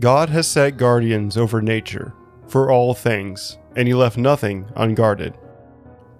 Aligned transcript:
God 0.00 0.30
has 0.30 0.46
set 0.46 0.76
guardians 0.76 1.36
over 1.36 1.60
nature 1.60 2.14
for 2.46 2.70
all 2.70 2.94
things, 2.94 3.58
and 3.74 3.88
he 3.88 3.94
left 3.94 4.16
nothing 4.16 4.70
unguarded. 4.76 5.36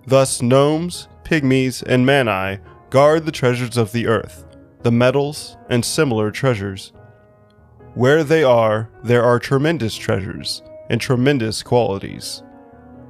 Thus, 0.04 0.42
gnomes, 0.42 1.06
pygmies, 1.22 1.84
and 1.84 2.04
mani 2.04 2.58
guard 2.90 3.24
the 3.24 3.30
treasures 3.30 3.76
of 3.76 3.92
the 3.92 4.08
earth, 4.08 4.46
the 4.82 4.90
metals, 4.90 5.56
and 5.70 5.84
similar 5.84 6.32
treasures. 6.32 6.92
Where 7.94 8.24
they 8.24 8.42
are, 8.42 8.90
there 9.04 9.22
are 9.22 9.38
tremendous 9.38 9.94
treasures 9.94 10.62
and 10.90 11.00
tremendous 11.00 11.62
qualities. 11.62 12.42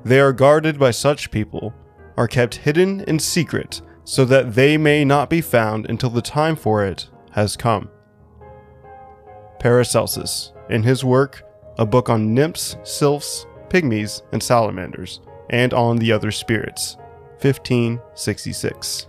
They 0.05 0.21
are 0.21 0.35
guarded 0.35 0.79
by 0.79 0.91
such 0.91 1.31
people, 1.31 1.73
are 2.19 2.29
kept 2.29 2.57
hidden 2.57 3.01
in 3.03 3.21
secret, 3.21 3.81
so 4.05 4.27
that 4.27 4.55
they 4.55 4.77
may 4.77 5.03
not 5.03 5.31
be 5.31 5.41
found 5.41 5.89
until 5.89 6.11
the 6.11 6.21
time 6.21 6.57
for 6.57 6.85
it 6.85 7.09
has 7.31 7.57
come. 7.57 7.89
Paracelsus, 9.61 10.53
in 10.71 10.83
his 10.83 11.05
work, 11.05 11.43
a 11.79 11.87
book 11.87 12.09
on 12.09 12.35
nymphs, 12.35 12.77
sylphs, 12.83 13.47
pygmies, 13.69 14.23
and 14.33 14.43
salamanders, 14.43 15.21
and 15.51 15.73
on 15.73 15.97
the 15.97 16.13
other 16.13 16.31
spirits, 16.31 16.97
1566. 17.41 19.07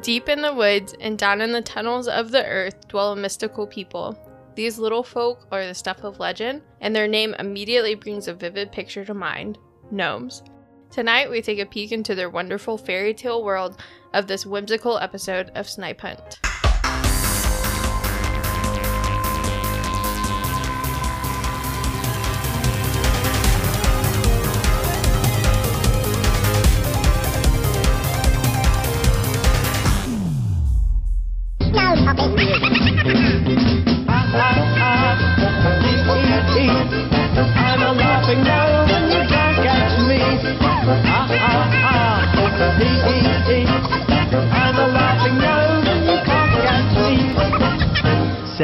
Deep 0.00 0.28
in 0.28 0.40
the 0.40 0.54
woods 0.54 0.94
and 1.00 1.18
down 1.18 1.40
in 1.40 1.50
the 1.50 1.62
tunnels 1.62 2.06
of 2.06 2.30
the 2.30 2.44
earth 2.46 2.86
dwell 2.88 3.12
a 3.12 3.16
mystical 3.16 3.66
people. 3.66 4.16
These 4.54 4.78
little 4.78 5.02
folk 5.02 5.46
are 5.50 5.66
the 5.66 5.74
stuff 5.74 6.04
of 6.04 6.20
legend, 6.20 6.62
and 6.80 6.94
their 6.94 7.08
name 7.08 7.34
immediately 7.38 7.94
brings 7.94 8.28
a 8.28 8.34
vivid 8.34 8.70
picture 8.70 9.04
to 9.04 9.14
mind 9.14 9.58
gnomes. 9.90 10.42
Tonight, 10.90 11.30
we 11.30 11.40
take 11.40 11.58
a 11.58 11.66
peek 11.66 11.92
into 11.92 12.14
their 12.14 12.30
wonderful 12.30 12.76
fairy 12.76 13.14
tale 13.14 13.44
world 13.44 13.80
of 14.12 14.26
this 14.26 14.44
whimsical 14.44 14.98
episode 14.98 15.50
of 15.54 15.68
Snipe 15.68 16.00
Hunt. 16.00 16.40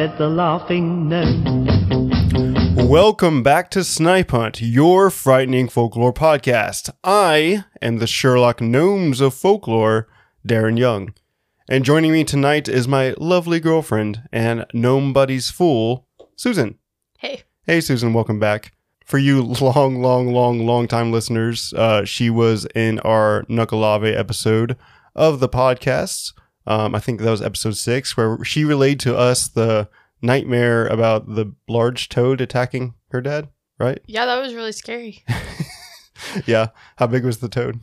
Said 0.06 0.18
the 0.18 0.28
laughing 0.28 1.08
gnome. 1.08 1.66
Welcome 2.88 3.42
back 3.42 3.72
to 3.72 3.82
Snipe 3.82 4.30
Hunt, 4.30 4.62
your 4.62 5.10
frightening 5.10 5.68
folklore 5.68 6.12
podcast. 6.12 6.90
I 7.02 7.64
am 7.82 7.98
the 7.98 8.06
Sherlock 8.06 8.60
Gnomes 8.60 9.20
of 9.20 9.34
folklore, 9.34 10.06
Darren 10.46 10.78
Young. 10.78 11.12
And 11.68 11.84
joining 11.84 12.12
me 12.12 12.22
tonight 12.22 12.68
is 12.68 12.86
my 12.86 13.16
lovely 13.18 13.58
girlfriend 13.58 14.22
and 14.30 14.64
gnome 14.72 15.12
buddies 15.12 15.50
fool, 15.50 16.06
Susan. 16.36 16.78
Hey, 17.18 17.42
Hey, 17.64 17.80
Susan, 17.80 18.12
welcome 18.12 18.38
back. 18.38 18.74
For 19.04 19.18
you 19.18 19.42
long, 19.60 20.00
long, 20.00 20.32
long, 20.32 20.64
long 20.64 20.86
time 20.86 21.10
listeners, 21.10 21.74
uh, 21.74 22.04
she 22.04 22.30
was 22.30 22.64
in 22.76 23.00
our 23.00 23.42
Nuckelavee 23.48 24.16
episode 24.16 24.76
of 25.16 25.40
the 25.40 25.48
podcast. 25.48 26.32
Um, 26.66 26.94
I 26.94 26.98
think 26.98 27.20
that 27.20 27.30
was 27.30 27.42
episode 27.42 27.76
six, 27.76 28.16
where 28.16 28.42
she 28.44 28.64
relayed 28.64 29.00
to 29.00 29.16
us 29.16 29.48
the 29.48 29.88
nightmare 30.22 30.86
about 30.86 31.34
the 31.34 31.54
large 31.68 32.08
toad 32.08 32.40
attacking 32.40 32.94
her 33.10 33.20
dad, 33.20 33.48
right? 33.78 34.00
yeah, 34.06 34.26
that 34.26 34.40
was 34.40 34.54
really 34.54 34.72
scary. 34.72 35.24
yeah. 36.46 36.68
How 36.96 37.06
big 37.06 37.24
was 37.24 37.38
the 37.38 37.48
toad? 37.48 37.80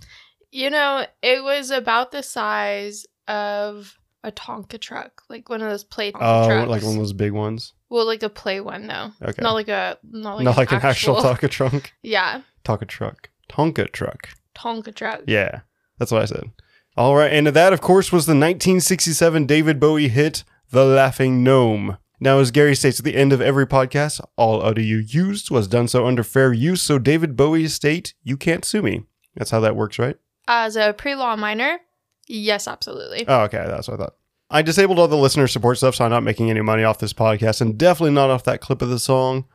You 0.52 0.70
know, 0.70 1.06
it 1.22 1.44
was 1.44 1.72
about 1.72 2.12
the 2.12 2.22
size 2.24 3.06
of 3.28 3.98
a 4.24 4.32
Tonka 4.32 4.80
truck, 4.80 5.22
like 5.30 5.50
one 5.50 5.62
of 5.62 5.70
those 5.70 5.84
play 5.84 6.12
Tonka 6.12 6.20
Oh, 6.22 6.48
trucks. 6.48 6.70
like 6.70 6.84
one 6.84 6.94
of 6.94 6.98
those 7.00 7.14
big 7.14 7.32
ones. 7.32 7.74
well, 7.90 8.06
like 8.06 8.24
a 8.24 8.30
play 8.30 8.60
one 8.62 8.88
though. 8.88 9.12
Okay. 9.22 9.42
Not 9.42 9.54
like 9.54 9.68
a 9.70 9.98
not 10.04 10.36
like, 10.36 10.44
Not 10.46 10.58
like 10.58 10.72
an 10.72 10.80
actual 10.82 11.16
Tonka 11.16 11.50
truck. 11.50 11.92
Yeah, 12.04 12.42
Tonka 12.64 12.88
truck. 12.88 13.30
Tonka 13.50 13.92
truck. 13.92 14.30
Tonka 14.56 14.94
truck. 14.94 15.22
Yeah, 15.28 15.62
that's 16.00 16.12
what 16.12 16.22
I 16.22 16.26
said. 16.26 16.52
All 16.96 17.16
right, 17.16 17.34
and 17.34 17.48
that, 17.48 17.74
of 17.74 17.82
course, 17.82 18.12
was 18.12 18.28
the 18.28 18.34
1967 18.34 19.48
David 19.48 19.80
Bowie 19.80 20.10
hit, 20.10 20.44
The 20.70 20.86
Laughing 20.86 21.44
Gnome. 21.44 21.98
Now, 22.20 22.38
as 22.38 22.52
Gary 22.52 22.76
states 22.76 23.00
at 23.00 23.06
the 23.06 23.16
end 23.16 23.34
of 23.34 23.42
every 23.42 23.66
podcast, 23.66 24.22
all 24.38 24.62
audio 24.62 25.00
used 25.00 25.50
was 25.50 25.68
done 25.68 25.88
so 25.88 26.06
under 26.06 26.24
fair 26.24 26.54
use, 26.54 26.84
so 26.84 27.00
David 27.00 27.36
Bowie 27.36 27.68
state, 27.68 28.14
you 28.24 28.38
can't 28.38 28.64
sue 28.64 28.84
me. 28.84 29.06
That's 29.36 29.50
how 29.50 29.60
that 29.62 29.76
works, 29.76 29.98
right? 29.98 30.18
As 30.48 30.76
a 30.76 30.94
pre-law 30.94 31.36
minor, 31.36 31.80
yes, 32.28 32.68
absolutely. 32.68 33.26
Oh, 33.28 33.42
okay, 33.46 33.66
that's 33.66 33.88
what 33.88 34.00
I 34.00 34.04
thought. 34.04 34.16
I 34.52 34.62
disabled 34.62 35.00
all 35.00 35.08
the 35.08 35.18
listener 35.18 35.48
support 35.48 35.80
stuff, 35.80 35.96
so 35.96 36.06
I'm 36.06 36.12
not 36.12 36.22
making 36.22 36.52
any 36.52 36.62
money 36.62 36.84
off 36.84 37.00
this 37.00 37.12
podcast, 37.12 37.60
and 37.60 37.76
definitely 37.76 38.14
not 38.14 38.30
off 38.30 38.44
that 38.44 38.62
clip 38.62 38.84
of 38.84 38.90
the 38.90 39.00
song, 39.00 39.46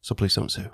so 0.00 0.14
please 0.14 0.34
don't 0.34 0.50
sue. 0.50 0.70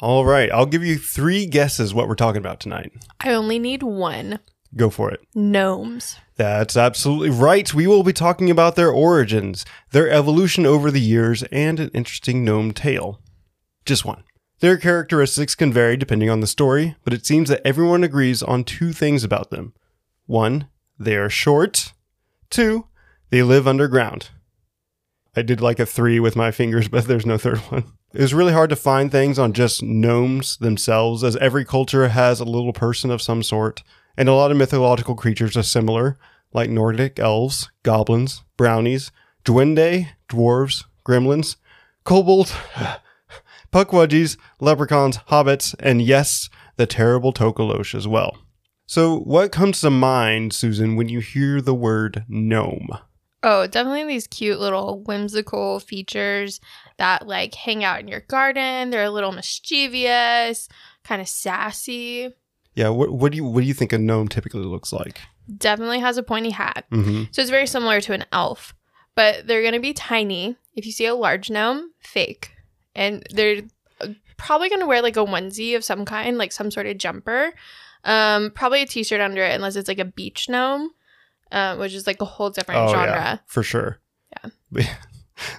All 0.00 0.26
right, 0.26 0.52
I'll 0.52 0.66
give 0.66 0.84
you 0.84 0.98
three 0.98 1.46
guesses 1.46 1.94
what 1.94 2.08
we're 2.08 2.14
talking 2.14 2.40
about 2.40 2.60
tonight. 2.60 2.92
I 3.20 3.32
only 3.32 3.58
need 3.58 3.82
one. 3.82 4.38
Go 4.76 4.90
for 4.90 5.10
it. 5.10 5.20
Gnomes. 5.34 6.16
That's 6.36 6.76
absolutely 6.76 7.30
right. 7.30 7.72
We 7.72 7.86
will 7.86 8.02
be 8.02 8.12
talking 8.12 8.50
about 8.50 8.76
their 8.76 8.90
origins, 8.90 9.64
their 9.90 10.10
evolution 10.10 10.66
over 10.66 10.90
the 10.90 11.00
years, 11.00 11.42
and 11.44 11.80
an 11.80 11.90
interesting 11.94 12.44
gnome 12.44 12.72
tale. 12.72 13.20
Just 13.86 14.04
one. 14.04 14.22
Their 14.60 14.76
characteristics 14.76 15.54
can 15.54 15.72
vary 15.72 15.96
depending 15.96 16.28
on 16.28 16.40
the 16.40 16.46
story, 16.46 16.96
but 17.04 17.14
it 17.14 17.24
seems 17.24 17.48
that 17.48 17.66
everyone 17.66 18.04
agrees 18.04 18.42
on 18.42 18.64
two 18.64 18.92
things 18.92 19.24
about 19.24 19.50
them. 19.50 19.72
One, 20.26 20.68
they 20.98 21.16
are 21.16 21.30
short. 21.30 21.92
Two, 22.50 22.86
they 23.30 23.42
live 23.42 23.66
underground. 23.66 24.30
I 25.34 25.42
did 25.42 25.60
like 25.60 25.78
a 25.78 25.86
three 25.86 26.18
with 26.18 26.36
my 26.36 26.50
fingers, 26.50 26.88
but 26.90 27.06
there's 27.06 27.26
no 27.26 27.38
third 27.38 27.58
one. 27.58 27.84
It 28.12 28.20
was 28.20 28.34
really 28.34 28.52
hard 28.52 28.70
to 28.70 28.76
find 28.76 29.10
things 29.10 29.38
on 29.38 29.52
just 29.52 29.82
gnomes 29.82 30.56
themselves, 30.56 31.22
as 31.22 31.36
every 31.36 31.64
culture 31.64 32.08
has 32.08 32.40
a 32.40 32.44
little 32.44 32.72
person 32.72 33.10
of 33.10 33.20
some 33.20 33.42
sort, 33.42 33.82
and 34.16 34.28
a 34.28 34.34
lot 34.34 34.50
of 34.50 34.56
mythological 34.56 35.14
creatures 35.14 35.56
are 35.56 35.62
similar, 35.62 36.18
like 36.52 36.70
Nordic 36.70 37.18
elves, 37.18 37.70
goblins, 37.82 38.42
brownies, 38.56 39.10
duende, 39.44 40.08
dwarves, 40.28 40.84
gremlins, 41.04 41.56
kobolds, 42.04 42.52
pukwudgies, 43.72 44.36
leprechauns, 44.60 45.18
hobbits, 45.28 45.74
and 45.80 46.02
yes, 46.02 46.48
the 46.76 46.86
terrible 46.86 47.32
Tokoloshe 47.32 47.94
as 47.94 48.08
well. 48.08 48.38
So, 48.86 49.18
what 49.18 49.50
comes 49.50 49.80
to 49.80 49.90
mind, 49.90 50.52
Susan, 50.52 50.94
when 50.94 51.08
you 51.08 51.18
hear 51.20 51.60
the 51.60 51.74
word 51.74 52.24
gnome? 52.28 52.88
Oh, 53.42 53.66
definitely 53.66 54.04
these 54.04 54.26
cute 54.26 54.60
little 54.60 55.02
whimsical 55.02 55.80
features 55.80 56.60
that 56.96 57.26
like 57.26 57.54
hang 57.54 57.84
out 57.84 58.00
in 58.00 58.08
your 58.08 58.20
garden. 58.20 58.90
They're 58.90 59.04
a 59.04 59.10
little 59.10 59.32
mischievous, 59.32 60.68
kind 61.04 61.20
of 61.20 61.28
sassy. 61.28 62.32
Yeah, 62.76 62.90
what, 62.90 63.10
what 63.10 63.32
do 63.32 63.36
you 63.36 63.44
what 63.44 63.62
do 63.62 63.66
you 63.66 63.74
think 63.74 63.92
a 63.92 63.98
gnome 63.98 64.28
typically 64.28 64.60
looks 64.62 64.92
like? 64.92 65.20
Definitely 65.56 65.98
has 66.00 66.18
a 66.18 66.22
pointy 66.22 66.50
hat. 66.50 66.84
Mm-hmm. 66.92 67.24
So 67.32 67.40
it's 67.42 67.50
very 67.50 67.66
similar 67.66 68.00
to 68.02 68.12
an 68.12 68.24
elf, 68.32 68.74
but 69.14 69.46
they're 69.46 69.62
going 69.62 69.72
to 69.74 69.80
be 69.80 69.92
tiny. 69.94 70.56
If 70.74 70.86
you 70.86 70.92
see 70.92 71.06
a 71.06 71.14
large 71.14 71.50
gnome, 71.50 71.92
fake. 72.00 72.52
And 72.94 73.26
they're 73.30 73.62
uh, 74.00 74.08
probably 74.36 74.68
going 74.68 74.80
to 74.80 74.86
wear 74.86 75.00
like 75.02 75.16
a 75.16 75.24
onesie 75.24 75.74
of 75.74 75.84
some 75.84 76.04
kind, 76.04 76.36
like 76.38 76.52
some 76.52 76.70
sort 76.70 76.86
of 76.86 76.98
jumper. 76.98 77.52
Um, 78.04 78.50
probably 78.54 78.82
a 78.82 78.86
t-shirt 78.86 79.20
under 79.20 79.42
it 79.42 79.54
unless 79.54 79.74
it's 79.74 79.88
like 79.88 79.98
a 79.98 80.04
beach 80.04 80.48
gnome, 80.48 80.90
uh, 81.50 81.76
which 81.76 81.92
is 81.94 82.06
like 82.06 82.20
a 82.20 82.24
whole 82.26 82.50
different 82.50 82.82
Oh 82.82 82.88
genre. 82.92 83.06
yeah, 83.14 83.38
for 83.46 83.62
sure. 83.62 83.98
Yeah. 84.32 84.50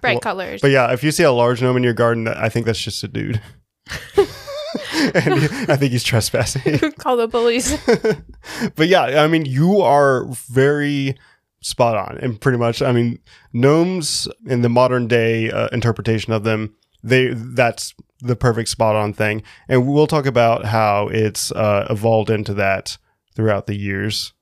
Bright 0.01 0.13
Well, 0.13 0.19
colors. 0.21 0.61
but 0.61 0.71
yeah, 0.71 0.93
if 0.93 1.03
you 1.03 1.11
see 1.11 1.23
a 1.23 1.31
large 1.31 1.61
gnome 1.61 1.77
in 1.77 1.83
your 1.83 1.93
garden, 1.93 2.27
I 2.27 2.49
think 2.49 2.65
that's 2.67 2.79
just 2.81 3.03
a 3.03 3.07
dude. 3.07 3.41
and 5.13 5.33
I 5.69 5.75
think 5.75 5.91
he's 5.91 6.03
trespassing. 6.03 6.79
Call 6.97 7.17
the 7.17 7.27
police. 7.27 7.77
but 8.75 8.87
yeah, 8.87 9.23
I 9.23 9.27
mean, 9.27 9.45
you 9.45 9.81
are 9.81 10.25
very 10.49 11.17
spot 11.61 11.97
on, 11.97 12.17
and 12.17 12.39
pretty 12.39 12.57
much, 12.57 12.81
I 12.81 12.91
mean, 12.91 13.19
gnomes 13.53 14.27
in 14.45 14.61
the 14.61 14.69
modern 14.69 15.07
day 15.07 15.51
uh, 15.51 15.67
interpretation 15.71 16.33
of 16.33 16.43
them, 16.43 16.75
they 17.03 17.33
that's 17.33 17.93
the 18.19 18.35
perfect 18.35 18.69
spot 18.69 18.95
on 18.95 19.13
thing, 19.13 19.43
and 19.67 19.87
we'll 19.87 20.07
talk 20.07 20.25
about 20.25 20.65
how 20.65 21.07
it's 21.07 21.51
uh, 21.51 21.87
evolved 21.89 22.29
into 22.29 22.53
that 22.55 22.97
throughout 23.35 23.67
the 23.67 23.75
years. 23.75 24.33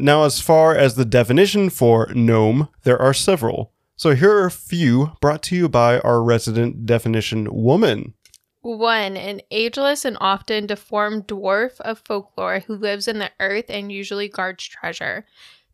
Now, 0.00 0.24
as 0.24 0.40
far 0.40 0.74
as 0.74 0.94
the 0.94 1.04
definition 1.04 1.70
for 1.70 2.10
gnome, 2.14 2.68
there 2.84 3.00
are 3.00 3.14
several. 3.14 3.72
So 3.96 4.14
here 4.14 4.32
are 4.32 4.46
a 4.46 4.50
few 4.50 5.12
brought 5.20 5.42
to 5.44 5.56
you 5.56 5.68
by 5.68 6.00
our 6.00 6.22
resident 6.22 6.86
definition 6.86 7.46
woman. 7.52 8.14
One, 8.62 9.16
an 9.16 9.40
ageless 9.50 10.04
and 10.04 10.18
often 10.20 10.66
deformed 10.66 11.26
dwarf 11.26 11.80
of 11.80 12.02
folklore 12.04 12.60
who 12.60 12.76
lives 12.76 13.08
in 13.08 13.18
the 13.18 13.30
earth 13.40 13.66
and 13.70 13.90
usually 13.90 14.28
guards 14.28 14.64
treasure. 14.64 15.24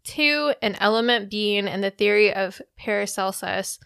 Two, 0.04 0.54
an 0.62 0.76
element 0.76 1.28
being 1.28 1.66
in 1.66 1.80
the 1.80 1.90
theory 1.90 2.32
of 2.32 2.62
Paracelsus 2.78 3.80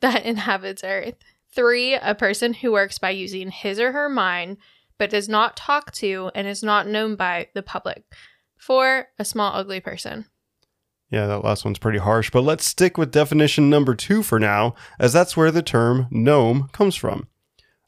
that 0.00 0.24
inhabits 0.24 0.84
earth. 0.84 1.16
Three, 1.52 1.94
a 1.94 2.14
person 2.14 2.54
who 2.54 2.72
works 2.72 2.98
by 2.98 3.10
using 3.10 3.50
his 3.50 3.80
or 3.80 3.92
her 3.92 4.08
mind 4.08 4.58
but 4.98 5.10
does 5.10 5.28
not 5.28 5.56
talk 5.56 5.90
to 5.92 6.30
and 6.34 6.46
is 6.46 6.62
not 6.62 6.86
known 6.86 7.16
by 7.16 7.48
the 7.54 7.62
public. 7.62 8.04
Four, 8.56 9.08
a 9.18 9.24
small, 9.24 9.52
ugly 9.52 9.80
person. 9.80 10.26
Yeah, 11.10 11.26
that 11.26 11.44
last 11.44 11.64
one's 11.64 11.78
pretty 11.78 11.98
harsh, 11.98 12.30
but 12.30 12.42
let's 12.42 12.64
stick 12.64 12.96
with 12.96 13.10
definition 13.10 13.68
number 13.68 13.94
two 13.94 14.22
for 14.22 14.38
now, 14.38 14.74
as 14.98 15.12
that's 15.12 15.36
where 15.36 15.50
the 15.50 15.62
term 15.62 16.06
gnome 16.10 16.68
comes 16.72 16.94
from. 16.94 17.28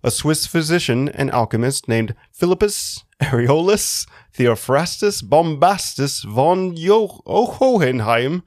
A 0.06 0.10
Swiss 0.12 0.46
physician 0.46 1.08
and 1.08 1.32
alchemist 1.32 1.88
named 1.88 2.14
Philippus 2.30 3.02
Aureolus 3.20 4.06
Theophrastus 4.32 5.20
Bombastus 5.20 6.22
von 6.22 6.76
Jo- 6.76 7.22
Hohenheim, 7.26 8.44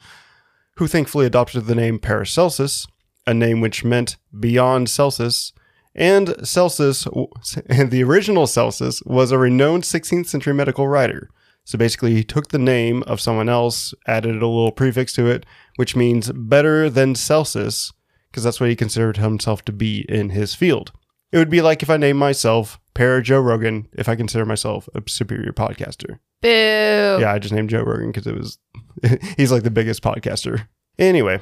who 0.77 0.87
thankfully 0.87 1.25
adopted 1.25 1.65
the 1.65 1.75
name 1.75 1.99
Paracelsus, 1.99 2.87
a 3.27 3.33
name 3.33 3.59
which 3.59 3.83
meant 3.83 4.15
beyond 4.39 4.89
Celsus, 4.89 5.51
and 5.93 6.33
Celsus, 6.47 7.05
and 7.65 7.91
the 7.91 8.05
original 8.05 8.47
Celsus, 8.47 9.03
was 9.03 9.33
a 9.33 9.37
renowned 9.37 9.83
16th 9.83 10.27
century 10.27 10.53
medical 10.53 10.87
writer. 10.87 11.29
So 11.65 11.77
basically, 11.77 12.13
he 12.13 12.23
took 12.23 12.47
the 12.47 12.57
name 12.57 13.03
of 13.03 13.19
someone 13.19 13.49
else, 13.49 13.93
added 14.07 14.31
a 14.31 14.47
little 14.47 14.71
prefix 14.71 15.11
to 15.15 15.27
it, 15.27 15.45
which 15.75 15.93
means 15.93 16.31
better 16.31 16.89
than 16.89 17.15
Celsus, 17.15 17.91
because 18.31 18.45
that's 18.45 18.61
what 18.61 18.69
he 18.69 18.77
considered 18.77 19.17
himself 19.17 19.65
to 19.65 19.73
be 19.73 20.05
in 20.07 20.29
his 20.29 20.55
field. 20.55 20.93
It 21.31 21.37
would 21.37 21.49
be 21.49 21.61
like 21.61 21.83
if 21.83 21.89
I 21.89 21.97
named 21.97 22.19
myself 22.19 22.79
Para 22.93 23.21
Joe 23.21 23.39
Rogan, 23.39 23.87
if 23.93 24.09
I 24.09 24.15
consider 24.15 24.45
myself 24.45 24.89
a 24.95 25.03
superior 25.07 25.51
podcaster. 25.51 26.19
Boo. 26.41 27.17
Yeah, 27.21 27.33
I 27.33 27.39
just 27.39 27.53
named 27.53 27.69
Joe 27.69 27.83
Rogan 27.83 28.11
because 28.11 28.25
it 28.25 28.35
was, 28.35 28.57
he's 29.37 29.51
like 29.51 29.63
the 29.63 29.71
biggest 29.71 30.01
podcaster. 30.01 30.67
Anyway, 30.97 31.39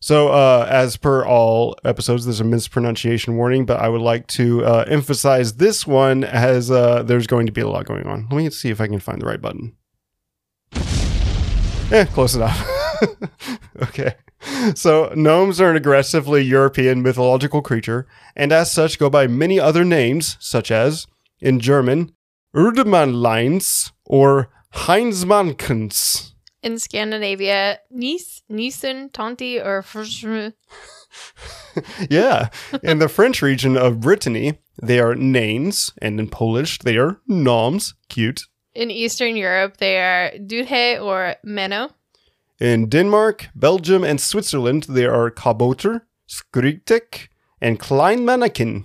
so 0.00 0.28
uh, 0.28 0.66
as 0.70 0.96
per 0.96 1.24
all 1.24 1.76
episodes, 1.84 2.24
there's 2.24 2.40
a 2.40 2.44
mispronunciation 2.44 3.36
warning, 3.36 3.66
but 3.66 3.80
I 3.80 3.88
would 3.88 4.00
like 4.00 4.26
to 4.28 4.64
uh, 4.64 4.84
emphasize 4.88 5.54
this 5.54 5.86
one 5.86 6.24
as 6.24 6.70
uh, 6.70 7.02
there's 7.02 7.26
going 7.26 7.46
to 7.46 7.52
be 7.52 7.60
a 7.60 7.68
lot 7.68 7.86
going 7.86 8.06
on. 8.06 8.28
Let 8.30 8.36
me 8.36 8.50
see 8.50 8.70
if 8.70 8.80
I 8.80 8.86
can 8.86 9.00
find 9.00 9.20
the 9.20 9.26
right 9.26 9.40
button. 9.40 9.76
Eh, 11.92 12.04
close 12.06 12.34
enough. 12.34 12.68
okay. 13.82 14.14
So, 14.74 15.12
gnomes 15.14 15.60
are 15.60 15.70
an 15.70 15.76
aggressively 15.76 16.42
European 16.42 17.02
mythological 17.02 17.62
creature, 17.62 18.06
and 18.34 18.52
as 18.52 18.70
such 18.70 18.98
go 18.98 19.10
by 19.10 19.26
many 19.26 19.58
other 19.58 19.84
names, 19.84 20.36
such 20.40 20.70
as, 20.70 21.06
in 21.40 21.60
German, 21.60 22.12
Urdemannleins 22.54 23.92
or 24.04 24.50
Heinzmannkens. 24.74 26.32
In 26.62 26.78
Scandinavia, 26.78 27.80
Nice, 27.90 28.42
Nissen, 28.48 29.10
Tonti, 29.10 29.60
or 29.60 29.82
yeah. 32.10 32.48
In 32.82 32.98
the 32.98 33.08
French 33.08 33.42
region 33.42 33.76
of 33.76 34.00
Brittany, 34.00 34.58
they 34.82 34.98
are 34.98 35.14
Nanes, 35.14 35.92
and 36.02 36.18
in 36.18 36.28
Polish, 36.28 36.78
they 36.80 36.96
are 36.96 37.20
Noms. 37.26 37.94
Cute. 38.08 38.42
In 38.74 38.90
Eastern 38.90 39.36
Europe, 39.36 39.78
they 39.78 39.98
are 39.98 40.32
Dudhe 40.38 41.00
or 41.00 41.36
Menno. 41.44 41.90
In 42.58 42.88
Denmark, 42.88 43.48
Belgium, 43.54 44.02
and 44.02 44.20
Switzerland, 44.20 44.84
they 44.84 45.04
are 45.04 45.30
Kaboter, 45.30 46.02
Skritek, 46.26 47.28
and 47.60 47.78
Kleinmannekin. 47.78 48.84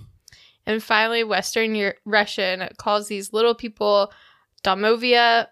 And 0.66 0.82
finally, 0.82 1.24
Western 1.24 1.74
Eur- 1.74 1.96
Russian 2.04 2.68
calls 2.76 3.08
these 3.08 3.32
little 3.32 3.54
people 3.54 4.12
Domovia 4.62 5.48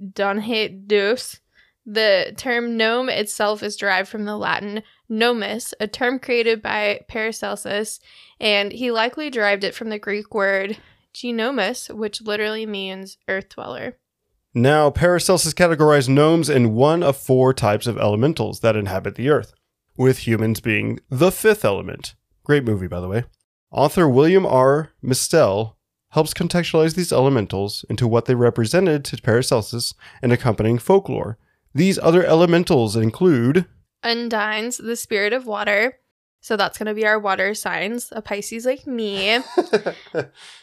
Donhedos. 0.00 1.40
The 1.84 2.34
term 2.36 2.76
gnome 2.76 3.08
itself 3.08 3.62
is 3.62 3.76
derived 3.76 4.08
from 4.08 4.24
the 4.24 4.36
Latin 4.36 4.82
nomus, 5.10 5.72
a 5.78 5.86
term 5.86 6.18
created 6.18 6.62
by 6.62 7.00
Paracelsus, 7.08 8.00
and 8.40 8.72
he 8.72 8.90
likely 8.90 9.30
derived 9.30 9.62
it 9.62 9.74
from 9.74 9.90
the 9.90 9.98
Greek 9.98 10.34
word 10.34 10.78
genomus, 11.14 11.92
which 11.94 12.22
literally 12.22 12.66
means 12.66 13.18
earth 13.28 13.50
dweller. 13.50 13.96
Now, 14.58 14.88
Paracelsus 14.88 15.52
categorized 15.52 16.08
gnomes 16.08 16.48
in 16.48 16.74
one 16.74 17.02
of 17.02 17.18
four 17.18 17.52
types 17.52 17.86
of 17.86 17.98
elementals 17.98 18.60
that 18.60 18.74
inhabit 18.74 19.14
the 19.14 19.28
earth, 19.28 19.52
with 19.98 20.26
humans 20.26 20.60
being 20.60 20.98
the 21.10 21.30
fifth 21.30 21.62
element. 21.62 22.14
Great 22.42 22.64
movie, 22.64 22.86
by 22.86 23.00
the 23.00 23.06
way. 23.06 23.24
Author 23.70 24.08
William 24.08 24.46
R. 24.46 24.92
Mistele 25.04 25.74
helps 26.12 26.32
contextualize 26.32 26.94
these 26.94 27.12
elementals 27.12 27.84
into 27.90 28.08
what 28.08 28.24
they 28.24 28.34
represented 28.34 29.04
to 29.04 29.20
Paracelsus 29.20 29.92
and 30.22 30.32
accompanying 30.32 30.78
folklore. 30.78 31.36
These 31.74 31.98
other 31.98 32.24
elementals 32.24 32.96
include 32.96 33.66
Undines, 34.02 34.82
the 34.82 34.96
spirit 34.96 35.34
of 35.34 35.44
water. 35.44 35.98
So 36.46 36.56
that's 36.56 36.78
going 36.78 36.86
to 36.86 36.94
be 36.94 37.04
our 37.04 37.18
water 37.18 37.54
signs, 37.54 38.12
a 38.12 38.22
Pisces 38.22 38.64
like 38.64 38.86
me. 38.86 39.28
and 39.34 39.44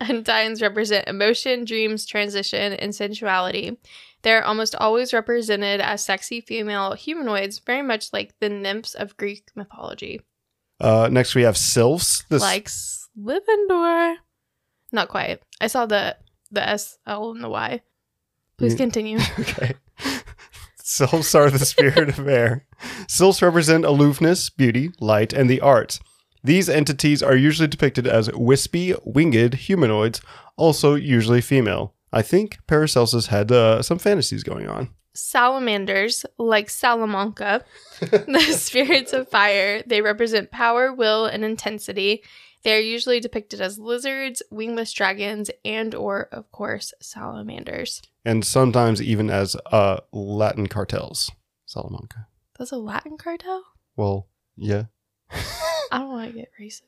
undines 0.00 0.62
represent 0.62 1.08
emotion, 1.08 1.64
dreams, 1.64 2.06
transition, 2.06 2.72
and 2.74 2.94
sensuality. 2.94 3.78
They're 4.22 4.44
almost 4.44 4.76
always 4.76 5.12
represented 5.12 5.80
as 5.80 6.04
sexy 6.04 6.40
female 6.40 6.92
humanoids, 6.92 7.58
very 7.58 7.82
much 7.82 8.12
like 8.12 8.38
the 8.38 8.48
nymphs 8.48 8.94
of 8.94 9.16
Greek 9.16 9.50
mythology, 9.56 10.20
uh, 10.82 11.08
next 11.10 11.34
we 11.34 11.42
have 11.42 11.56
sylphs. 11.56 12.24
This 12.28 12.42
like 12.42 12.68
Slippendor. 12.68 14.16
Not 14.92 15.08
quite. 15.08 15.40
I 15.60 15.66
saw 15.68 15.86
the 15.86 16.16
the 16.50 16.68
S 16.68 16.98
L 17.06 17.30
and 17.30 17.42
the 17.42 17.48
Y. 17.48 17.82
Please 18.56 18.76
continue. 18.76 19.18
okay. 19.40 19.74
Sylphs 20.76 21.34
are 21.34 21.50
the 21.50 21.64
spirit 21.64 22.18
of 22.18 22.28
air. 22.28 22.66
Sylphs 23.12 23.42
represent 23.42 23.84
aloofness, 23.84 24.48
beauty, 24.48 24.90
light, 24.98 25.34
and 25.34 25.50
the 25.50 25.60
arts. 25.60 26.00
These 26.42 26.70
entities 26.70 27.22
are 27.22 27.36
usually 27.36 27.68
depicted 27.68 28.06
as 28.06 28.32
wispy, 28.32 28.94
winged 29.04 29.52
humanoids, 29.52 30.22
also 30.56 30.94
usually 30.94 31.42
female. 31.42 31.92
I 32.10 32.22
think 32.22 32.58
Paracelsus 32.66 33.26
had 33.26 33.52
uh, 33.52 33.82
some 33.82 33.98
fantasies 33.98 34.42
going 34.42 34.66
on. 34.66 34.88
Salamanders, 35.12 36.24
like 36.38 36.70
Salamanca, 36.70 37.62
the 38.00 38.56
spirits 38.56 39.12
of 39.12 39.28
fire, 39.28 39.82
they 39.86 40.00
represent 40.00 40.50
power, 40.50 40.90
will, 40.90 41.26
and 41.26 41.44
intensity. 41.44 42.24
They 42.62 42.74
are 42.74 42.80
usually 42.80 43.20
depicted 43.20 43.60
as 43.60 43.78
lizards, 43.78 44.42
wingless 44.50 44.90
dragons, 44.90 45.50
and 45.66 45.94
or 45.94 46.30
of 46.32 46.50
course 46.50 46.94
salamanders. 46.98 48.00
And 48.24 48.42
sometimes 48.42 49.02
even 49.02 49.28
as 49.28 49.54
uh, 49.66 49.98
Latin 50.12 50.66
cartels. 50.66 51.30
Salamanca. 51.66 52.28
That's 52.62 52.70
a 52.70 52.76
Latin 52.76 53.16
cartel? 53.16 53.64
Well, 53.96 54.28
yeah. 54.56 54.84
I 55.90 55.98
don't 55.98 56.10
want 56.10 56.30
to 56.30 56.38
get 56.38 56.52
racist. 56.60 56.82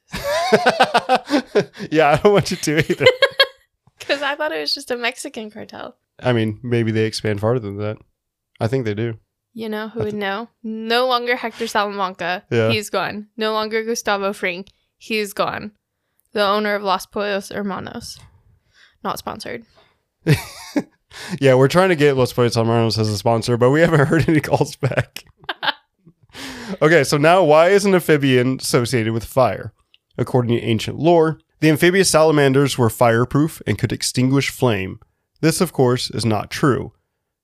yeah, 1.90 2.10
I 2.10 2.16
don't 2.16 2.32
want 2.32 2.52
you 2.52 2.56
to 2.58 2.92
either. 2.92 3.06
Because 3.98 4.22
I 4.22 4.36
thought 4.36 4.52
it 4.52 4.60
was 4.60 4.72
just 4.72 4.92
a 4.92 4.96
Mexican 4.96 5.50
cartel. 5.50 5.96
I 6.20 6.32
mean, 6.32 6.60
maybe 6.62 6.92
they 6.92 7.06
expand 7.06 7.40
farther 7.40 7.58
than 7.58 7.78
that. 7.78 7.96
I 8.60 8.68
think 8.68 8.84
they 8.84 8.94
do. 8.94 9.18
You 9.52 9.68
know 9.68 9.88
who 9.88 10.04
would 10.04 10.14
know? 10.14 10.48
No 10.62 11.08
longer 11.08 11.34
Hector 11.34 11.66
Salamanca. 11.66 12.44
Yeah. 12.50 12.70
He's 12.70 12.88
gone. 12.88 13.26
No 13.36 13.52
longer 13.52 13.82
Gustavo 13.82 14.32
Fring. 14.32 14.66
He's 14.96 15.32
gone. 15.32 15.72
The 16.34 16.46
owner 16.46 16.76
of 16.76 16.84
Los 16.84 17.04
Pollos 17.06 17.48
Hermanos. 17.48 18.20
Not 19.02 19.18
sponsored. 19.18 19.64
Yeah, 21.40 21.54
we're 21.54 21.68
trying 21.68 21.88
to 21.90 21.96
get 21.96 22.16
Los 22.16 22.32
Pollos 22.32 22.54
Hermanos 22.56 22.98
as 22.98 23.08
a 23.08 23.16
sponsor, 23.16 23.56
but 23.56 23.70
we 23.70 23.80
haven't 23.80 24.06
heard 24.06 24.28
any 24.28 24.40
calls 24.40 24.76
back. 24.76 25.24
Okay, 26.82 27.04
so 27.04 27.16
now 27.16 27.42
why 27.42 27.68
is 27.68 27.84
an 27.84 27.94
amphibian 27.94 28.58
associated 28.60 29.12
with 29.12 29.24
fire? 29.24 29.72
According 30.16 30.56
to 30.56 30.62
ancient 30.62 30.98
lore, 30.98 31.38
the 31.60 31.70
amphibious 31.70 32.10
salamanders 32.10 32.76
were 32.76 32.90
fireproof 32.90 33.62
and 33.66 33.78
could 33.78 33.92
extinguish 33.92 34.50
flame. 34.50 35.00
This, 35.40 35.60
of 35.60 35.72
course, 35.72 36.10
is 36.10 36.24
not 36.24 36.50
true. 36.50 36.92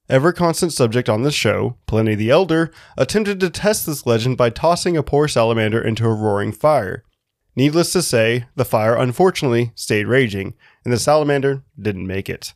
Ever 0.08 0.32
constant 0.32 0.72
subject 0.72 1.08
on 1.08 1.22
this 1.22 1.34
show, 1.34 1.76
Pliny 1.86 2.14
the 2.14 2.30
Elder, 2.30 2.72
attempted 2.96 3.38
to 3.40 3.50
test 3.50 3.86
this 3.86 4.06
legend 4.06 4.36
by 4.36 4.50
tossing 4.50 4.96
a 4.96 5.02
poor 5.02 5.28
salamander 5.28 5.80
into 5.80 6.04
a 6.04 6.14
roaring 6.14 6.52
fire. 6.52 7.04
Needless 7.54 7.92
to 7.92 8.02
say, 8.02 8.46
the 8.56 8.64
fire 8.64 8.96
unfortunately 8.96 9.72
stayed 9.74 10.06
raging, 10.06 10.54
and 10.84 10.92
the 10.92 10.98
salamander 10.98 11.62
didn't 11.80 12.06
make 12.06 12.28
it. 12.28 12.54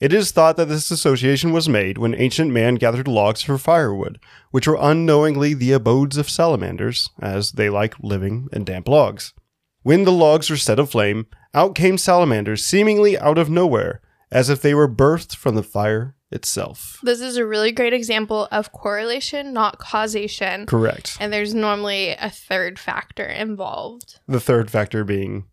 It 0.00 0.12
is 0.12 0.30
thought 0.30 0.56
that 0.56 0.68
this 0.68 0.92
association 0.92 1.52
was 1.52 1.68
made 1.68 1.98
when 1.98 2.14
ancient 2.14 2.52
man 2.52 2.76
gathered 2.76 3.08
logs 3.08 3.42
for 3.42 3.58
firewood, 3.58 4.20
which 4.52 4.68
were 4.68 4.78
unknowingly 4.80 5.54
the 5.54 5.72
abodes 5.72 6.16
of 6.16 6.30
salamanders, 6.30 7.10
as 7.20 7.52
they 7.52 7.68
like 7.68 7.98
living 8.00 8.48
in 8.52 8.64
damp 8.64 8.86
logs. 8.86 9.34
When 9.82 10.04
the 10.04 10.12
logs 10.12 10.50
were 10.50 10.56
set 10.56 10.78
aflame, 10.78 11.26
out 11.52 11.74
came 11.74 11.98
salamanders 11.98 12.64
seemingly 12.64 13.18
out 13.18 13.38
of 13.38 13.50
nowhere, 13.50 14.00
as 14.30 14.48
if 14.48 14.62
they 14.62 14.72
were 14.72 14.88
birthed 14.88 15.34
from 15.34 15.56
the 15.56 15.62
fire 15.64 16.14
itself. 16.30 17.00
This 17.02 17.20
is 17.20 17.36
a 17.36 17.46
really 17.46 17.72
great 17.72 17.94
example 17.94 18.46
of 18.52 18.70
correlation, 18.70 19.52
not 19.52 19.78
causation. 19.78 20.66
Correct. 20.66 21.16
And 21.18 21.32
there's 21.32 21.54
normally 21.54 22.10
a 22.10 22.30
third 22.30 22.78
factor 22.78 23.24
involved. 23.24 24.20
The 24.28 24.40
third 24.40 24.70
factor 24.70 25.02
being 25.04 25.46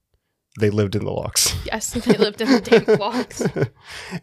they 0.59 0.69
lived 0.69 0.95
in 0.95 1.03
the 1.03 1.11
locks. 1.11 1.55
Yes, 1.65 1.91
they 1.91 2.17
lived 2.17 2.41
in 2.41 2.49
the 2.49 2.61
damp 2.61 2.87
locks. 2.99 3.41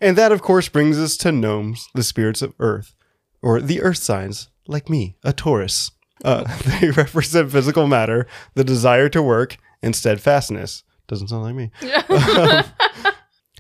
and 0.00 0.16
that, 0.16 0.32
of 0.32 0.42
course, 0.42 0.68
brings 0.68 0.98
us 0.98 1.16
to 1.18 1.32
gnomes, 1.32 1.88
the 1.94 2.02
spirits 2.02 2.42
of 2.42 2.54
earth, 2.58 2.94
or 3.42 3.60
the 3.60 3.82
earth 3.82 3.98
signs, 3.98 4.48
like 4.66 4.88
me, 4.88 5.16
a 5.24 5.32
Taurus. 5.32 5.90
Uh, 6.24 6.44
they 6.80 6.90
represent 6.90 7.50
physical 7.50 7.86
matter, 7.86 8.26
the 8.54 8.64
desire 8.64 9.08
to 9.10 9.22
work, 9.22 9.56
and 9.82 9.94
steadfastness. 9.94 10.84
Doesn't 11.06 11.28
sound 11.28 11.42
like 11.42 11.54
me. 11.54 11.70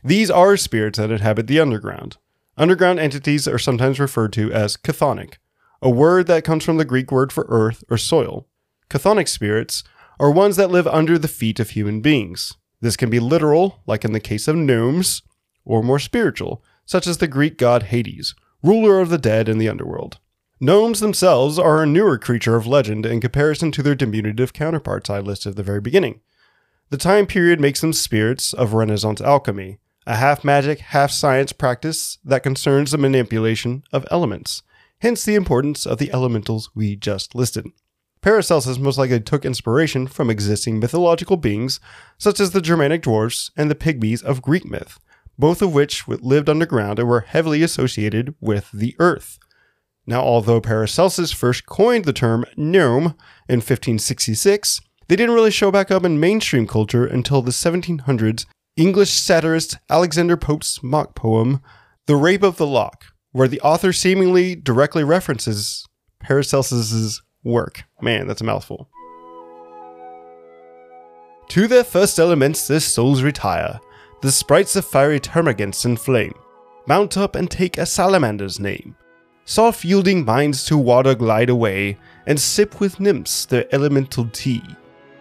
These 0.04 0.30
are 0.30 0.56
spirits 0.56 0.98
that 0.98 1.10
inhabit 1.10 1.46
the 1.46 1.60
underground. 1.60 2.16
Underground 2.56 2.98
entities 2.98 3.46
are 3.46 3.58
sometimes 3.58 4.00
referred 4.00 4.32
to 4.34 4.52
as 4.52 4.76
chthonic, 4.76 5.34
a 5.80 5.90
word 5.90 6.26
that 6.26 6.44
comes 6.44 6.64
from 6.64 6.76
the 6.76 6.84
Greek 6.84 7.10
word 7.12 7.32
for 7.32 7.46
earth 7.48 7.84
or 7.90 7.98
soil. 7.98 8.46
Chthonic 8.90 9.28
spirits 9.28 9.84
are 10.20 10.30
ones 10.30 10.56
that 10.56 10.70
live 10.70 10.86
under 10.86 11.18
the 11.18 11.28
feet 11.28 11.58
of 11.60 11.70
human 11.70 12.00
beings. 12.00 12.52
This 12.82 12.96
can 12.96 13.08
be 13.08 13.20
literal, 13.20 13.80
like 13.86 14.04
in 14.04 14.12
the 14.12 14.20
case 14.20 14.48
of 14.48 14.56
gnomes, 14.56 15.22
or 15.64 15.82
more 15.82 16.00
spiritual, 16.00 16.62
such 16.84 17.06
as 17.06 17.18
the 17.18 17.28
Greek 17.28 17.56
god 17.56 17.84
Hades, 17.84 18.34
ruler 18.60 19.00
of 19.00 19.08
the 19.08 19.18
dead 19.18 19.48
in 19.48 19.58
the 19.58 19.68
underworld. 19.68 20.18
Gnomes 20.60 20.98
themselves 20.98 21.60
are 21.60 21.82
a 21.82 21.86
newer 21.86 22.18
creature 22.18 22.56
of 22.56 22.66
legend 22.66 23.06
in 23.06 23.20
comparison 23.20 23.70
to 23.72 23.82
their 23.82 23.94
diminutive 23.94 24.52
counterparts 24.52 25.08
I 25.08 25.20
listed 25.20 25.50
at 25.50 25.56
the 25.56 25.62
very 25.62 25.80
beginning. 25.80 26.20
The 26.90 26.96
time 26.96 27.26
period 27.26 27.60
makes 27.60 27.80
them 27.80 27.92
spirits 27.92 28.52
of 28.52 28.74
Renaissance 28.74 29.20
alchemy, 29.20 29.78
a 30.04 30.16
half 30.16 30.42
magic, 30.42 30.80
half 30.80 31.12
science 31.12 31.52
practice 31.52 32.18
that 32.24 32.42
concerns 32.42 32.90
the 32.90 32.98
manipulation 32.98 33.84
of 33.92 34.06
elements, 34.10 34.62
hence 34.98 35.24
the 35.24 35.36
importance 35.36 35.86
of 35.86 35.98
the 35.98 36.12
elementals 36.12 36.70
we 36.74 36.96
just 36.96 37.34
listed. 37.36 37.66
Paracelsus 38.22 38.78
most 38.78 38.98
likely 38.98 39.20
took 39.20 39.44
inspiration 39.44 40.06
from 40.06 40.30
existing 40.30 40.78
mythological 40.78 41.36
beings 41.36 41.80
such 42.18 42.38
as 42.38 42.52
the 42.52 42.60
Germanic 42.60 43.02
dwarfs 43.02 43.50
and 43.56 43.68
the 43.68 43.74
pygmies 43.74 44.22
of 44.22 44.40
Greek 44.40 44.64
myth, 44.64 45.00
both 45.36 45.60
of 45.60 45.74
which 45.74 46.06
lived 46.06 46.48
underground 46.48 47.00
and 47.00 47.08
were 47.08 47.22
heavily 47.22 47.64
associated 47.64 48.34
with 48.40 48.70
the 48.72 48.94
earth. 49.00 49.40
Now, 50.06 50.20
although 50.20 50.60
Paracelsus 50.60 51.32
first 51.32 51.66
coined 51.66 52.04
the 52.04 52.12
term 52.12 52.44
gnome 52.56 53.16
in 53.48 53.58
1566, 53.58 54.80
they 55.08 55.16
didn't 55.16 55.34
really 55.34 55.50
show 55.50 55.72
back 55.72 55.90
up 55.90 56.04
in 56.04 56.20
mainstream 56.20 56.66
culture 56.66 57.04
until 57.04 57.42
the 57.42 57.50
1700s 57.50 58.46
English 58.76 59.10
satirist 59.10 59.78
Alexander 59.90 60.36
Pope's 60.36 60.82
mock 60.82 61.14
poem, 61.14 61.60
The 62.06 62.16
Rape 62.16 62.42
of 62.42 62.56
the 62.56 62.66
Lock, 62.66 63.04
where 63.32 63.48
the 63.48 63.60
author 63.60 63.92
seemingly 63.92 64.54
directly 64.54 65.04
references 65.04 65.84
Paracelsus's 66.20 67.20
work. 67.44 67.84
Man, 68.00 68.26
that's 68.26 68.40
a 68.40 68.44
mouthful. 68.44 68.88
To 71.48 71.66
their 71.66 71.84
first 71.84 72.18
elements 72.18 72.66
their 72.66 72.80
souls 72.80 73.22
retire, 73.22 73.78
the 74.22 74.32
sprites 74.32 74.76
of 74.76 74.84
fiery 74.84 75.20
termagants 75.20 75.84
and 75.84 76.00
flame, 76.00 76.34
mount 76.86 77.16
up 77.16 77.34
and 77.34 77.50
take 77.50 77.76
a 77.76 77.86
salamander's 77.86 78.58
name. 78.58 78.96
Soft 79.44 79.84
yielding 79.84 80.24
minds 80.24 80.64
to 80.66 80.78
water 80.78 81.14
glide 81.14 81.50
away, 81.50 81.98
and 82.26 82.40
sip 82.40 82.80
with 82.80 83.00
nymphs 83.00 83.44
their 83.44 83.66
elemental 83.74 84.28
tea. 84.32 84.62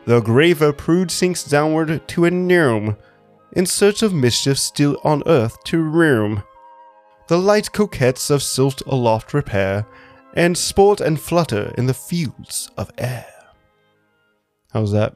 The 0.05 0.21
graver 0.21 0.71
prude 0.71 1.11
sinks 1.11 1.43
downward 1.43 2.07
to 2.09 2.25
a 2.25 2.31
gnome, 2.31 2.97
in 3.53 3.65
search 3.65 4.01
of 4.03 4.13
mischief 4.13 4.57
still 4.57 4.97
on 5.03 5.23
earth 5.25 5.61
to 5.65 5.81
roam. 5.81 6.43
The 7.27 7.37
light 7.37 7.71
coquettes 7.71 8.29
of 8.29 8.43
sylphs 8.43 8.81
aloft 8.83 9.33
repair, 9.33 9.85
and 10.33 10.57
sport 10.57 11.01
and 11.01 11.19
flutter 11.19 11.73
in 11.77 11.87
the 11.87 11.93
fields 11.93 12.69
of 12.77 12.91
air. 12.97 13.25
How's 14.71 14.91
that? 14.91 15.15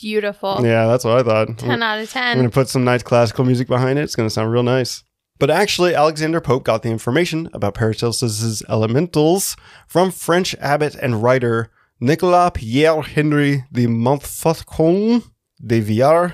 Beautiful. 0.00 0.60
Yeah, 0.64 0.86
that's 0.86 1.04
what 1.04 1.18
I 1.18 1.22
thought. 1.22 1.58
10 1.58 1.82
out 1.82 2.00
of 2.00 2.10
10. 2.10 2.22
I'm 2.22 2.28
10. 2.28 2.36
going 2.38 2.50
to 2.50 2.54
put 2.54 2.68
some 2.68 2.84
nice 2.84 3.02
classical 3.02 3.44
music 3.44 3.68
behind 3.68 3.98
it. 3.98 4.02
It's 4.02 4.16
going 4.16 4.28
to 4.28 4.34
sound 4.34 4.50
real 4.50 4.62
nice. 4.64 5.04
But 5.38 5.50
actually, 5.50 5.94
Alexander 5.94 6.40
Pope 6.40 6.64
got 6.64 6.82
the 6.82 6.90
information 6.90 7.48
about 7.52 7.74
Paracelsus's 7.74 8.62
elementals 8.68 9.56
from 9.86 10.10
French 10.10 10.54
abbot 10.60 10.94
and 10.96 11.22
writer 11.22 11.70
Nicolas 12.00 12.50
Pierre 12.54 13.02
Henry 13.02 13.64
de 13.72 13.86
Montfaucon 13.86 15.22
de 15.64 15.80
Villars' 15.80 16.32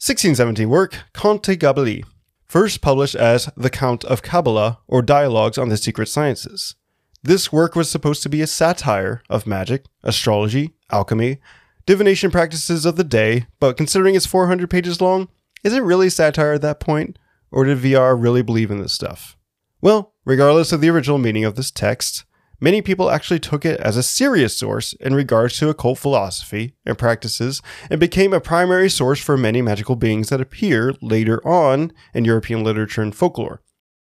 1617 0.00 0.68
work, 0.68 0.96
Conte 1.12 1.56
Gabali, 1.56 2.04
first 2.52 2.82
published 2.82 3.14
as 3.14 3.48
The 3.56 3.70
Count 3.70 4.04
of 4.04 4.20
Kabbalah 4.20 4.78
or 4.86 5.00
Dialogues 5.00 5.56
on 5.56 5.70
the 5.70 5.78
Secret 5.78 6.06
Sciences. 6.06 6.74
This 7.22 7.50
work 7.50 7.74
was 7.74 7.88
supposed 7.88 8.22
to 8.24 8.28
be 8.28 8.42
a 8.42 8.46
satire 8.46 9.22
of 9.30 9.46
magic, 9.46 9.86
astrology, 10.02 10.74
alchemy, 10.90 11.38
divination 11.86 12.30
practices 12.30 12.84
of 12.84 12.96
the 12.96 13.04
day, 13.04 13.46
but 13.58 13.78
considering 13.78 14.14
it's 14.14 14.26
400 14.26 14.68
pages 14.68 15.00
long, 15.00 15.30
is 15.64 15.72
it 15.72 15.82
really 15.82 16.10
satire 16.10 16.52
at 16.52 16.60
that 16.60 16.78
point? 16.78 17.18
Or 17.50 17.64
did 17.64 17.78
Villars 17.78 18.20
really 18.20 18.42
believe 18.42 18.70
in 18.70 18.82
this 18.82 18.92
stuff? 18.92 19.34
Well, 19.80 20.12
regardless 20.26 20.72
of 20.72 20.82
the 20.82 20.90
original 20.90 21.16
meaning 21.16 21.46
of 21.46 21.56
this 21.56 21.70
text, 21.70 22.26
many 22.62 22.80
people 22.80 23.10
actually 23.10 23.40
took 23.40 23.66
it 23.66 23.80
as 23.80 23.96
a 23.96 24.02
serious 24.02 24.56
source 24.56 24.92
in 24.94 25.14
regards 25.14 25.58
to 25.58 25.68
occult 25.68 25.98
philosophy 25.98 26.76
and 26.86 26.96
practices 26.96 27.60
and 27.90 27.98
became 27.98 28.32
a 28.32 28.40
primary 28.40 28.88
source 28.88 29.20
for 29.20 29.36
many 29.36 29.60
magical 29.60 29.96
beings 29.96 30.28
that 30.28 30.40
appear 30.40 30.94
later 31.02 31.46
on 31.46 31.92
in 32.14 32.24
European 32.24 32.62
literature 32.62 33.02
and 33.02 33.14
folklore. 33.14 33.60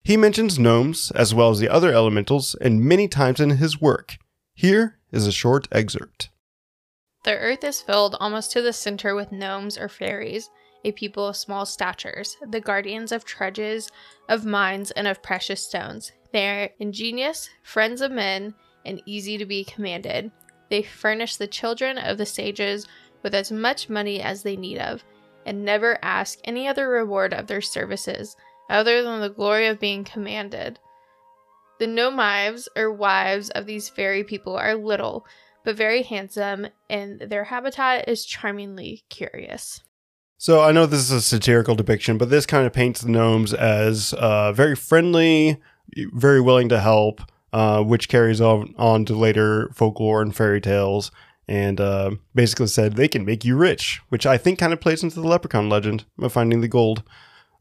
He 0.03 0.17
mentions 0.17 0.59
gnomes 0.59 1.11
as 1.11 1.33
well 1.33 1.49
as 1.49 1.59
the 1.59 1.69
other 1.69 1.93
elementals 1.93 2.55
and 2.59 2.81
many 2.81 3.07
times 3.07 3.39
in 3.39 3.51
his 3.51 3.79
work. 3.79 4.17
Here 4.53 4.99
is 5.13 5.25
a 5.25 5.31
short 5.31 5.69
excerpt. 5.71 6.29
The 7.23 7.37
earth 7.37 7.63
is 7.63 7.81
filled 7.81 8.17
almost 8.19 8.51
to 8.51 8.61
the 8.61 8.73
center 8.73 9.15
with 9.15 9.31
gnomes 9.31 9.77
or 9.77 9.87
fairies, 9.87 10.49
a 10.83 10.91
people 10.91 11.29
of 11.29 11.37
small 11.37 11.65
statures, 11.65 12.35
the 12.45 12.59
guardians 12.59 13.13
of 13.13 13.23
treasures, 13.23 13.89
of 14.27 14.43
mines, 14.43 14.91
and 14.91 15.07
of 15.07 15.23
precious 15.23 15.65
stones. 15.65 16.11
They 16.33 16.49
are 16.49 16.69
ingenious, 16.79 17.49
friends 17.63 18.01
of 18.01 18.11
men, 18.11 18.55
and 18.85 19.01
easy 19.05 19.37
to 19.37 19.45
be 19.45 19.63
commanded. 19.63 20.31
They 20.69 20.81
furnish 20.81 21.37
the 21.37 21.47
children 21.47 21.97
of 21.97 22.17
the 22.17 22.25
sages 22.25 22.87
with 23.21 23.35
as 23.35 23.51
much 23.51 23.87
money 23.87 24.21
as 24.21 24.43
they 24.43 24.57
need 24.57 24.79
of, 24.79 25.03
and 25.45 25.63
never 25.63 25.99
ask 26.01 26.39
any 26.43 26.67
other 26.67 26.89
reward 26.89 27.33
of 27.33 27.47
their 27.47 27.61
services 27.61 28.35
other 28.69 29.03
than 29.03 29.21
the 29.21 29.29
glory 29.29 29.67
of 29.67 29.79
being 29.79 30.03
commanded. 30.03 30.79
The 31.79 31.87
gnomives 31.87 32.67
or 32.75 32.91
wives 32.91 33.49
of 33.51 33.65
these 33.65 33.89
fairy 33.89 34.23
people 34.23 34.55
are 34.55 34.75
little, 34.75 35.25
but 35.63 35.75
very 35.75 36.01
handsome, 36.01 36.67
and 36.89 37.21
their 37.21 37.43
habitat 37.45 38.09
is 38.09 38.25
charmingly 38.25 39.03
curious. 39.09 39.81
So 40.37 40.61
I 40.61 40.71
know 40.71 40.85
this 40.85 40.99
is 40.99 41.11
a 41.11 41.21
satirical 41.21 41.75
depiction, 41.75 42.17
but 42.17 42.29
this 42.29 42.45
kind 42.45 42.65
of 42.65 42.73
paints 42.73 43.01
the 43.01 43.09
gnomes 43.09 43.53
as 43.53 44.13
uh, 44.13 44.51
very 44.51 44.75
friendly, 44.75 45.61
very 46.13 46.41
willing 46.41 46.69
to 46.69 46.79
help, 46.79 47.21
uh, 47.51 47.83
which 47.83 48.09
carries 48.09 48.41
on, 48.41 48.73
on 48.77 49.05
to 49.05 49.15
later 49.15 49.69
folklore 49.73 50.21
and 50.21 50.35
fairy 50.35 50.61
tales. 50.61 51.11
And 51.47 51.81
uh, 51.81 52.11
basically 52.33 52.67
said 52.67 52.95
they 52.95 53.09
can 53.09 53.25
make 53.25 53.43
you 53.43 53.57
rich, 53.57 54.01
which 54.07 54.25
I 54.25 54.37
think 54.37 54.59
kind 54.59 54.71
of 54.71 54.79
plays 54.79 55.03
into 55.03 55.19
the 55.19 55.27
leprechaun 55.27 55.69
legend 55.69 56.05
of 56.19 56.31
finding 56.31 56.61
the 56.61 56.69
gold. 56.69 57.03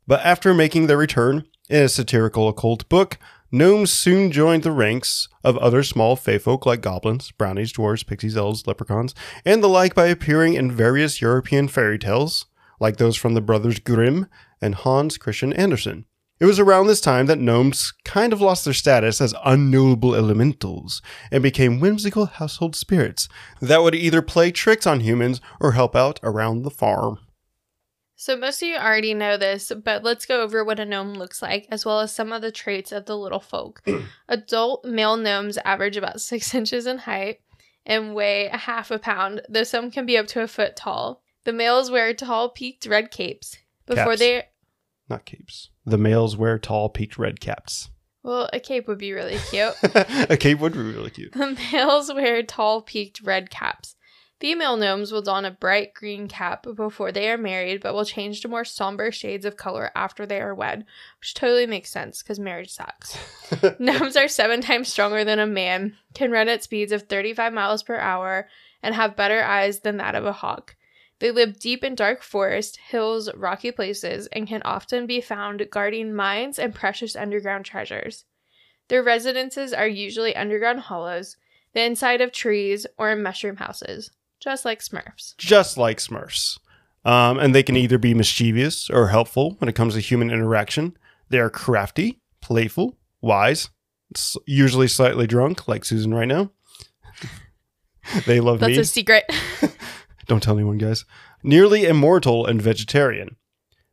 But 0.07 0.21
after 0.25 0.55
making 0.55 0.87
their 0.87 0.97
return 0.97 1.45
in 1.69 1.83
a 1.83 1.89
satirical 1.89 2.49
occult 2.49 2.89
book, 2.89 3.19
gnomes 3.51 3.93
soon 3.93 4.31
joined 4.31 4.63
the 4.63 4.71
ranks 4.71 5.29
of 5.45 5.59
other 5.59 5.83
small 5.83 6.17
fey 6.17 6.39
folk 6.39 6.65
like 6.65 6.81
goblins, 6.81 7.33
brownies, 7.33 7.73
dwarves, 7.73 8.07
pixies, 8.07 8.37
elves, 8.37 8.67
leprechauns, 8.67 9.15
and 9.45 9.63
the 9.63 9.69
like 9.69 9.95
by 9.95 10.07
appearing 10.07 10.55
in 10.55 10.71
various 10.71 11.21
European 11.21 11.69
fairy 11.69 11.99
tales, 11.99 12.47
like 12.81 12.97
those 12.97 13.17
from 13.17 13.35
the 13.35 13.41
brothers 13.41 13.79
Grimm 13.79 14.27
and 14.61 14.75
Hans 14.75 15.19
Christian 15.19 15.53
Andersen. 15.53 16.07
It 16.43 16.47
was 16.47 16.59
around 16.59 16.89
this 16.89 17.01
time 17.01 17.27
that 17.27 17.39
gnomes 17.39 17.93
kind 18.05 18.33
of 18.33 18.41
lost 18.41 18.65
their 18.65 18.75
status 18.75 19.21
as 19.21 19.33
unknowable 19.45 20.17
elementals 20.17 21.01
and 21.31 21.41
became 21.41 21.79
whimsical 21.79 22.27
household 22.27 22.75
spirits 22.75 23.29
that 23.61 23.81
would 23.81 23.95
either 23.95 24.23
play 24.23 24.51
tricks 24.51 24.85
on 24.85 24.99
humans 24.99 25.41
or 25.61 25.71
help 25.71 25.95
out 25.95 26.19
around 26.25 26.63
the 26.63 26.71
farm. 26.71 27.21
So, 28.17 28.37
most 28.37 28.61
of 28.61 28.69
you 28.69 28.77
already 28.77 29.15
know 29.15 29.37
this, 29.37 29.71
but 29.85 30.03
let's 30.03 30.27
go 30.27 30.43
over 30.43 30.65
what 30.65 30.81
a 30.81 30.85
gnome 30.85 31.15
looks 31.15 31.43
like, 31.43 31.69
as 31.71 31.87
well 31.87 32.01
as 32.01 32.13
some 32.13 32.33
of 32.33 32.43
the 32.43 32.51
traits 32.51 32.91
of 32.91 33.07
the 33.07 33.17
little 33.17 33.39
folk. 33.39 33.81
Adult 34.29 34.85
male 34.85 35.17
gnomes 35.17 35.59
average 35.59 35.97
about 35.97 36.21
six 36.21 36.53
inches 36.57 36.89
in 36.89 36.99
height 36.99 37.39
and 37.87 38.17
weigh 38.17 38.47
a 38.47 38.57
half 38.57 38.91
a 38.91 38.99
pound, 38.99 39.43
though 39.49 39.63
some 39.63 39.93
can 39.93 40.07
be 40.07 40.19
up 40.19 40.27
to 40.27 40.43
a 40.43 40.49
foot 40.49 40.75
tall. 40.75 41.23
The 41.45 41.53
males 41.53 41.89
wear 41.89 42.13
tall, 42.15 42.49
peaked 42.49 42.85
red 42.87 43.13
capes. 43.13 43.59
Before 43.87 44.07
Caps. 44.07 44.19
they. 44.19 44.45
Not 45.13 45.27
capes. 45.27 45.69
The 45.85 45.99
males 45.99 46.39
wear 46.39 46.59
tall, 46.59 46.89
peaked 46.89 47.19
red 47.19 47.39
caps. 47.39 47.91
Well, 48.23 48.49
a 48.51 48.59
cape 48.59 48.89
would 48.89 48.97
be 48.97 49.13
really 49.13 49.37
cute. 49.51 49.75
a 49.85 50.39
cape 50.39 50.59
would 50.61 50.73
be 50.73 50.79
really 50.79 51.11
cute. 51.11 51.33
The 51.33 51.55
males 51.71 52.11
wear 52.15 52.43
tall, 52.43 52.81
peaked 52.81 53.21
red 53.21 53.51
caps. 53.51 53.95
Female 54.41 54.79
gnomes 54.79 55.13
will 55.13 55.21
don 55.21 55.45
a 55.45 55.51
bright 55.51 55.93
green 55.93 56.29
cap 56.29 56.67
before 56.77 57.13
they 57.13 57.31
are 57.31 57.37
married, 57.37 57.83
but 57.83 57.93
will 57.93 58.07
change 58.07 58.41
to 58.41 58.49
more 58.49 58.65
somber 58.65 59.13
shades 59.13 59.45
of 59.45 59.59
color 59.59 59.91
after 59.95 60.25
they 60.25 60.41
are 60.41 60.55
wed, 60.55 60.87
which 61.21 61.35
totally 61.35 61.67
makes 61.67 61.91
sense 61.91 62.23
because 62.23 62.41
marriage 62.41 62.71
sucks. 62.71 63.19
Gnomes 63.79 64.17
are 64.17 64.29
seven 64.29 64.63
times 64.63 64.89
stronger 64.89 65.25
than 65.25 65.39
a 65.39 65.47
man, 65.47 65.95
can 66.15 66.31
run 66.31 66.49
at 66.49 66.65
speeds 66.65 66.91
of 66.91 67.03
35 67.03 67.53
miles 67.53 67.83
per 67.83 67.99
hour, 67.99 68.49
and 68.83 68.95
have 68.95 69.15
better 69.15 69.43
eyes 69.43 69.81
than 69.81 69.99
that 69.99 70.15
of 70.15 70.25
a 70.25 70.33
hawk. 70.33 70.75
They 71.23 71.31
live 71.31 71.61
deep 71.61 71.85
in 71.85 71.95
dark 71.95 72.21
forest, 72.21 72.79
hills, 72.79 73.33
rocky 73.37 73.71
places, 73.71 74.27
and 74.33 74.49
can 74.49 74.61
often 74.65 75.07
be 75.07 75.21
found 75.21 75.65
guarding 75.71 76.13
mines 76.13 76.59
and 76.59 76.75
precious 76.75 77.15
underground 77.15 77.65
treasures. 77.65 78.25
Their 78.89 79.05
residences 79.05 79.73
are 79.73 79.87
usually 79.87 80.35
underground 80.35 80.81
hollows. 80.81 81.37
the 81.75 81.85
inside 81.85 82.21
of 82.21 82.33
trees, 82.33 82.89
or 82.99 83.13
in 83.13 83.23
mushroom 83.23 83.57
houses, 83.57 84.11
just 84.41 84.65
like 84.65 84.81
Smurfs. 84.81 85.37
just 85.39 85.79
like 85.79 85.99
Smurfs. 85.99 86.59
Um, 87.05 87.39
and 87.39 87.55
they 87.55 87.63
can 87.63 87.77
either 87.77 87.99
be 87.99 88.15
mischievous 88.15 88.91
or 88.91 89.07
helpful 89.07 89.55
when 89.59 89.69
it 89.69 89.77
comes 89.77 89.95
to 89.95 90.01
human 90.01 90.29
interaction. 90.29 90.97
They 91.29 91.39
are 91.39 91.51
crafty, 91.51 92.21
playful, 92.41 92.99
wise, 93.21 93.71
usually 94.45 94.89
slightly 94.89 95.29
drunk, 95.29 95.69
like 95.69 95.85
Susan 95.85 96.13
right 96.13 96.27
now. 96.27 96.51
they 98.27 98.41
love 98.41 98.59
That's 98.59 98.73
me. 98.73 98.79
a 98.81 98.85
secret. 98.85 99.25
Don't 100.27 100.43
tell 100.43 100.55
anyone, 100.55 100.79
guys. 100.79 101.05
Nearly 101.43 101.85
immortal 101.85 102.47
and 102.47 102.61
vegetarian. 102.61 103.37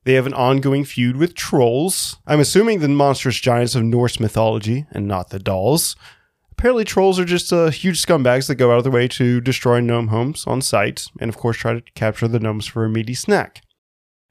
They 0.05 0.13
have 0.13 0.25
an 0.25 0.33
ongoing 0.33 0.85
feud 0.85 1.17
with 1.17 1.35
trolls. 1.35 2.17
I'm 2.25 2.39
assuming 2.39 2.79
the 2.79 2.87
monstrous 2.87 3.39
giants 3.39 3.75
of 3.75 3.83
Norse 3.83 4.19
mythology 4.19 4.85
and 4.91 5.07
not 5.07 5.29
the 5.29 5.39
dolls. 5.39 5.95
Apparently, 6.51 6.83
trolls 6.83 7.19
are 7.19 7.25
just 7.25 7.53
uh, 7.53 7.69
huge 7.69 8.05
scumbags 8.05 8.47
that 8.47 8.55
go 8.55 8.71
out 8.71 8.77
of 8.77 8.83
their 8.83 8.91
way 8.91 9.07
to 9.07 9.39
destroy 9.39 9.79
gnome 9.79 10.09
homes 10.09 10.45
on 10.45 10.61
sight 10.61 11.07
and, 11.19 11.29
of 11.29 11.37
course, 11.37 11.57
try 11.57 11.73
to 11.73 11.81
capture 11.95 12.27
the 12.27 12.39
gnomes 12.39 12.65
for 12.65 12.85
a 12.85 12.89
meaty 12.89 13.13
snack. 13.13 13.61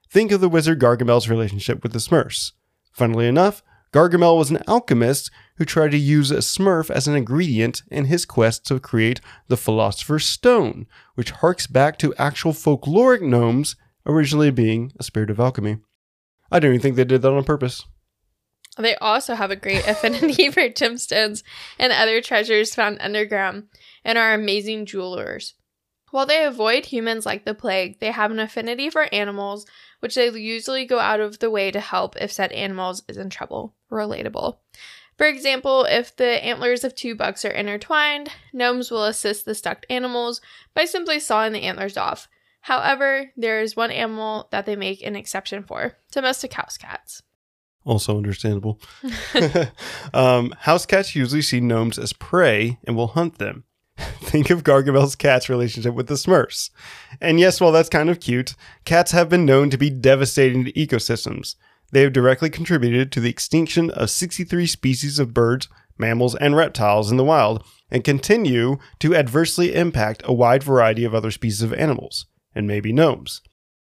Think 0.09 0.31
of 0.31 0.41
the 0.41 0.49
wizard 0.49 0.79
Gargamel's 0.79 1.29
relationship 1.29 1.83
with 1.83 1.93
the 1.93 1.99
Smurfs. 1.99 2.51
Funnily 2.91 3.27
enough, 3.27 3.63
Gargamel 3.91 4.37
was 4.37 4.51
an 4.51 4.61
alchemist 4.67 5.31
who 5.59 5.65
tried 5.65 5.91
to 5.91 5.97
use 5.97 6.31
a 6.31 6.37
Smurf 6.37 6.89
as 6.89 7.05
an 7.05 7.15
ingredient 7.15 7.83
in 7.91 8.05
his 8.05 8.25
quest 8.25 8.65
to 8.65 8.79
create 8.79 9.19
the 9.49 9.57
Philosopher's 9.57 10.25
Stone, 10.25 10.87
which 11.15 11.31
harks 11.31 11.67
back 11.67 11.99
to 11.99 12.15
actual 12.15 12.53
folkloric 12.53 13.21
gnomes 13.21 13.75
originally 14.05 14.51
being 14.51 14.93
a 14.97 15.03
spirit 15.03 15.29
of 15.29 15.39
alchemy. 15.39 15.77
I 16.49 16.59
don't 16.59 16.71
even 16.71 16.81
think 16.81 16.95
they 16.95 17.03
did 17.03 17.21
that 17.21 17.33
on 17.33 17.43
purpose. 17.43 17.85
They 18.77 18.95
also 18.95 19.35
have 19.35 19.51
a 19.51 19.57
great 19.57 19.85
affinity 19.87 20.49
for 20.49 20.61
gemstones 20.61 21.43
and 21.77 21.91
other 21.91 22.21
treasures 22.21 22.73
found 22.73 22.97
underground 23.01 23.67
and 24.05 24.17
are 24.17 24.33
amazing 24.33 24.85
jewelers. 24.85 25.55
While 26.11 26.25
they 26.25 26.45
avoid 26.45 26.85
humans 26.85 27.25
like 27.25 27.43
the 27.43 27.53
plague, 27.53 27.99
they 27.99 28.11
have 28.11 28.31
an 28.31 28.39
affinity 28.39 28.89
for 28.89 29.13
animals, 29.13 29.65
which 29.99 30.15
they 30.15 30.29
usually 30.29 30.85
go 30.85 30.99
out 30.99 31.19
of 31.19 31.39
the 31.39 31.51
way 31.51 31.69
to 31.69 31.81
help 31.81 32.15
if 32.15 32.31
said 32.31 32.53
animals 32.53 33.03
is 33.09 33.17
in 33.17 33.29
trouble. 33.29 33.75
Relatable. 33.91 34.57
For 35.19 35.27
example, 35.27 35.83
if 35.83 36.15
the 36.15 36.41
antlers 36.45 36.85
of 36.85 36.95
two 36.95 37.13
bucks 37.13 37.43
are 37.43 37.51
intertwined, 37.51 38.29
gnomes 38.53 38.89
will 38.89 39.03
assist 39.03 39.43
the 39.43 39.53
stuck 39.53 39.85
animals 39.89 40.39
by 40.73 40.85
simply 40.85 41.19
sawing 41.19 41.51
the 41.51 41.63
antlers 41.63 41.97
off. 41.97 42.29
However, 42.61 43.33
there 43.35 43.59
is 43.59 43.75
one 43.75 43.91
animal 43.91 44.47
that 44.51 44.65
they 44.65 44.77
make 44.77 45.05
an 45.05 45.17
exception 45.17 45.63
for 45.63 45.97
domestic 46.13 46.53
house 46.53 46.77
cats. 46.77 47.21
Also 47.83 48.15
understandable. 48.15 48.79
um, 50.13 50.55
house 50.59 50.85
cats 50.85 51.13
usually 51.13 51.41
see 51.41 51.59
gnomes 51.59 51.99
as 51.99 52.13
prey 52.13 52.79
and 52.87 52.95
will 52.95 53.07
hunt 53.07 53.39
them. 53.39 53.65
Think 53.97 54.49
of 54.49 54.63
Gargamel's 54.63 55.17
cat's 55.17 55.49
relationship 55.49 55.95
with 55.95 56.07
the 56.07 56.13
Smurfs. 56.13 56.69
And 57.19 57.41
yes, 57.41 57.59
while 57.59 57.73
that's 57.73 57.89
kind 57.89 58.09
of 58.09 58.21
cute, 58.21 58.55
cats 58.85 59.11
have 59.11 59.27
been 59.27 59.45
known 59.45 59.69
to 59.71 59.77
be 59.77 59.89
devastating 59.89 60.63
to 60.63 60.71
ecosystems. 60.71 61.55
They 61.91 62.01
have 62.01 62.13
directly 62.13 62.49
contributed 62.49 63.11
to 63.11 63.19
the 63.19 63.29
extinction 63.29 63.89
of 63.91 64.09
63 64.09 64.67
species 64.67 65.19
of 65.19 65.33
birds, 65.33 65.67
mammals, 65.97 66.35
and 66.35 66.55
reptiles 66.55 67.11
in 67.11 67.17
the 67.17 67.23
wild, 67.23 67.63
and 67.89 68.03
continue 68.03 68.77
to 68.99 69.15
adversely 69.15 69.73
impact 69.73 70.21
a 70.25 70.33
wide 70.33 70.63
variety 70.63 71.03
of 71.03 71.15
other 71.15 71.31
species 71.31 71.61
of 71.61 71.73
animals, 71.73 72.27
and 72.53 72.67
maybe 72.67 72.93
gnomes. 72.93 73.41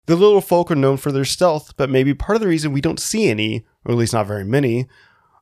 The 0.07 0.15
little 0.15 0.41
folk 0.41 0.69
are 0.69 0.75
known 0.75 0.97
for 0.97 1.11
their 1.11 1.25
stealth, 1.25 1.73
but 1.77 1.89
maybe 1.89 2.13
part 2.13 2.35
of 2.35 2.41
the 2.41 2.47
reason 2.47 2.73
we 2.73 2.81
don't 2.81 2.99
see 2.99 3.29
any, 3.29 3.65
or 3.83 3.93
at 3.93 3.97
least 3.97 4.13
not 4.13 4.27
very 4.27 4.43
many, 4.43 4.87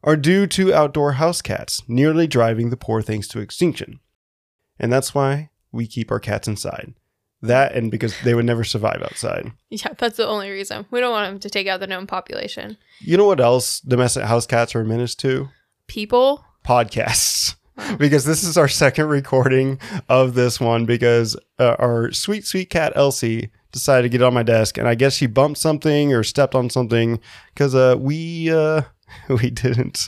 are 0.03 0.15
due 0.15 0.47
to 0.47 0.73
outdoor 0.73 1.13
house 1.13 1.41
cats 1.41 1.81
nearly 1.87 2.27
driving 2.27 2.69
the 2.69 2.77
poor 2.77 3.01
things 3.01 3.27
to 3.29 3.39
extinction. 3.39 3.99
And 4.79 4.91
that's 4.91 5.13
why 5.15 5.49
we 5.71 5.87
keep 5.87 6.11
our 6.11 6.19
cats 6.19 6.47
inside. 6.47 6.93
That 7.43 7.73
and 7.73 7.91
because 7.91 8.19
they 8.21 8.33
would 8.33 8.45
never 8.45 8.63
survive 8.63 9.01
outside. 9.03 9.51
Yeah, 9.69 9.93
that's 9.97 10.15
the 10.15 10.25
only 10.27 10.49
reason. 10.49 10.85
We 10.91 11.01
don't 11.01 11.11
want 11.11 11.29
them 11.29 11.39
to 11.41 11.49
take 11.49 11.67
out 11.67 11.81
the 11.81 11.87
known 11.87 12.07
population. 12.07 12.77
You 13.01 13.17
know 13.17 13.25
what 13.25 13.41
else 13.41 13.81
domestic 13.81 14.23
house 14.23 14.47
cats 14.47 14.73
are 14.75 14.81
a 14.81 14.85
menace 14.85 15.13
to? 15.15 15.49
People, 15.87 16.45
Podcasts. 16.65 17.55
because 17.97 18.23
this 18.23 18.43
is 18.43 18.57
our 18.57 18.67
second 18.67 19.07
recording 19.07 19.79
of 20.07 20.35
this 20.35 20.59
one 20.59 20.85
because 20.85 21.35
uh, 21.59 21.75
our 21.79 22.11
sweet, 22.11 22.45
sweet 22.45 22.69
cat 22.69 22.93
Elsie 22.95 23.51
decided 23.71 24.03
to 24.03 24.09
get 24.09 24.21
on 24.21 24.33
my 24.33 24.43
desk 24.43 24.77
and 24.77 24.87
I 24.87 24.95
guess 24.95 25.15
she 25.15 25.25
bumped 25.25 25.59
something 25.59 26.13
or 26.13 26.23
stepped 26.23 26.53
on 26.55 26.69
something 26.69 27.19
because 27.53 27.73
uh, 27.73 27.95
we 27.99 28.51
uh, 28.51 28.83
we 29.27 29.49
didn't 29.49 30.07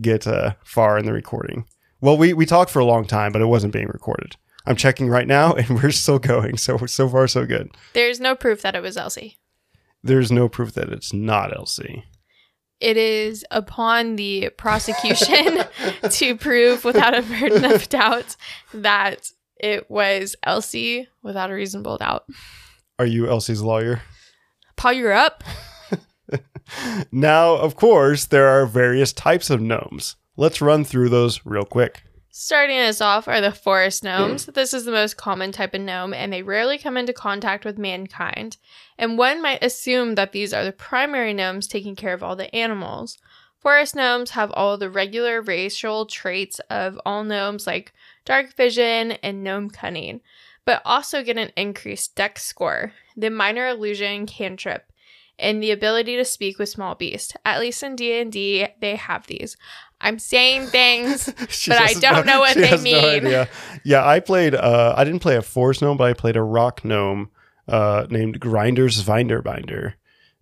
get 0.00 0.26
uh, 0.26 0.54
far 0.64 0.98
in 0.98 1.04
the 1.04 1.12
recording. 1.12 1.66
Well, 2.00 2.16
we, 2.16 2.32
we 2.32 2.46
talked 2.46 2.70
for 2.70 2.80
a 2.80 2.84
long 2.84 3.06
time, 3.06 3.30
but 3.30 3.42
it 3.42 3.46
wasn't 3.46 3.72
being 3.72 3.86
recorded. 3.86 4.36
I'm 4.66 4.76
checking 4.76 5.08
right 5.08 5.26
now 5.26 5.52
and 5.54 5.82
we're 5.82 5.90
still 5.90 6.18
going. 6.18 6.56
So 6.56 6.78
so 6.86 7.08
far 7.08 7.26
so 7.28 7.46
good. 7.46 7.70
there's 7.92 8.20
no 8.20 8.34
proof 8.34 8.62
that 8.62 8.74
it 8.74 8.82
was 8.82 8.96
Elsie. 8.96 9.38
There's 10.02 10.32
no 10.32 10.48
proof 10.48 10.72
that 10.74 10.88
it's 10.90 11.12
not 11.12 11.56
Elsie. 11.56 12.04
It 12.80 12.96
is 12.96 13.44
upon 13.52 14.16
the 14.16 14.50
prosecution 14.56 15.60
to 16.10 16.36
prove 16.36 16.84
without 16.84 17.16
a 17.16 17.22
burden 17.22 17.64
of 17.64 17.88
doubt 17.88 18.34
that 18.74 19.30
it 19.56 19.88
was 19.88 20.34
Elsie 20.42 21.08
without 21.22 21.50
a 21.50 21.54
reasonable 21.54 21.98
doubt. 21.98 22.24
Are 22.98 23.06
you 23.06 23.28
Elsie's 23.28 23.62
lawyer? 23.62 24.02
Paul, 24.76 24.94
you're 24.94 25.12
up. 25.12 25.44
Now, 27.10 27.54
of 27.56 27.76
course, 27.76 28.24
there 28.26 28.48
are 28.48 28.64
various 28.66 29.12
types 29.12 29.50
of 29.50 29.60
gnomes. 29.60 30.16
Let's 30.36 30.62
run 30.62 30.84
through 30.84 31.10
those 31.10 31.44
real 31.44 31.64
quick. 31.64 32.02
Starting 32.34 32.78
us 32.78 33.02
off 33.02 33.28
are 33.28 33.42
the 33.42 33.52
forest 33.52 34.02
gnomes. 34.02 34.46
This 34.46 34.72
is 34.72 34.86
the 34.86 34.90
most 34.90 35.18
common 35.18 35.52
type 35.52 35.74
of 35.74 35.82
gnome, 35.82 36.14
and 36.14 36.32
they 36.32 36.42
rarely 36.42 36.78
come 36.78 36.96
into 36.96 37.12
contact 37.12 37.62
with 37.62 37.76
mankind. 37.76 38.56
And 38.96 39.18
one 39.18 39.42
might 39.42 39.62
assume 39.62 40.14
that 40.14 40.32
these 40.32 40.54
are 40.54 40.64
the 40.64 40.72
primary 40.72 41.34
gnomes 41.34 41.66
taking 41.66 41.94
care 41.94 42.14
of 42.14 42.22
all 42.22 42.34
the 42.34 42.52
animals. 42.54 43.18
Forest 43.58 43.94
gnomes 43.94 44.30
have 44.30 44.50
all 44.52 44.78
the 44.78 44.88
regular 44.88 45.42
racial 45.42 46.06
traits 46.06 46.58
of 46.70 46.98
all 47.04 47.22
gnomes, 47.22 47.66
like 47.66 47.92
dark 48.24 48.56
vision 48.56 49.12
and 49.22 49.44
gnome 49.44 49.68
cunning, 49.68 50.22
but 50.64 50.80
also 50.86 51.22
get 51.22 51.36
an 51.36 51.52
increased 51.54 52.16
dex 52.16 52.44
score, 52.44 52.94
the 53.14 53.28
minor 53.28 53.68
illusion 53.68 54.24
cantrip, 54.24 54.90
and 55.38 55.62
the 55.62 55.70
ability 55.70 56.16
to 56.16 56.24
speak 56.24 56.58
with 56.58 56.68
small 56.68 56.94
beasts. 56.94 57.34
At 57.44 57.60
least 57.60 57.82
in 57.82 57.96
D&D, 57.96 58.68
they 58.80 58.96
have 58.96 59.26
these. 59.26 59.56
I'm 60.02 60.18
saying 60.18 60.66
things 60.66 61.26
But 61.68 61.80
I 61.80 61.94
don't 61.94 62.26
know 62.26 62.40
what 62.40 62.54
they 62.56 62.70
no 62.72 62.78
mean. 62.82 63.04
idea. 63.26 63.48
yeah, 63.84 64.06
I 64.06 64.20
played. 64.20 64.54
Uh, 64.54 64.94
I 64.96 65.04
didn't 65.04 65.20
play 65.20 65.36
a 65.36 65.42
forest 65.42 65.80
gnome, 65.80 65.96
but 65.96 66.08
I 66.08 66.12
played 66.12 66.36
a 66.36 66.42
rock 66.42 66.84
gnome 66.84 67.30
uh, 67.68 68.06
named 68.10 68.40
Grinders 68.40 69.02
Vinderbinder 69.04 69.94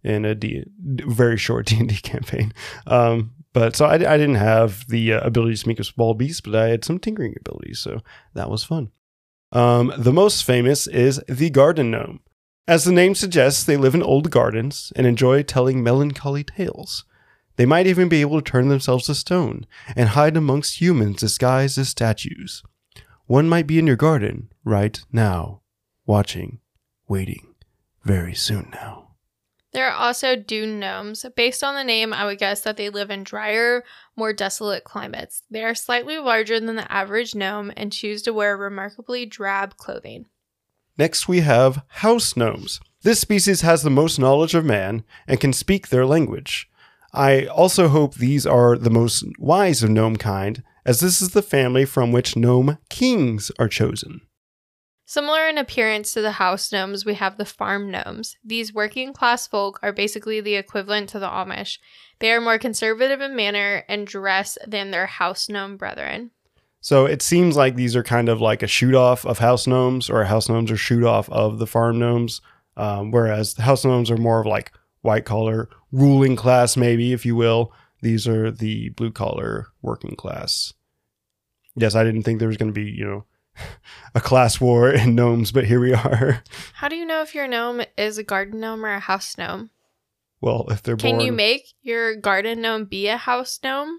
in 0.02 0.24
a 0.24 0.34
D- 0.34 0.64
very 0.78 1.36
short 1.36 1.66
D 1.66 1.78
and 1.78 1.88
D 1.88 1.96
campaign. 1.96 2.52
Um, 2.86 3.32
but 3.52 3.76
so 3.76 3.84
I, 3.84 3.94
I 3.94 4.16
didn't 4.16 4.36
have 4.36 4.86
the 4.88 5.12
uh, 5.14 5.20
ability 5.20 5.52
to 5.54 5.56
speak 5.58 5.78
with 5.78 5.86
small 5.88 6.14
beasts, 6.14 6.40
but 6.40 6.54
I 6.54 6.68
had 6.68 6.84
some 6.84 6.98
tinkering 6.98 7.34
abilities, 7.38 7.78
so 7.80 8.00
that 8.34 8.48
was 8.50 8.64
fun. 8.64 8.90
Um, 9.52 9.92
the 9.98 10.12
most 10.12 10.44
famous 10.44 10.86
is 10.86 11.20
the 11.28 11.50
garden 11.50 11.90
gnome. 11.90 12.20
As 12.68 12.84
the 12.84 12.92
name 12.92 13.16
suggests, 13.16 13.64
they 13.64 13.76
live 13.76 13.96
in 13.96 14.02
old 14.02 14.30
gardens 14.30 14.92
and 14.94 15.04
enjoy 15.06 15.42
telling 15.42 15.82
melancholy 15.82 16.44
tales. 16.44 17.04
They 17.60 17.66
might 17.66 17.86
even 17.86 18.08
be 18.08 18.22
able 18.22 18.40
to 18.40 18.50
turn 18.50 18.68
themselves 18.68 19.04
to 19.04 19.14
stone 19.14 19.66
and 19.94 20.08
hide 20.08 20.34
amongst 20.34 20.80
humans 20.80 21.18
disguised 21.18 21.76
as 21.76 21.90
statues. 21.90 22.62
One 23.26 23.50
might 23.50 23.66
be 23.66 23.78
in 23.78 23.86
your 23.86 23.96
garden 23.96 24.50
right 24.64 24.98
now, 25.12 25.60
watching, 26.06 26.60
waiting, 27.06 27.54
very 28.02 28.34
soon 28.34 28.70
now. 28.72 29.10
There 29.74 29.86
are 29.86 29.92
also 29.92 30.36
dune 30.36 30.80
gnomes. 30.80 31.26
Based 31.36 31.62
on 31.62 31.74
the 31.74 31.84
name, 31.84 32.14
I 32.14 32.24
would 32.24 32.38
guess 32.38 32.62
that 32.62 32.78
they 32.78 32.88
live 32.88 33.10
in 33.10 33.24
drier, 33.24 33.84
more 34.16 34.32
desolate 34.32 34.84
climates. 34.84 35.42
They 35.50 35.62
are 35.62 35.74
slightly 35.74 36.16
larger 36.16 36.60
than 36.60 36.76
the 36.76 36.90
average 36.90 37.34
gnome 37.34 37.74
and 37.76 37.92
choose 37.92 38.22
to 38.22 38.32
wear 38.32 38.56
remarkably 38.56 39.26
drab 39.26 39.76
clothing. 39.76 40.24
Next, 40.96 41.28
we 41.28 41.40
have 41.40 41.82
house 41.88 42.38
gnomes. 42.38 42.80
This 43.02 43.20
species 43.20 43.60
has 43.60 43.82
the 43.82 43.90
most 43.90 44.18
knowledge 44.18 44.54
of 44.54 44.64
man 44.64 45.04
and 45.26 45.38
can 45.38 45.52
speak 45.52 45.88
their 45.88 46.06
language. 46.06 46.69
I 47.12 47.46
also 47.46 47.88
hope 47.88 48.14
these 48.14 48.46
are 48.46 48.76
the 48.76 48.90
most 48.90 49.24
wise 49.38 49.82
of 49.82 49.90
gnome 49.90 50.16
kind, 50.16 50.62
as 50.84 51.00
this 51.00 51.20
is 51.20 51.30
the 51.30 51.42
family 51.42 51.84
from 51.84 52.12
which 52.12 52.36
gnome 52.36 52.78
kings 52.88 53.50
are 53.58 53.68
chosen. 53.68 54.20
Similar 55.06 55.48
in 55.48 55.58
appearance 55.58 56.12
to 56.12 56.20
the 56.20 56.30
house 56.32 56.70
gnomes, 56.70 57.04
we 57.04 57.14
have 57.14 57.36
the 57.36 57.44
farm 57.44 57.90
gnomes. 57.90 58.36
These 58.44 58.72
working 58.72 59.12
class 59.12 59.48
folk 59.48 59.80
are 59.82 59.92
basically 59.92 60.40
the 60.40 60.54
equivalent 60.54 61.08
to 61.08 61.18
the 61.18 61.26
Amish. 61.26 61.78
They 62.20 62.30
are 62.30 62.40
more 62.40 62.58
conservative 62.58 63.20
in 63.20 63.34
manner 63.34 63.84
and 63.88 64.06
dress 64.06 64.56
than 64.68 64.92
their 64.92 65.06
house 65.06 65.48
gnome 65.48 65.76
brethren. 65.76 66.30
So 66.80 67.06
it 67.06 67.22
seems 67.22 67.56
like 67.56 67.74
these 67.74 67.96
are 67.96 68.04
kind 68.04 68.28
of 68.28 68.40
like 68.40 68.62
a 68.62 68.68
shoot 68.68 68.94
off 68.94 69.26
of 69.26 69.40
house 69.40 69.66
gnomes, 69.66 70.08
or 70.08 70.22
house 70.24 70.48
gnomes 70.48 70.70
are 70.70 70.76
shoot 70.76 71.02
off 71.02 71.28
of 71.30 71.58
the 71.58 71.66
farm 71.66 71.98
gnomes, 71.98 72.40
um, 72.76 73.10
whereas 73.10 73.54
the 73.54 73.62
house 73.62 73.84
gnomes 73.84 74.12
are 74.12 74.16
more 74.16 74.40
of 74.40 74.46
like 74.46 74.70
white 75.02 75.24
collar 75.24 75.68
ruling 75.92 76.36
class, 76.36 76.76
maybe 76.76 77.12
if 77.12 77.24
you 77.26 77.36
will. 77.36 77.72
These 78.02 78.26
are 78.26 78.50
the 78.50 78.90
blue 78.90 79.10
collar 79.10 79.68
working 79.82 80.16
class. 80.16 80.72
Yes, 81.76 81.94
I 81.94 82.04
didn't 82.04 82.22
think 82.22 82.38
there 82.38 82.48
was 82.48 82.56
going 82.56 82.72
to 82.72 82.80
be, 82.80 82.90
you 82.90 83.04
know, 83.04 83.24
a 84.14 84.20
class 84.20 84.60
war 84.60 84.90
in 84.92 85.14
gnomes, 85.14 85.52
but 85.52 85.64
here 85.64 85.80
we 85.80 85.92
are. 85.92 86.42
How 86.74 86.88
do 86.88 86.96
you 86.96 87.04
know 87.04 87.22
if 87.22 87.34
your 87.34 87.46
gnome 87.46 87.82
is 87.96 88.18
a 88.18 88.22
garden 88.22 88.60
gnome 88.60 88.84
or 88.84 88.94
a 88.94 89.00
house 89.00 89.36
gnome? 89.36 89.70
Well, 90.40 90.66
if 90.70 90.82
they're 90.82 90.96
Can 90.96 91.16
born, 91.16 91.26
you 91.26 91.32
make 91.32 91.74
your 91.82 92.16
garden 92.16 92.62
gnome 92.62 92.86
be 92.86 93.08
a 93.08 93.18
house 93.18 93.60
gnome? 93.62 93.98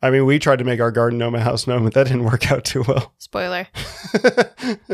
I 0.00 0.10
mean, 0.10 0.24
we 0.26 0.38
tried 0.38 0.60
to 0.60 0.64
make 0.64 0.80
our 0.80 0.92
garden 0.92 1.18
gnome 1.18 1.34
a 1.34 1.40
house 1.40 1.66
gnome, 1.66 1.84
but 1.84 1.94
that 1.94 2.04
didn't 2.06 2.24
work 2.24 2.50
out 2.50 2.64
too 2.64 2.84
well. 2.86 3.14
Spoiler. 3.18 3.66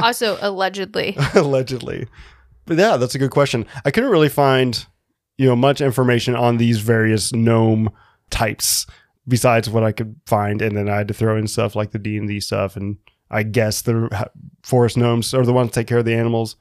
Also, 0.00 0.38
allegedly. 0.40 1.16
Allegedly. 1.34 2.06
But 2.66 2.78
yeah, 2.78 2.96
that's 2.96 3.14
a 3.14 3.18
good 3.18 3.32
question. 3.32 3.66
I 3.84 3.90
couldn't 3.90 4.10
really 4.10 4.28
find, 4.28 4.86
you 5.38 5.46
know, 5.46 5.56
much 5.56 5.80
information 5.80 6.34
on 6.36 6.56
these 6.58 6.78
various 6.80 7.32
gnome 7.32 7.90
types 8.30 8.86
besides 9.26 9.70
what 9.70 9.82
I 9.84 9.92
could 9.92 10.16
find, 10.26 10.60
and 10.62 10.76
then 10.76 10.88
I 10.88 10.96
had 10.96 11.08
to 11.08 11.14
throw 11.14 11.36
in 11.36 11.46
stuff 11.46 11.74
like 11.74 11.90
the 11.92 11.98
D 11.98 12.16
and 12.16 12.28
D 12.28 12.40
stuff, 12.40 12.76
and 12.76 12.98
I 13.30 13.42
guess 13.42 13.82
the 13.82 14.30
forest 14.62 14.96
gnomes 14.96 15.32
are 15.34 15.44
the 15.46 15.52
ones 15.52 15.70
that 15.70 15.74
take 15.80 15.86
care 15.86 15.98
of 15.98 16.04
the 16.04 16.14
animals. 16.14 16.56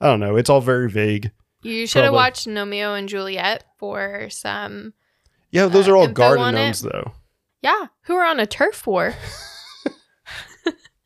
I 0.00 0.06
don't 0.06 0.20
know. 0.20 0.36
It's 0.36 0.50
all 0.50 0.60
very 0.60 0.90
vague. 0.90 1.30
You 1.62 1.86
should 1.86 2.04
have 2.04 2.12
watched 2.14 2.46
Gnomeo 2.46 2.96
and 2.98 3.08
Juliet 3.08 3.64
for 3.78 4.28
some. 4.30 4.94
Yeah, 5.50 5.66
those 5.66 5.88
Uh, 5.88 5.92
are 5.92 5.96
all 5.96 6.08
garden 6.08 6.44
on 6.44 6.54
it? 6.54 6.58
gnomes, 6.58 6.82
though. 6.82 7.12
Yeah, 7.62 7.86
who 8.02 8.14
are 8.14 8.24
on 8.26 8.38
a 8.38 8.46
turf 8.46 8.86
war. 8.86 9.14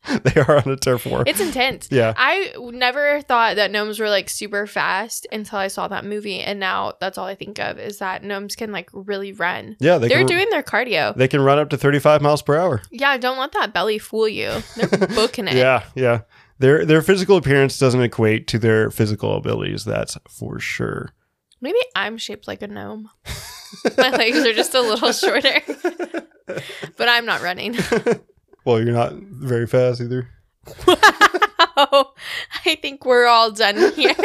they 0.23 0.41
are 0.41 0.57
on 0.57 0.71
a 0.71 0.75
turf 0.75 1.05
war. 1.05 1.23
It's 1.25 1.39
intense. 1.39 1.87
yeah, 1.91 2.13
I 2.17 2.53
never 2.57 3.21
thought 3.21 3.55
that 3.55 3.71
gnomes 3.71 3.99
were 3.99 4.09
like 4.09 4.29
super 4.29 4.67
fast 4.67 5.25
until 5.31 5.59
I 5.59 5.67
saw 5.67 5.87
that 5.87 6.05
movie, 6.05 6.39
and 6.39 6.59
now 6.59 6.93
that's 6.99 7.17
all 7.17 7.25
I 7.25 7.35
think 7.35 7.59
of 7.59 7.79
is 7.79 7.99
that 7.99 8.23
gnomes 8.23 8.55
can 8.55 8.71
like 8.71 8.89
really 8.93 9.31
run. 9.31 9.77
yeah. 9.79 9.97
They 9.97 10.07
are 10.13 10.19
can, 10.19 10.25
doing 10.27 10.49
their 10.49 10.63
cardio. 10.63 11.15
They 11.15 11.27
can 11.27 11.41
run 11.41 11.59
up 11.59 11.69
to 11.69 11.77
thirty-five 11.77 12.21
miles 12.21 12.41
per 12.41 12.57
hour. 12.57 12.81
Yeah, 12.91 13.17
don't 13.17 13.37
let 13.37 13.53
that 13.53 13.73
belly 13.73 13.97
fool 13.97 14.27
you. 14.27 14.51
They're 14.75 15.07
booking 15.07 15.47
it. 15.47 15.55
Yeah, 15.55 15.83
yeah. 15.95 16.21
Their 16.59 16.85
their 16.85 17.01
physical 17.01 17.37
appearance 17.37 17.77
doesn't 17.77 18.01
equate 18.01 18.47
to 18.47 18.59
their 18.59 18.91
physical 18.91 19.35
abilities. 19.35 19.85
That's 19.85 20.17
for 20.29 20.59
sure. 20.59 21.11
Maybe 21.61 21.79
I'm 21.95 22.17
shaped 22.17 22.47
like 22.47 22.61
a 22.61 22.67
gnome. 22.67 23.09
My 23.97 24.09
legs 24.09 24.39
are 24.39 24.53
just 24.53 24.73
a 24.75 24.81
little 24.81 25.11
shorter, 25.13 25.61
but 26.97 27.09
I'm 27.09 27.25
not 27.25 27.41
running. 27.41 27.77
Well, 28.65 28.81
you're 28.81 28.93
not 28.93 29.13
very 29.13 29.67
fast 29.67 30.01
either. 30.01 30.29
wow, 30.87 32.13
I 32.65 32.75
think 32.81 33.05
we're 33.05 33.25
all 33.25 33.51
done 33.51 33.91
here. 33.93 34.15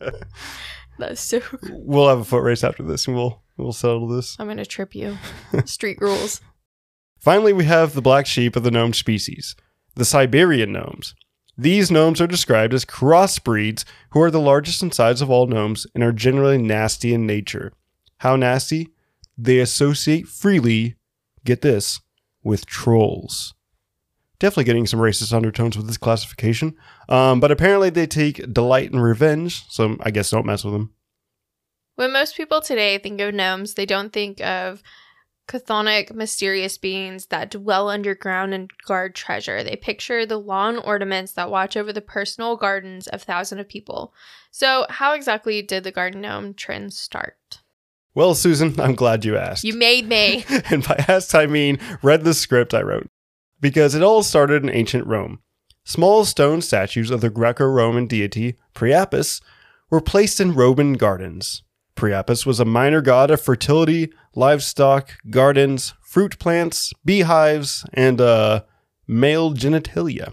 That's 0.98 1.20
so. 1.20 1.40
We'll 1.70 2.08
have 2.08 2.20
a 2.20 2.24
foot 2.24 2.42
race 2.42 2.62
after 2.62 2.82
this, 2.82 3.06
and 3.06 3.16
we'll 3.16 3.42
we'll 3.56 3.72
settle 3.72 4.06
this. 4.06 4.36
I'm 4.38 4.48
gonna 4.48 4.64
trip 4.66 4.94
you. 4.94 5.18
Street 5.64 5.98
rules. 6.00 6.40
Finally, 7.18 7.52
we 7.54 7.64
have 7.64 7.94
the 7.94 8.02
black 8.02 8.26
sheep 8.26 8.54
of 8.54 8.62
the 8.64 8.70
gnome 8.70 8.92
species, 8.92 9.56
the 9.94 10.04
Siberian 10.04 10.72
gnomes. 10.72 11.14
These 11.56 11.90
gnomes 11.90 12.20
are 12.20 12.26
described 12.26 12.74
as 12.74 12.84
crossbreeds 12.84 13.84
who 14.10 14.20
are 14.20 14.30
the 14.30 14.40
largest 14.40 14.82
in 14.82 14.90
size 14.90 15.22
of 15.22 15.30
all 15.30 15.46
gnomes 15.46 15.86
and 15.94 16.02
are 16.02 16.12
generally 16.12 16.58
nasty 16.58 17.14
in 17.14 17.26
nature. 17.26 17.72
How 18.18 18.36
nasty? 18.36 18.88
They 19.38 19.60
associate 19.60 20.26
freely, 20.26 20.96
get 21.44 21.62
this, 21.62 22.00
with 22.44 22.66
trolls. 22.66 23.54
Definitely 24.38 24.64
getting 24.64 24.86
some 24.86 25.00
racist 25.00 25.32
undertones 25.32 25.76
with 25.76 25.86
this 25.86 25.96
classification. 25.96 26.76
Um, 27.08 27.40
but 27.40 27.50
apparently 27.50 27.90
they 27.90 28.06
take 28.06 28.52
delight 28.52 28.92
in 28.92 29.00
revenge, 29.00 29.64
so 29.70 29.96
I 30.00 30.10
guess 30.10 30.30
don't 30.30 30.46
mess 30.46 30.64
with 30.64 30.74
them. 30.74 30.92
When 31.96 32.12
most 32.12 32.36
people 32.36 32.60
today 32.60 32.98
think 32.98 33.20
of 33.20 33.34
gnomes, 33.34 33.74
they 33.74 33.86
don't 33.86 34.12
think 34.12 34.40
of 34.40 34.82
chthonic, 35.48 36.12
mysterious 36.14 36.78
beings 36.78 37.26
that 37.26 37.50
dwell 37.50 37.88
underground 37.88 38.54
and 38.54 38.70
guard 38.86 39.14
treasure. 39.14 39.62
They 39.62 39.76
picture 39.76 40.26
the 40.26 40.38
lawn 40.38 40.78
ornaments 40.78 41.32
that 41.32 41.50
watch 41.50 41.76
over 41.76 41.92
the 41.92 42.00
personal 42.00 42.56
gardens 42.56 43.06
of 43.08 43.22
thousands 43.22 43.60
of 43.60 43.68
people. 43.68 44.14
So, 44.50 44.86
how 44.88 45.12
exactly 45.12 45.62
did 45.62 45.84
the 45.84 45.92
garden 45.92 46.22
gnome 46.22 46.54
trend 46.54 46.92
start? 46.94 47.60
Well, 48.14 48.34
Susan, 48.34 48.80
I'm 48.80 48.94
glad 48.94 49.24
you 49.24 49.36
asked. 49.36 49.64
You 49.64 49.74
made 49.74 50.08
me. 50.08 50.44
and 50.70 50.86
by 50.86 51.04
asked, 51.08 51.34
I 51.34 51.46
mean 51.46 51.78
read 52.02 52.24
the 52.24 52.34
script 52.34 52.72
I 52.72 52.82
wrote. 52.82 53.08
Because 53.60 53.94
it 53.94 54.02
all 54.02 54.22
started 54.22 54.62
in 54.62 54.70
ancient 54.70 55.06
Rome. 55.06 55.40
Small 55.84 56.24
stone 56.24 56.62
statues 56.62 57.10
of 57.10 57.20
the 57.20 57.30
Greco 57.30 57.66
Roman 57.66 58.06
deity 58.06 58.56
Priapus 58.74 59.40
were 59.90 60.00
placed 60.00 60.40
in 60.40 60.54
Roman 60.54 60.94
gardens. 60.94 61.62
Priapus 61.96 62.46
was 62.46 62.58
a 62.58 62.64
minor 62.64 63.00
god 63.00 63.30
of 63.30 63.40
fertility, 63.40 64.12
livestock, 64.34 65.12
gardens, 65.30 65.94
fruit 66.02 66.38
plants, 66.38 66.92
beehives, 67.04 67.84
and 67.92 68.20
uh, 68.20 68.62
male 69.06 69.52
genitalia. 69.52 70.32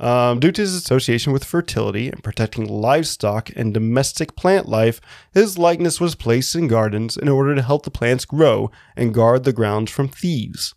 Um, 0.00 0.40
due 0.40 0.50
to 0.50 0.62
his 0.62 0.74
association 0.74 1.30
with 1.30 1.44
fertility 1.44 2.08
and 2.08 2.24
protecting 2.24 2.66
livestock 2.66 3.50
and 3.54 3.74
domestic 3.74 4.34
plant 4.34 4.66
life, 4.66 4.98
his 5.34 5.58
likeness 5.58 6.00
was 6.00 6.14
placed 6.14 6.56
in 6.56 6.68
gardens 6.68 7.18
in 7.18 7.28
order 7.28 7.54
to 7.54 7.60
help 7.60 7.84
the 7.84 7.90
plants 7.90 8.24
grow 8.24 8.70
and 8.96 9.12
guard 9.12 9.44
the 9.44 9.52
grounds 9.52 9.90
from 9.90 10.08
thieves. 10.08 10.74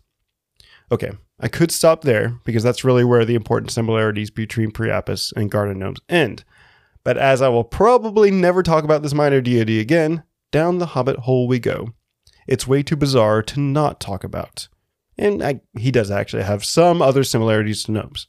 Okay, 0.92 1.12
I 1.40 1.48
could 1.48 1.72
stop 1.72 2.02
there 2.02 2.38
because 2.44 2.62
that's 2.62 2.84
really 2.84 3.02
where 3.02 3.24
the 3.24 3.34
important 3.34 3.72
similarities 3.72 4.30
between 4.30 4.70
Priapus 4.70 5.32
and 5.34 5.50
garden 5.50 5.78
gnomes 5.78 6.00
end. 6.10 6.44
But 7.02 7.16
as 7.16 7.40
I 7.40 7.48
will 7.48 7.64
probably 7.64 8.30
never 8.30 8.62
talk 8.62 8.84
about 8.84 9.02
this 9.02 9.14
minor 9.14 9.40
deity 9.40 9.80
again, 9.80 10.24
down 10.52 10.78
the 10.78 10.86
hobbit 10.86 11.20
hole 11.20 11.48
we 11.48 11.58
go. 11.58 11.94
It's 12.46 12.66
way 12.66 12.82
too 12.82 12.96
bizarre 12.96 13.42
to 13.42 13.58
not 13.58 14.00
talk 14.00 14.22
about. 14.22 14.68
And 15.16 15.42
I, 15.42 15.60
he 15.78 15.90
does 15.90 16.10
actually 16.10 16.42
have 16.42 16.62
some 16.62 17.00
other 17.00 17.24
similarities 17.24 17.84
to 17.84 17.92
gnomes. 17.92 18.26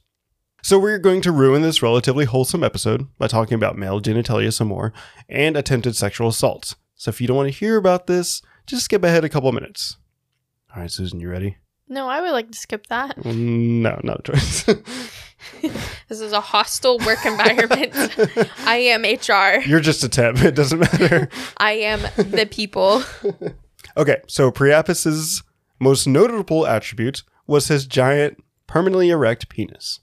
So 0.66 0.80
we're 0.80 0.98
going 0.98 1.20
to 1.20 1.30
ruin 1.30 1.62
this 1.62 1.80
relatively 1.80 2.24
wholesome 2.24 2.64
episode 2.64 3.06
by 3.18 3.28
talking 3.28 3.54
about 3.54 3.78
male 3.78 4.00
genitalia 4.00 4.52
some 4.52 4.66
more 4.66 4.92
and 5.28 5.56
attempted 5.56 5.94
sexual 5.94 6.26
assaults. 6.26 6.74
So 6.96 7.08
if 7.10 7.20
you 7.20 7.28
don't 7.28 7.36
want 7.36 7.52
to 7.52 7.56
hear 7.56 7.76
about 7.76 8.08
this, 8.08 8.42
just 8.66 8.86
skip 8.86 9.04
ahead 9.04 9.22
a 9.22 9.28
couple 9.28 9.52
minutes. 9.52 9.96
All 10.74 10.82
right, 10.82 10.90
Susan, 10.90 11.20
you 11.20 11.30
ready? 11.30 11.58
No, 11.86 12.08
I 12.08 12.20
would 12.20 12.32
like 12.32 12.50
to 12.50 12.58
skip 12.58 12.88
that. 12.88 13.24
No, 13.24 14.00
not 14.02 14.28
a 14.28 14.32
choice. 14.32 14.66
This 16.08 16.20
is 16.20 16.32
a 16.32 16.40
hostile 16.40 16.98
work 16.98 17.24
environment. 17.24 17.92
I 18.66 18.78
am 18.78 19.02
HR. 19.02 19.60
You're 19.64 19.78
just 19.78 20.02
a 20.02 20.08
temp. 20.08 20.42
It 20.42 20.56
doesn't 20.56 20.80
matter. 20.80 21.28
I 21.58 21.72
am 21.74 22.00
the 22.16 22.48
people. 22.50 23.04
Okay, 23.96 24.16
so 24.26 24.50
Priapus's 24.50 25.44
most 25.78 26.08
notable 26.08 26.66
attribute 26.66 27.22
was 27.46 27.68
his 27.68 27.86
giant, 27.86 28.42
permanently 28.66 29.10
erect 29.10 29.48
penis. 29.48 30.00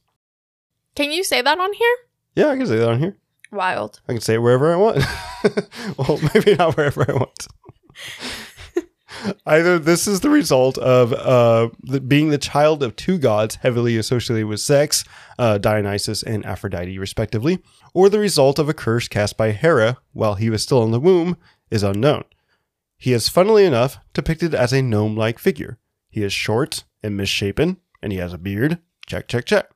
Can 0.95 1.11
you 1.11 1.23
say 1.23 1.41
that 1.41 1.59
on 1.59 1.73
here? 1.73 1.95
Yeah, 2.35 2.49
I 2.49 2.57
can 2.57 2.67
say 2.67 2.77
that 2.77 2.89
on 2.89 2.99
here. 2.99 3.17
Wild. 3.51 4.01
I 4.07 4.13
can 4.13 4.21
say 4.21 4.35
it 4.35 4.41
wherever 4.41 4.73
I 4.73 4.75
want. 4.75 4.97
well, 5.97 6.19
maybe 6.33 6.55
not 6.55 6.75
wherever 6.75 7.09
I 7.09 7.13
want. 7.13 7.47
Either 9.45 9.79
this 9.79 10.07
is 10.07 10.21
the 10.21 10.29
result 10.29 10.77
of 10.79 11.13
uh, 11.13 11.69
the, 11.81 12.01
being 12.01 12.29
the 12.29 12.37
child 12.37 12.83
of 12.83 12.95
two 12.95 13.17
gods 13.17 13.55
heavily 13.55 13.97
associated 13.97 14.47
with 14.47 14.59
sex, 14.59 15.03
uh, 15.39 15.57
Dionysus 15.57 16.23
and 16.23 16.45
Aphrodite, 16.45 16.97
respectively, 16.97 17.59
or 17.93 18.09
the 18.09 18.19
result 18.19 18.59
of 18.59 18.67
a 18.67 18.73
curse 18.73 19.07
cast 19.07 19.37
by 19.37 19.51
Hera 19.51 19.97
while 20.11 20.35
he 20.35 20.49
was 20.49 20.63
still 20.63 20.83
in 20.83 20.91
the 20.91 20.99
womb, 20.99 21.37
is 21.69 21.83
unknown. 21.83 22.23
He 22.97 23.13
is, 23.13 23.29
funnily 23.29 23.65
enough, 23.65 23.97
depicted 24.13 24.55
as 24.55 24.73
a 24.73 24.81
gnome 24.81 25.15
like 25.15 25.39
figure. 25.39 25.77
He 26.09 26.23
is 26.23 26.33
short 26.33 26.83
and 27.01 27.17
misshapen, 27.17 27.77
and 28.01 28.11
he 28.11 28.17
has 28.17 28.33
a 28.33 28.37
beard. 28.37 28.79
Check, 29.05 29.27
check, 29.27 29.45
check. 29.45 29.69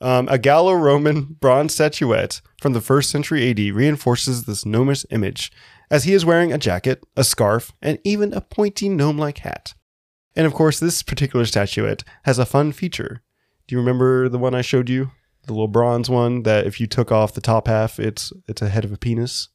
Um, 0.00 0.28
a 0.28 0.38
Gallo 0.38 0.72
Roman 0.72 1.36
bronze 1.40 1.74
statuette 1.74 2.40
from 2.60 2.72
the 2.72 2.80
first 2.80 3.10
century 3.10 3.50
AD 3.50 3.58
reinforces 3.74 4.44
this 4.44 4.64
gnomish 4.64 5.04
image, 5.10 5.52
as 5.90 6.04
he 6.04 6.14
is 6.14 6.24
wearing 6.24 6.52
a 6.52 6.58
jacket, 6.58 7.04
a 7.16 7.24
scarf, 7.24 7.72
and 7.82 7.98
even 8.04 8.32
a 8.32 8.40
pointy 8.40 8.88
gnome 8.88 9.18
like 9.18 9.38
hat. 9.38 9.74
And 10.34 10.46
of 10.46 10.54
course, 10.54 10.80
this 10.80 11.02
particular 11.02 11.44
statuette 11.44 12.04
has 12.24 12.38
a 12.38 12.46
fun 12.46 12.72
feature. 12.72 13.22
Do 13.66 13.74
you 13.74 13.78
remember 13.78 14.28
the 14.28 14.38
one 14.38 14.54
I 14.54 14.62
showed 14.62 14.88
you? 14.88 15.10
The 15.46 15.52
little 15.52 15.68
bronze 15.68 16.08
one 16.08 16.44
that 16.44 16.66
if 16.66 16.80
you 16.80 16.86
took 16.86 17.10
off 17.10 17.34
the 17.34 17.40
top 17.40 17.66
half, 17.66 17.98
it's 17.98 18.32
it's 18.46 18.62
a 18.62 18.68
head 18.68 18.84
of 18.84 18.92
a 18.92 18.98
penis. 18.98 19.48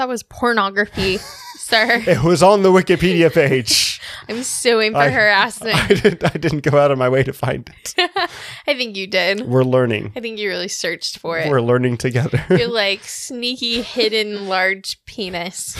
That 0.00 0.08
was 0.08 0.22
pornography, 0.22 1.18
sir. 1.58 2.02
It 2.06 2.22
was 2.22 2.42
on 2.42 2.62
the 2.62 2.70
Wikipedia 2.70 3.30
page. 3.30 4.00
I'm 4.30 4.42
suing 4.42 4.92
for 4.92 4.98
I- 5.00 5.10
harassment. 5.10 5.76
I 5.76 5.88
didn't, 5.88 6.24
I 6.24 6.38
didn't 6.38 6.60
go 6.62 6.78
out 6.78 6.90
of 6.90 6.96
my 6.96 7.10
way 7.10 7.22
to 7.22 7.34
find 7.34 7.68
it. 7.68 7.94
I 8.66 8.72
think 8.72 8.96
you 8.96 9.06
did. 9.06 9.42
We're 9.42 9.62
learning. 9.62 10.12
I 10.16 10.20
think 10.20 10.38
you 10.38 10.48
really 10.48 10.68
searched 10.68 11.18
for 11.18 11.38
it. 11.38 11.50
We're 11.50 11.60
learning 11.60 11.98
together. 11.98 12.42
You're 12.48 12.66
like 12.68 13.04
sneaky, 13.04 13.82
hidden, 13.82 14.48
large 14.48 15.04
penis. 15.04 15.76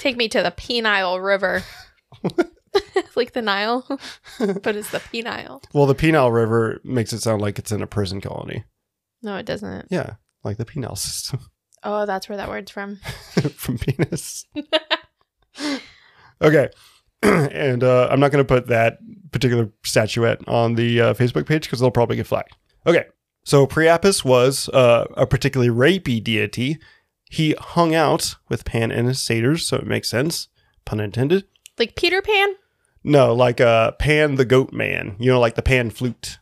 Take 0.00 0.16
me 0.16 0.28
to 0.30 0.42
the 0.42 0.50
penile 0.50 1.22
river. 1.22 1.62
like 3.16 3.34
the 3.34 3.42
Nile, 3.42 3.84
but 4.38 4.76
it's 4.76 4.92
the 4.92 5.00
penile. 5.12 5.62
well, 5.74 5.84
the 5.84 5.94
penile 5.94 6.32
river 6.32 6.80
makes 6.84 7.12
it 7.12 7.20
sound 7.20 7.42
like 7.42 7.58
it's 7.58 7.70
in 7.70 7.82
a 7.82 7.86
prison 7.86 8.22
colony. 8.22 8.64
No, 9.20 9.36
it 9.36 9.44
doesn't. 9.44 9.88
Yeah, 9.90 10.14
like 10.42 10.56
the 10.56 10.64
penile 10.64 10.96
system 10.96 11.40
Oh, 11.82 12.06
that's 12.06 12.28
where 12.28 12.38
that 12.38 12.48
word's 12.48 12.70
from. 12.70 12.96
from 13.56 13.78
penis. 13.78 14.46
okay. 16.40 16.68
and 17.22 17.82
uh, 17.82 18.08
I'm 18.10 18.20
not 18.20 18.30
going 18.30 18.44
to 18.44 18.48
put 18.48 18.66
that 18.68 18.98
particular 19.32 19.70
statuette 19.84 20.46
on 20.48 20.74
the 20.74 21.00
uh, 21.00 21.14
Facebook 21.14 21.46
page 21.46 21.62
because 21.62 21.80
they'll 21.80 21.90
probably 21.90 22.16
get 22.16 22.26
flagged. 22.26 22.54
Okay, 22.86 23.06
so 23.44 23.66
Priapus 23.66 24.24
was 24.24 24.68
uh, 24.70 25.06
a 25.16 25.26
particularly 25.26 25.72
rapey 25.72 26.22
deity. 26.22 26.78
He 27.30 27.54
hung 27.58 27.94
out 27.94 28.36
with 28.48 28.64
Pan 28.64 28.92
and 28.92 29.08
his 29.08 29.22
satyrs, 29.22 29.66
so 29.66 29.76
it 29.76 29.86
makes 29.86 30.08
sense, 30.08 30.48
pun 30.84 31.00
intended. 31.00 31.44
Like 31.78 31.96
Peter 31.96 32.22
Pan? 32.22 32.54
No, 33.02 33.34
like 33.34 33.60
uh, 33.60 33.92
Pan 33.92 34.36
the 34.36 34.44
Goat 34.44 34.72
Man, 34.72 35.16
you 35.18 35.30
know, 35.30 35.40
like 35.40 35.54
the 35.54 35.62
Pan 35.62 35.90
flute. 35.90 36.38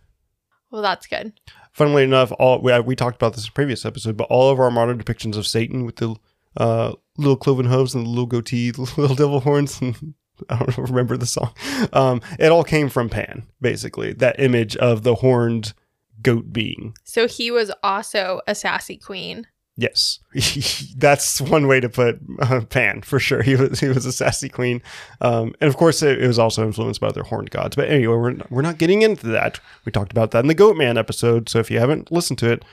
Well, 0.70 0.82
that's 0.82 1.06
good. 1.06 1.32
Funnily 1.74 2.04
enough, 2.04 2.32
all 2.38 2.60
we, 2.62 2.78
we 2.80 2.96
talked 2.96 3.16
about 3.16 3.34
this 3.34 3.46
in 3.46 3.52
previous 3.52 3.84
episode, 3.84 4.16
but 4.16 4.28
all 4.30 4.48
of 4.50 4.60
our 4.60 4.70
modern 4.70 5.02
depictions 5.02 5.36
of 5.36 5.44
Satan 5.44 5.84
with 5.84 5.96
the 5.96 6.14
uh, 6.56 6.92
little 7.18 7.36
cloven 7.36 7.66
hooves 7.66 7.94
and 7.94 8.06
the 8.06 8.10
little 8.10 8.26
goatee, 8.26 8.70
the 8.72 8.82
little 8.82 9.16
devil 9.16 9.40
horns, 9.40 9.80
and 9.82 10.14
I 10.48 10.58
don't 10.58 10.78
remember 10.90 11.16
the 11.16 11.26
song. 11.26 11.52
Um, 11.92 12.20
it 12.38 12.50
all 12.52 12.64
came 12.64 12.88
from 12.88 13.08
Pan, 13.08 13.44
basically. 13.60 14.12
That 14.12 14.38
image 14.38 14.76
of 14.76 15.02
the 15.02 15.16
horned 15.16 15.74
goat 16.22 16.52
being. 16.52 16.94
So 17.02 17.26
he 17.26 17.50
was 17.50 17.72
also 17.82 18.40
a 18.46 18.54
sassy 18.54 18.96
queen. 18.96 19.46
Yes, 19.76 20.20
that's 20.96 21.40
one 21.40 21.66
way 21.66 21.80
to 21.80 21.88
put 21.88 22.20
uh, 22.38 22.60
Pan 22.60 23.02
for 23.02 23.18
sure. 23.18 23.42
He 23.42 23.56
was 23.56 23.80
he 23.80 23.88
was 23.88 24.06
a 24.06 24.12
sassy 24.12 24.48
queen, 24.48 24.80
um, 25.20 25.52
and 25.60 25.68
of 25.68 25.76
course 25.76 26.00
it, 26.00 26.22
it 26.22 26.28
was 26.28 26.38
also 26.38 26.64
influenced 26.64 27.00
by 27.00 27.08
other 27.08 27.24
horned 27.24 27.50
gods. 27.50 27.74
But 27.74 27.88
anyway, 27.88 28.14
we're 28.14 28.36
we're 28.50 28.62
not 28.62 28.78
getting 28.78 29.02
into 29.02 29.26
that. 29.28 29.58
We 29.84 29.90
talked 29.90 30.12
about 30.12 30.30
that 30.30 30.44
in 30.44 30.46
the 30.46 30.54
Goat 30.54 30.76
Man 30.76 30.96
episode. 30.96 31.48
So 31.48 31.58
if 31.58 31.72
you 31.72 31.80
haven't 31.80 32.12
listened 32.12 32.38
to 32.38 32.52
it, 32.52 32.64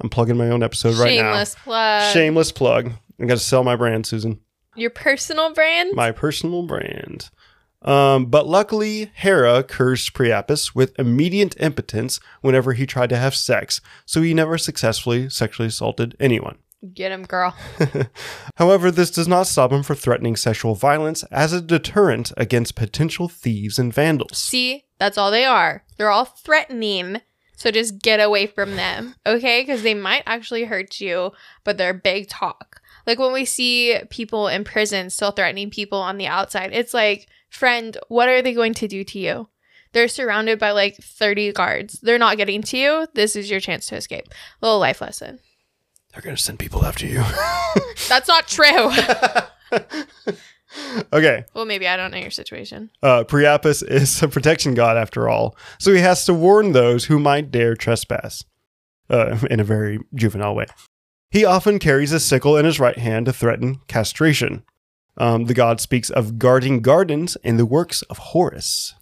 I'm 0.00 0.10
plugging 0.10 0.36
my 0.36 0.50
own 0.50 0.62
episode 0.62 0.96
right 0.96 1.16
now. 1.16 1.32
Shameless 1.32 1.54
plug. 1.54 2.12
Shameless 2.12 2.52
plug. 2.52 2.92
I 3.20 3.24
got 3.24 3.34
to 3.34 3.40
sell 3.40 3.64
my 3.64 3.76
brand, 3.76 4.06
Susan. 4.06 4.40
Your 4.76 4.90
personal 4.90 5.54
brand? 5.54 5.94
My 5.94 6.10
personal 6.10 6.64
brand. 6.64 7.30
Um, 7.84 8.26
but 8.26 8.46
luckily, 8.46 9.10
Hera 9.14 9.62
cursed 9.62 10.14
Priapus 10.14 10.74
with 10.74 10.98
immediate 10.98 11.54
impotence 11.60 12.18
whenever 12.40 12.72
he 12.72 12.86
tried 12.86 13.10
to 13.10 13.16
have 13.16 13.34
sex, 13.34 13.80
so 14.06 14.22
he 14.22 14.32
never 14.32 14.56
successfully 14.56 15.28
sexually 15.28 15.68
assaulted 15.68 16.16
anyone. 16.18 16.58
Get 16.92 17.12
him, 17.12 17.24
girl. 17.24 17.56
However, 18.56 18.90
this 18.90 19.10
does 19.10 19.28
not 19.28 19.46
stop 19.46 19.72
him 19.72 19.82
from 19.82 19.96
threatening 19.96 20.36
sexual 20.36 20.74
violence 20.74 21.22
as 21.24 21.52
a 21.52 21.62
deterrent 21.62 22.32
against 22.36 22.74
potential 22.74 23.28
thieves 23.28 23.78
and 23.78 23.92
vandals. 23.92 24.36
See, 24.36 24.84
that's 24.98 25.16
all 25.16 25.30
they 25.30 25.46
are. 25.46 25.84
They're 25.96 26.10
all 26.10 26.26
threatening. 26.26 27.20
So 27.56 27.70
just 27.70 28.02
get 28.02 28.20
away 28.20 28.46
from 28.46 28.76
them, 28.76 29.14
okay? 29.26 29.62
Because 29.62 29.82
they 29.82 29.94
might 29.94 30.24
actually 30.26 30.64
hurt 30.64 31.00
you, 31.00 31.32
but 31.62 31.78
they're 31.78 31.94
big 31.94 32.28
talk. 32.28 32.82
Like 33.06 33.18
when 33.18 33.32
we 33.32 33.44
see 33.44 33.98
people 34.10 34.48
in 34.48 34.64
prison 34.64 35.08
still 35.08 35.30
threatening 35.30 35.70
people 35.70 35.98
on 35.98 36.18
the 36.18 36.26
outside, 36.26 36.72
it's 36.72 36.92
like, 36.92 37.28
friend, 37.54 37.96
what 38.08 38.28
are 38.28 38.42
they 38.42 38.52
going 38.52 38.74
to 38.74 38.88
do 38.88 39.04
to 39.04 39.18
you? 39.18 39.48
They're 39.92 40.08
surrounded 40.08 40.58
by 40.58 40.72
like 40.72 40.96
30 40.96 41.52
guards. 41.52 42.00
They're 42.00 42.18
not 42.18 42.36
getting 42.36 42.62
to 42.62 42.76
you. 42.76 43.06
This 43.14 43.36
is 43.36 43.48
your 43.48 43.60
chance 43.60 43.86
to 43.86 43.96
escape. 43.96 44.26
A 44.28 44.66
Little 44.66 44.80
life 44.80 45.00
lesson. 45.00 45.38
They're 46.12 46.22
going 46.22 46.36
to 46.36 46.42
send 46.42 46.58
people 46.58 46.84
after 46.84 47.06
you. 47.06 47.22
That's 48.08 48.28
not 48.28 48.48
true. 48.48 48.90
okay. 51.12 51.44
well, 51.54 51.64
maybe 51.64 51.86
I 51.88 51.96
don't 51.96 52.10
know 52.10 52.18
your 52.18 52.30
situation. 52.30 52.90
Uh, 53.02 53.24
Priapus 53.24 53.82
is 53.82 54.22
a 54.22 54.28
protection 54.28 54.74
god 54.74 54.96
after 54.96 55.28
all, 55.28 55.56
so 55.78 55.92
he 55.92 56.00
has 56.00 56.24
to 56.26 56.34
warn 56.34 56.72
those 56.72 57.06
who 57.06 57.18
might 57.18 57.50
dare 57.50 57.74
trespass 57.74 58.44
uh, 59.10 59.38
in 59.50 59.60
a 59.60 59.64
very 59.64 59.98
juvenile 60.14 60.54
way. 60.54 60.66
He 61.30 61.44
often 61.44 61.80
carries 61.80 62.12
a 62.12 62.20
sickle 62.20 62.56
in 62.56 62.64
his 62.64 62.78
right 62.78 62.98
hand 62.98 63.26
to 63.26 63.32
threaten 63.32 63.80
castration. 63.88 64.62
Um, 65.16 65.44
the 65.44 65.54
god 65.54 65.80
speaks 65.80 66.10
of 66.10 66.38
guarding 66.38 66.80
gardens 66.80 67.36
in 67.44 67.56
the 67.56 67.66
works 67.66 68.02
of 68.02 68.18
Horace. 68.18 68.94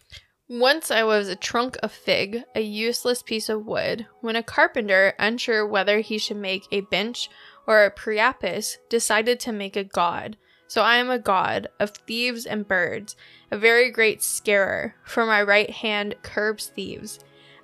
Once 0.49 0.91
I 0.91 1.03
was 1.03 1.29
a 1.29 1.37
trunk 1.37 1.79
of 1.83 1.91
fig, 1.91 2.43
a 2.55 2.61
useless 2.61 3.23
piece 3.23 3.49
of 3.49 3.65
wood, 3.65 4.07
when 4.21 4.37
a 4.37 4.43
carpenter, 4.43 5.15
unsure 5.19 5.67
whether 5.67 6.01
he 6.01 6.19
should 6.19 6.37
make 6.37 6.67
a 6.71 6.83
bench 6.83 7.31
or 7.67 7.85
a 7.85 7.91
priapus, 7.91 8.77
decided 8.91 9.41
to 9.41 9.53
make 9.53 9.77
a 9.77 9.85
god. 9.85 10.37
So 10.69 10.83
I 10.83 10.97
am 10.97 11.09
a 11.09 11.19
god 11.19 11.69
of 11.81 11.91
thieves 11.91 12.45
and 12.45 12.69
birds, 12.69 13.17
a 13.51 13.57
very 13.57 13.91
great 13.91 14.23
scarer, 14.23 14.95
for 15.05 15.25
my 15.25 15.43
right 15.43 15.71
hand 15.71 16.17
curbs 16.23 16.67
thieves, 16.75 17.19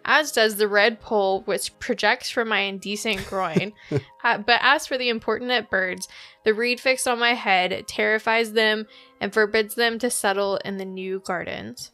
as 0.08 0.32
does 0.32 0.56
the 0.56 0.66
red 0.66 1.00
pole 1.00 1.42
which 1.42 1.78
projects 1.78 2.30
from 2.30 2.48
my 2.48 2.60
indecent 2.60 3.24
groin. 3.28 3.72
Uh, 4.24 4.36
but 4.36 4.58
as 4.62 4.84
for 4.84 4.98
the 4.98 5.08
importunate 5.08 5.70
birds, 5.70 6.08
the 6.44 6.52
reed 6.52 6.80
fixed 6.80 7.06
on 7.06 7.20
my 7.20 7.34
head 7.34 7.86
terrifies 7.86 8.52
them 8.52 8.84
and 9.20 9.32
forbids 9.32 9.76
them 9.76 9.96
to 9.96 10.10
settle 10.10 10.56
in 10.64 10.76
the 10.76 10.84
new 10.84 11.22
gardens. 11.24 11.92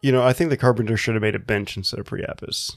You 0.00 0.12
know, 0.12 0.22
I 0.22 0.32
think 0.32 0.50
the 0.50 0.56
carpenter 0.56 0.96
should 0.96 1.16
have 1.16 1.22
made 1.22 1.34
a 1.34 1.40
bench 1.40 1.76
instead 1.76 1.98
of 1.98 2.06
Priapus. 2.06 2.76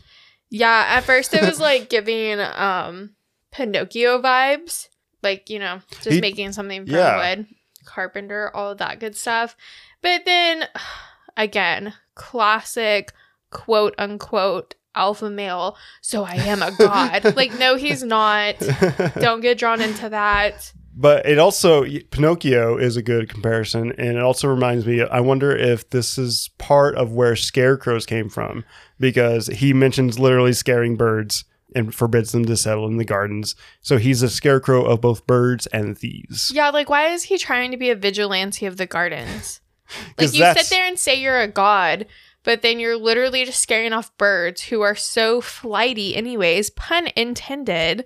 Yeah, 0.49 0.85
at 0.87 1.03
first 1.03 1.35
it 1.35 1.43
was 1.43 1.59
like 1.69 1.87
giving 1.87 2.39
um 2.39 3.11
Pinocchio 3.51 4.19
vibes. 4.21 4.87
Like, 5.21 5.51
you 5.51 5.59
know, 5.59 5.81
just 6.01 6.09
He- 6.09 6.21
making 6.21 6.51
something 6.53 6.87
from 6.87 6.95
yeah. 6.95 7.35
wood, 7.35 7.45
carpenter, 7.85 8.49
all 8.55 8.71
of 8.71 8.79
that 8.79 8.99
good 8.99 9.15
stuff. 9.15 9.55
But 10.01 10.25
then 10.25 10.63
again, 11.37 11.93
classic 12.15 13.13
quote 13.51 13.95
unquote 13.97 14.75
alpha 14.95 15.29
male, 15.29 15.77
so 16.01 16.23
I 16.23 16.35
am 16.35 16.61
a 16.61 16.71
god. 16.71 17.35
like, 17.35 17.57
no, 17.57 17.75
he's 17.75 18.03
not. 18.03 18.55
Don't 19.19 19.41
get 19.41 19.57
drawn 19.57 19.81
into 19.81 20.09
that. 20.09 20.71
But 20.95 21.25
it 21.25 21.39
also 21.39 21.85
Pinocchio 22.11 22.77
is 22.77 22.97
a 22.97 23.01
good 23.01 23.29
comparison, 23.29 23.93
and 23.97 24.17
it 24.17 24.21
also 24.21 24.47
reminds 24.47 24.85
me. 24.85 25.01
I 25.01 25.21
wonder 25.21 25.55
if 25.55 25.89
this 25.91 26.17
is 26.17 26.49
part 26.57 26.95
of 26.95 27.13
where 27.13 27.35
scarecrows 27.35 28.05
came 28.05 28.27
from, 28.27 28.65
because 28.99 29.47
he 29.47 29.73
mentions 29.73 30.19
literally 30.19 30.53
scaring 30.53 30.97
birds 30.97 31.45
and 31.75 31.93
forbids 31.93 32.31
them 32.31 32.45
to 32.45 32.57
settle 32.57 32.87
in 32.87 32.97
the 32.97 33.05
gardens. 33.05 33.55
So 33.81 33.97
he's 33.97 34.21
a 34.21 34.29
scarecrow 34.29 34.83
of 34.85 35.01
both 35.01 35.27
birds 35.27 35.67
and 35.67 35.97
thieves. 35.97 36.51
Yeah, 36.53 36.69
like 36.69 36.89
why 36.89 37.07
is 37.09 37.23
he 37.23 37.37
trying 37.37 37.71
to 37.71 37.77
be 37.77 37.89
a 37.89 37.95
vigilante 37.95 38.65
of 38.65 38.77
the 38.77 38.87
gardens? 38.87 39.61
Like 40.19 40.35
you 40.35 40.45
sit 40.53 40.69
there 40.69 40.85
and 40.85 40.99
say 40.99 41.15
you're 41.15 41.41
a 41.41 41.47
god, 41.47 42.05
but 42.49 42.63
then 42.63 42.79
you're 42.79 42.97
literally 42.97 43.45
just 43.45 43.61
scaring 43.61 43.93
off 43.93 44.17
birds 44.17 44.63
who 44.63 44.81
are 44.81 44.95
so 44.95 45.39
flighty 45.39 46.15
anyways, 46.15 46.71
pun 46.71 47.07
intended. 47.15 48.05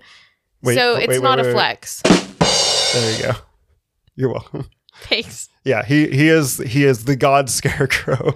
Wait, 0.62 0.74
so 0.74 0.92
oh, 0.92 0.96
it's 0.96 1.08
wait, 1.08 1.22
not 1.22 1.38
wait, 1.38 1.46
a 1.46 1.48
wait, 1.48 1.54
wait. 1.54 1.86
flex. 1.86 2.92
There 2.92 3.16
you 3.16 3.22
go. 3.22 3.38
You're 4.14 4.30
welcome. 4.32 4.68
Thanks. 5.04 5.48
Yeah, 5.64 5.82
he 5.82 6.08
he 6.08 6.28
is 6.28 6.58
he 6.58 6.84
is 6.84 7.06
the 7.06 7.16
god 7.16 7.48
scarecrow. 7.48 8.34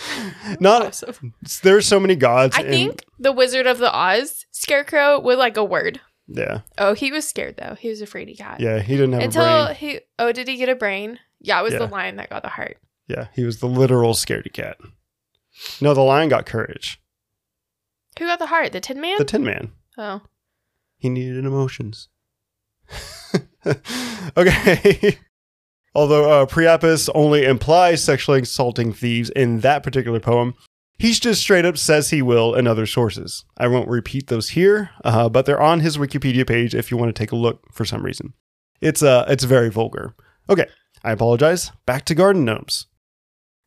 Not 0.60 0.88
Awesome. 0.88 1.32
there's 1.62 1.86
so 1.86 1.98
many 1.98 2.16
gods. 2.16 2.54
I 2.54 2.60
and- 2.60 2.68
think 2.68 3.04
the 3.18 3.32
Wizard 3.32 3.66
of 3.66 3.78
the 3.78 3.90
Oz 3.90 4.44
scarecrow 4.50 5.18
with 5.20 5.38
like 5.38 5.56
a 5.56 5.64
word. 5.64 6.02
Yeah, 6.28 6.60
Oh, 6.76 6.92
he 6.92 7.10
was 7.10 7.26
scared 7.26 7.56
though. 7.56 7.76
He 7.76 7.88
was 7.88 8.02
a 8.02 8.06
fraidy 8.06 8.36
cat. 8.36 8.60
yeah. 8.60 8.80
He 8.80 8.94
didn't 8.94 9.14
have 9.14 9.22
Until 9.22 9.42
a 9.42 9.64
brain. 9.68 9.76
he 9.76 10.00
oh, 10.18 10.32
did 10.32 10.48
he 10.48 10.58
get 10.58 10.68
a 10.68 10.74
brain? 10.74 11.18
Yeah, 11.40 11.58
it 11.60 11.62
was 11.62 11.72
the 11.72 11.86
lion 11.86 12.16
that 12.16 12.28
got 12.28 12.42
the 12.42 12.50
heart. 12.50 12.76
Yeah, 13.08 13.28
he 13.34 13.44
was 13.44 13.60
the 13.60 13.68
literal 13.68 14.12
scaredy 14.12 14.52
cat. 14.52 14.76
No, 15.80 15.94
the 15.94 16.02
lion 16.02 16.28
got 16.28 16.46
courage. 16.46 17.00
Who 18.18 18.26
got 18.26 18.38
the 18.38 18.46
heart? 18.46 18.72
The 18.72 18.80
Tin 18.80 19.00
Man? 19.00 19.18
The 19.18 19.24
Tin 19.24 19.44
Man. 19.44 19.72
oh. 19.98 20.22
He 20.98 21.10
needed 21.10 21.44
emotions. 21.44 22.08
okay. 24.36 25.18
Although 25.94 26.42
uh, 26.42 26.46
Priapus 26.46 27.08
only 27.14 27.44
implies 27.44 28.02
sexually 28.02 28.42
assaulting 28.42 28.92
thieves 28.92 29.30
in 29.30 29.60
that 29.60 29.82
particular 29.82 30.20
poem, 30.20 30.54
he 30.98 31.12
just 31.12 31.40
straight 31.40 31.64
up 31.66 31.76
says 31.76 32.10
he 32.10 32.22
will 32.22 32.54
in 32.54 32.66
other 32.66 32.86
sources. 32.86 33.44
I 33.58 33.68
won't 33.68 33.88
repeat 33.88 34.28
those 34.28 34.50
here, 34.50 34.90
uh, 35.04 35.28
but 35.28 35.44
they're 35.44 35.60
on 35.60 35.80
his 35.80 35.98
Wikipedia 35.98 36.46
page 36.46 36.74
if 36.74 36.90
you 36.90 36.96
want 36.96 37.14
to 37.14 37.18
take 37.18 37.32
a 37.32 37.36
look 37.36 37.62
for 37.72 37.84
some 37.84 38.02
reason. 38.02 38.32
It's 38.80 39.02
uh, 39.02 39.24
it's 39.28 39.44
very 39.44 39.70
vulgar. 39.70 40.14
Okay, 40.48 40.66
I 41.04 41.12
apologize. 41.12 41.72
Back 41.84 42.04
to 42.06 42.14
garden 42.14 42.44
gnomes. 42.44 42.86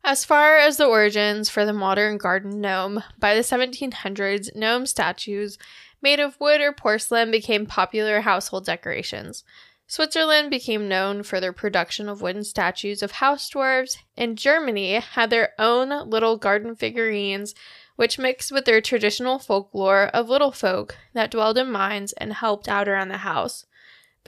As 0.04 0.26
far 0.26 0.58
as 0.58 0.78
the 0.78 0.86
origins 0.86 1.50
for 1.50 1.66
the 1.66 1.74
modern 1.74 2.18
garden 2.18 2.62
gnome, 2.62 3.04
by 3.18 3.36
the 3.36 3.42
1700s, 3.42 4.56
gnome 4.56 4.86
statues 4.86 5.58
made 6.02 6.20
of 6.20 6.40
wood 6.40 6.62
or 6.62 6.72
porcelain 6.72 7.32
became 7.32 7.66
popular 7.66 8.22
household 8.22 8.66
decorations. 8.66 9.44
Switzerland 9.88 10.52
became 10.52 10.88
known 10.88 11.24
for 11.24 11.40
their 11.40 11.52
production 11.52 12.08
of 12.08 12.22
wooden 12.22 12.44
statues 12.44 13.02
of 13.02 13.14
house 13.14 13.50
dwarves, 13.50 13.98
and 14.16 14.38
Germany 14.38 14.94
had 14.94 15.32
their 15.32 15.54
own 15.58 16.10
little 16.10 16.38
garden 16.38 16.76
figurines, 16.76 17.56
which 17.96 18.20
mixed 18.20 18.52
with 18.52 18.66
their 18.66 18.82
traditional 18.82 19.40
folklore 19.40 20.08
of 20.14 20.30
little 20.30 20.52
folk 20.52 20.96
that 21.14 21.32
dwelled 21.32 21.58
in 21.58 21.72
mines 21.72 22.14
and 22.14 22.34
helped 22.34 22.70
out 22.70 22.88
around 22.88 23.10
the 23.10 23.18
house. 23.18 23.66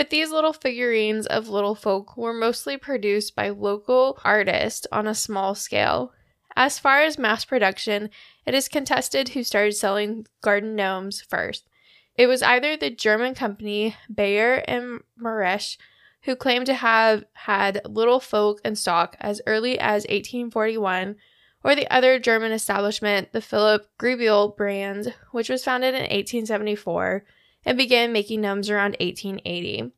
But 0.01 0.09
these 0.09 0.31
little 0.31 0.51
figurines 0.51 1.27
of 1.27 1.47
little 1.47 1.75
folk 1.75 2.17
were 2.17 2.33
mostly 2.33 2.75
produced 2.75 3.35
by 3.35 3.49
local 3.49 4.17
artists 4.25 4.87
on 4.91 5.05
a 5.05 5.13
small 5.13 5.53
scale. 5.53 6.11
As 6.55 6.79
far 6.79 7.03
as 7.03 7.19
mass 7.19 7.45
production, 7.45 8.09
it 8.43 8.55
is 8.55 8.67
contested 8.67 9.29
who 9.29 9.43
started 9.43 9.73
selling 9.73 10.25
garden 10.41 10.75
gnomes 10.75 11.21
first. 11.21 11.69
It 12.15 12.25
was 12.25 12.41
either 12.41 12.75
the 12.75 12.89
German 12.89 13.35
company 13.35 13.95
Baehr 14.11 14.63
and 14.67 15.01
Maresch 15.21 15.77
who 16.23 16.35
claimed 16.35 16.65
to 16.65 16.73
have 16.73 17.23
had 17.33 17.81
little 17.85 18.19
folk 18.19 18.59
in 18.65 18.75
stock 18.75 19.15
as 19.19 19.39
early 19.45 19.77
as 19.77 20.05
1841, 20.05 21.15
or 21.63 21.75
the 21.75 21.87
other 21.93 22.17
German 22.17 22.53
establishment, 22.53 23.33
the 23.33 23.39
Philip 23.39 23.87
Griebel 23.99 24.57
brand, 24.57 25.13
which 25.29 25.47
was 25.47 25.63
founded 25.63 25.93
in 25.93 26.01
1874 26.01 27.23
and 27.65 27.78
began 27.78 28.12
making 28.12 28.41
gnomes 28.41 28.69
around 28.69 28.95
1880. 29.00 29.91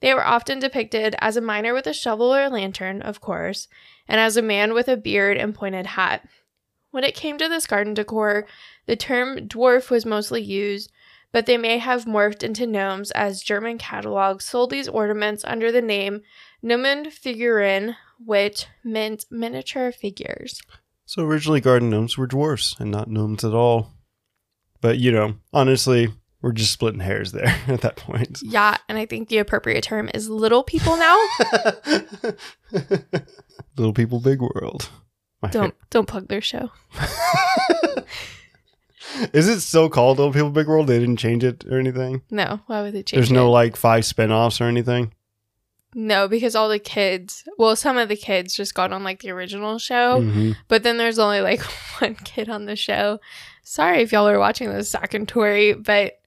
They 0.00 0.14
were 0.14 0.26
often 0.26 0.58
depicted 0.58 1.16
as 1.20 1.36
a 1.36 1.40
miner 1.40 1.72
with 1.72 1.86
a 1.86 1.94
shovel 1.94 2.34
or 2.34 2.48
lantern, 2.48 3.00
of 3.00 3.20
course, 3.20 3.68
and 4.06 4.20
as 4.20 4.36
a 4.36 4.42
man 4.42 4.74
with 4.74 4.88
a 4.88 4.96
beard 4.96 5.36
and 5.36 5.54
pointed 5.54 5.86
hat. 5.86 6.28
When 6.90 7.04
it 7.04 7.16
came 7.16 7.38
to 7.38 7.48
this 7.48 7.66
garden 7.66 7.94
decor, 7.94 8.46
the 8.86 8.96
term 8.96 9.48
dwarf 9.48 9.90
was 9.90 10.04
mostly 10.04 10.42
used, 10.42 10.92
but 11.32 11.46
they 11.46 11.58
may 11.58 11.78
have 11.78 12.04
morphed 12.04 12.42
into 12.42 12.66
gnomes 12.66 13.10
as 13.12 13.42
German 13.42 13.78
catalogs 13.78 14.44
sold 14.44 14.70
these 14.70 14.88
ornaments 14.88 15.44
under 15.44 15.72
the 15.72 15.82
name 15.82 16.20
Gnomenfiguren, 16.62 17.96
which 18.24 18.66
meant 18.84 19.26
miniature 19.30 19.90
figures. 19.90 20.60
So 21.04 21.22
originally 21.24 21.60
garden 21.60 21.90
gnomes 21.90 22.16
were 22.16 22.26
dwarfs 22.26 22.76
and 22.78 22.90
not 22.90 23.10
gnomes 23.10 23.44
at 23.44 23.52
all. 23.52 23.92
But 24.80 24.98
you 24.98 25.12
know, 25.12 25.34
honestly, 25.52 26.08
we're 26.44 26.52
just 26.52 26.72
splitting 26.72 27.00
hairs 27.00 27.32
there 27.32 27.46
at 27.68 27.80
that 27.80 27.96
point. 27.96 28.40
Yeah, 28.44 28.76
and 28.88 28.98
I 28.98 29.06
think 29.06 29.28
the 29.30 29.38
appropriate 29.38 29.82
term 29.82 30.10
is 30.12 30.28
little 30.28 30.62
people 30.62 30.96
now. 30.96 31.18
Little 33.76 33.92
people, 33.92 34.20
big 34.20 34.40
world. 34.40 34.88
My 35.42 35.48
don't 35.48 35.74
don't 35.90 36.06
plug 36.06 36.28
their 36.28 36.40
show. 36.40 36.70
Is 39.32 39.48
it 39.48 39.60
still 39.60 39.88
called 39.88 40.18
Little 40.18 40.32
People, 40.32 40.50
Big 40.50 40.66
World? 40.66 40.86
They 40.88 40.98
didn't 40.98 41.16
change 41.18 41.44
it 41.44 41.64
or 41.66 41.78
anything. 41.78 42.22
No, 42.30 42.60
why 42.66 42.82
would 42.82 42.92
they 42.94 43.02
change 43.02 43.18
There's 43.18 43.30
it? 43.30 43.34
no 43.34 43.50
like 43.50 43.76
five 43.76 44.04
spin-offs 44.04 44.60
or 44.60 44.64
anything. 44.64 45.12
No, 45.94 46.26
because 46.26 46.56
all 46.56 46.68
the 46.68 46.78
kids, 46.80 47.44
well, 47.58 47.76
some 47.76 47.96
of 47.96 48.08
the 48.08 48.16
kids 48.16 48.54
just 48.56 48.74
got 48.74 48.92
on 48.92 49.04
like 49.04 49.20
the 49.20 49.30
original 49.30 49.78
show, 49.78 50.20
Mhm. 50.20 50.56
but 50.68 50.82
then 50.82 50.96
there's 50.98 51.18
only 51.20 51.40
like 51.40 51.60
one 52.00 52.16
kid 52.16 52.48
on 52.48 52.64
the 52.66 52.74
show. 52.76 53.20
Sorry 53.62 54.02
if 54.02 54.10
y'all 54.12 54.26
are 54.28 54.38
watching 54.40 54.72
the 54.72 54.82
second 54.82 55.28
Tory, 55.28 55.74
but 55.74 56.18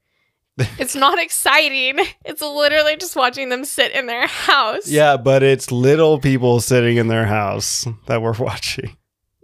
it's 0.79 0.95
not 0.95 1.19
exciting. 1.19 1.99
It's 2.25 2.41
literally 2.41 2.95
just 2.97 3.15
watching 3.15 3.49
them 3.49 3.63
sit 3.65 3.91
in 3.91 4.07
their 4.07 4.27
house. 4.27 4.87
Yeah, 4.89 5.17
but 5.17 5.43
it's 5.43 5.71
little 5.71 6.19
people 6.19 6.59
sitting 6.61 6.97
in 6.97 7.07
their 7.07 7.25
house 7.25 7.85
that 8.07 8.21
we're 8.21 8.31
watching. 8.39 8.97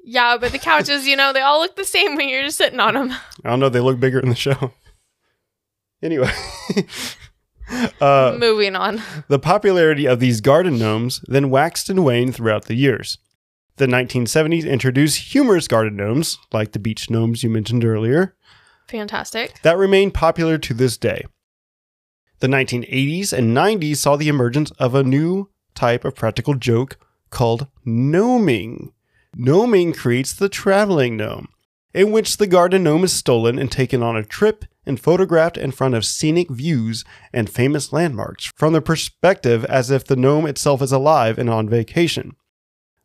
Yeah, 0.03 0.37
but 0.37 0.51
the 0.51 0.59
couches, 0.59 1.07
you 1.07 1.15
know, 1.15 1.31
they 1.31 1.41
all 1.41 1.59
look 1.59 1.75
the 1.75 1.85
same 1.85 2.15
when 2.15 2.27
you're 2.29 2.43
just 2.43 2.57
sitting 2.57 2.79
on 2.79 2.93
them. 2.95 3.11
I 3.45 3.49
don't 3.49 3.59
know. 3.59 3.69
They 3.69 3.79
look 3.79 3.99
bigger 3.99 4.19
in 4.19 4.29
the 4.29 4.35
show. 4.35 4.73
Anyway, 6.01 6.29
uh, 8.01 8.35
Moving 8.37 8.75
on. 8.75 9.01
the 9.29 9.39
popularity 9.39 10.05
of 10.05 10.19
these 10.19 10.41
garden 10.41 10.77
gnomes 10.77 11.21
then 11.27 11.49
waxed 11.49 11.89
and 11.89 12.03
waned 12.03 12.35
throughout 12.35 12.65
the 12.65 12.75
years. 12.75 13.17
The 13.77 13.87
1970s 13.87 14.69
introduced 14.69 15.31
humorous 15.31 15.67
garden 15.69 15.95
gnomes, 15.95 16.37
like 16.51 16.73
the 16.73 16.79
beach 16.79 17.09
gnomes 17.09 17.41
you 17.41 17.49
mentioned 17.49 17.85
earlier, 17.85 18.35
Fantastic. 18.93 19.59
that 19.63 19.75
remain 19.75 20.11
popular 20.11 20.59
to 20.59 20.73
this 20.73 20.97
day. 20.97 21.25
The 22.41 22.47
1980s 22.47 23.33
and 23.33 23.57
90s 23.57 23.97
saw 23.97 24.15
the 24.15 24.27
emergence 24.27 24.69
of 24.77 24.93
a 24.93 25.03
new 25.03 25.49
type 25.73 26.05
of 26.05 26.13
practical 26.13 26.53
joke 26.53 26.97
called 27.31 27.65
gnoming. 27.83 28.93
Gnoming 29.35 29.93
creates 29.93 30.31
the 30.31 30.47
traveling 30.47 31.17
gnome, 31.17 31.47
in 31.91 32.11
which 32.11 32.37
the 32.37 32.45
garden 32.45 32.83
gnome 32.83 33.03
is 33.03 33.13
stolen 33.13 33.57
and 33.57 33.71
taken 33.71 34.03
on 34.03 34.15
a 34.15 34.23
trip 34.23 34.63
and 34.85 34.99
photographed 34.99 35.57
in 35.57 35.71
front 35.71 35.95
of 35.95 36.05
scenic 36.05 36.51
views 36.51 37.03
and 37.33 37.49
famous 37.49 37.91
landmarks 37.91 38.51
from 38.55 38.73
the 38.73 38.81
perspective 38.81 39.65
as 39.65 39.89
if 39.89 40.05
the 40.05 40.15
gnome 40.15 40.45
itself 40.45 40.83
is 40.83 40.91
alive 40.91 41.39
and 41.39 41.49
on 41.49 41.67
vacation. 41.67 42.35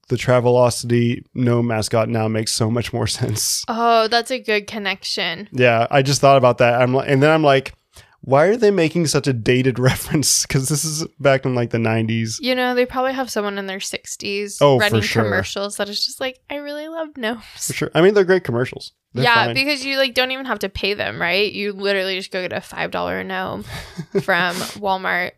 The 0.09 0.17
Travelocity 0.17 1.23
gnome 1.35 1.67
mascot 1.67 2.09
now 2.09 2.29
makes 2.29 2.53
so 2.53 2.71
much 2.71 2.93
more 2.93 3.07
sense. 3.19 3.65
Oh, 3.69 4.09
that's 4.09 4.31
a 4.31 4.39
good 4.39 4.67
connection. 4.67 5.49
Yeah, 5.53 5.87
I 5.91 6.03
just 6.03 6.21
thought 6.21 6.37
about 6.39 6.59
that. 6.59 6.81
I'm 6.81 6.95
like, 6.95 7.09
and 7.09 7.23
then 7.23 7.31
I'm 7.31 7.43
like, 7.43 7.75
why 8.23 8.47
are 8.47 8.57
they 8.57 8.71
making 8.71 9.07
such 9.07 9.27
a 9.27 9.33
dated 9.33 9.79
reference? 9.91 10.45
Because 10.47 10.69
this 10.69 10.85
is 10.85 11.07
back 11.21 11.45
in 11.45 11.55
like 11.55 11.71
the 11.71 11.79
90s. 11.79 12.37
You 12.41 12.55
know, 12.55 12.75
they 12.75 12.85
probably 12.87 13.13
have 13.13 13.31
someone 13.31 13.59
in 13.59 13.67
their 13.67 13.79
60s 13.79 14.59
Oh, 14.61 14.79
running 14.79 15.03
sure. 15.03 15.23
commercials 15.25 15.77
that 15.77 15.89
is 15.89 16.05
just 16.05 16.21
like, 16.21 16.39
I 16.51 16.57
really 16.57 16.89
love 16.89 17.17
gnomes. 17.17 17.43
For 17.67 17.73
sure. 17.73 17.91
I 17.95 18.01
mean, 18.01 18.15
they're 18.15 18.25
great 18.25 18.45
commercials. 18.45 18.93
They're 19.15 19.25
yeah, 19.25 19.47
fine. 19.47 19.55
because 19.55 19.85
you 19.85 19.97
like 19.97 20.15
don't 20.15 20.31
even 20.33 20.45
have 20.47 20.59
to 20.61 20.69
pay 20.69 20.95
them, 20.95 21.21
right? 21.21 21.51
You 21.51 21.73
literally 21.73 22.17
just 22.17 22.31
go 22.31 22.43
get 22.43 22.53
a 22.53 22.61
five 22.61 22.91
dollar 22.91 23.23
gnome 23.25 23.63
from 24.23 24.55
Walmart. 24.81 25.33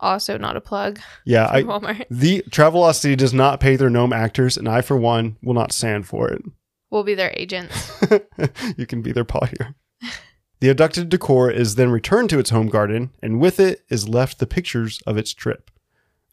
Also, 0.00 0.38
not 0.38 0.56
a 0.56 0.60
plug 0.60 0.98
yeah. 1.24 1.46
I, 1.50 1.62
Walmart. 1.62 2.06
the 2.10 2.42
Travelocity 2.48 3.16
does 3.16 3.34
not 3.34 3.60
pay 3.60 3.76
their 3.76 3.90
gnome 3.90 4.12
actors, 4.12 4.56
and 4.56 4.68
I, 4.68 4.80
for 4.80 4.96
one, 4.96 5.36
will 5.42 5.54
not 5.54 5.72
stand 5.72 6.06
for 6.06 6.28
it. 6.30 6.42
We'll 6.90 7.04
be 7.04 7.14
their 7.14 7.32
agents. 7.36 7.92
you 8.76 8.86
can 8.86 9.02
be 9.02 9.12
their 9.12 9.24
pottier. 9.24 9.74
The 10.60 10.68
abducted 10.68 11.08
decor 11.08 11.50
is 11.50 11.76
then 11.76 11.90
returned 11.90 12.30
to 12.30 12.38
its 12.38 12.50
home 12.50 12.68
garden, 12.68 13.10
and 13.22 13.40
with 13.40 13.60
it 13.60 13.84
is 13.88 14.08
left 14.08 14.38
the 14.38 14.46
pictures 14.46 15.00
of 15.06 15.16
its 15.16 15.32
trip. 15.32 15.70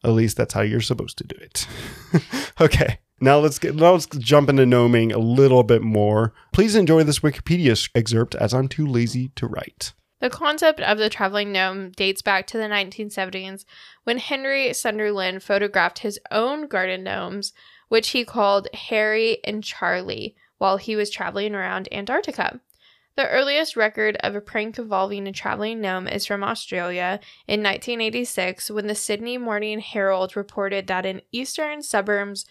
At 0.03 0.12
least 0.12 0.38
that's 0.38 0.53
how 0.53 0.62
you're 0.62 0.82
supposed 0.82 1.17
to 1.19 1.23
do 1.23 1.36
it. 1.39 1.67
okay, 2.62 2.99
now 3.19 3.39
let's 3.39 3.58
get 3.58 3.75
now 3.75 3.93
let's 3.93 4.06
jump 4.06 4.49
into 4.49 4.65
gnoming 4.65 5.12
a 5.12 5.17
little 5.17 5.63
bit 5.63 5.82
more. 5.82 6.34
Please 6.53 6.75
enjoy 6.75 7.03
this 7.03 7.19
Wikipedia 7.19 7.89
excerpt 7.95 8.36
as 8.36 8.53
I'm 8.53 8.67
too 8.67 8.86
lazy 8.86 9.30
to 9.36 9.47
write. 9.47 9.93
The 10.19 10.30
concept 10.30 10.80
of 10.80 10.97
the 10.97 11.10
traveling 11.10 11.51
gnome 11.51 11.91
dates 11.91 12.23
back 12.23 12.47
to 12.47 12.58
the 12.58 12.63
1970s 12.63 13.65
when 14.03 14.17
Henry 14.17 14.73
Sunderland 14.73 15.43
photographed 15.43 15.99
his 15.99 16.19
own 16.32 16.67
garden 16.67 17.03
gnomes, 17.03 17.53
which 17.88 18.10
he 18.10 18.25
called 18.25 18.67
Harry 18.73 19.38
and 19.43 19.63
Charlie, 19.63 20.36
while 20.58 20.77
he 20.77 20.95
was 20.95 21.12
traveling 21.12 21.53
around 21.53 21.88
Antarctica. 21.91 22.60
The 23.15 23.27
earliest 23.30 23.75
record 23.75 24.17
of 24.17 24.36
a 24.36 24.41
prank 24.41 24.77
involving 24.77 25.27
a 25.27 25.32
traveling 25.32 25.82
gnome 25.82 26.08
is 26.08 26.25
from 26.25 26.43
Australia 26.43 27.19
in 27.47 27.63
1986 27.63 28.69
when 28.69 28.88
the 28.88 28.95
Sydney 28.95 29.38
Morning 29.38 29.80
Herald 29.80 30.36
reported 30.36 30.88
that 30.88 31.06
an 31.06 31.21
eastern 31.32 31.82
suburbs 31.82 32.45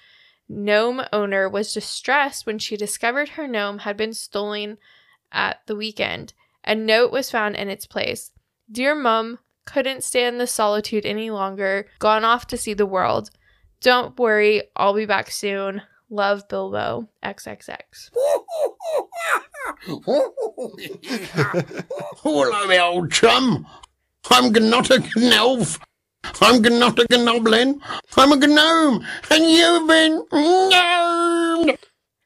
gnome 0.49 1.03
owner 1.13 1.49
was 1.49 1.75
distressed 1.75 2.47
when 2.47 2.59
she 2.59 2.77
discovered 2.77 3.31
her 3.31 3.47
gnome 3.47 3.79
had 3.79 3.97
been 3.97 4.13
stolen 4.13 4.79
at 5.31 5.61
the 5.67 5.77
weekend. 5.77 6.33
A 6.67 6.75
note 6.75 7.13
was 7.13 7.31
found 7.31 7.57
in 7.57 7.69
its 7.69 7.87
place. 7.87 8.33
Dear 8.71 8.95
Mum, 8.95 9.39
couldn't 9.67 10.03
stand 10.03 10.41
the 10.41 10.47
solitude 10.47 11.07
any 11.07 11.31
longer. 11.31 11.87
Gone 11.99 12.25
off 12.25 12.47
to 12.49 12.57
see 12.57 12.75
the 12.75 12.87
world. 12.87 13.31
Don't 13.81 14.19
worry, 14.19 14.63
I'll 14.75 14.95
be 14.95 15.07
back 15.07 15.31
soon. 15.31 15.83
Love 16.11 16.49
Bilbo. 16.49 17.09
XXX. 17.25 18.11
Hello, 22.23 22.67
me 22.69 22.79
old 22.79 23.11
chum. 23.13 23.67
I'm 24.31 24.53
not 24.53 24.91
a 24.91 24.99
gnolf. 25.17 25.81
I'm 26.41 26.63
not 26.63 26.99
a 26.99 27.05
gnoblin. 27.05 27.81
I'm 28.17 28.33
a 28.33 28.37
gnome, 28.37 29.07
and 29.31 29.45
you've 29.45 29.89
been 29.89 30.25
gnomed. 30.33 31.79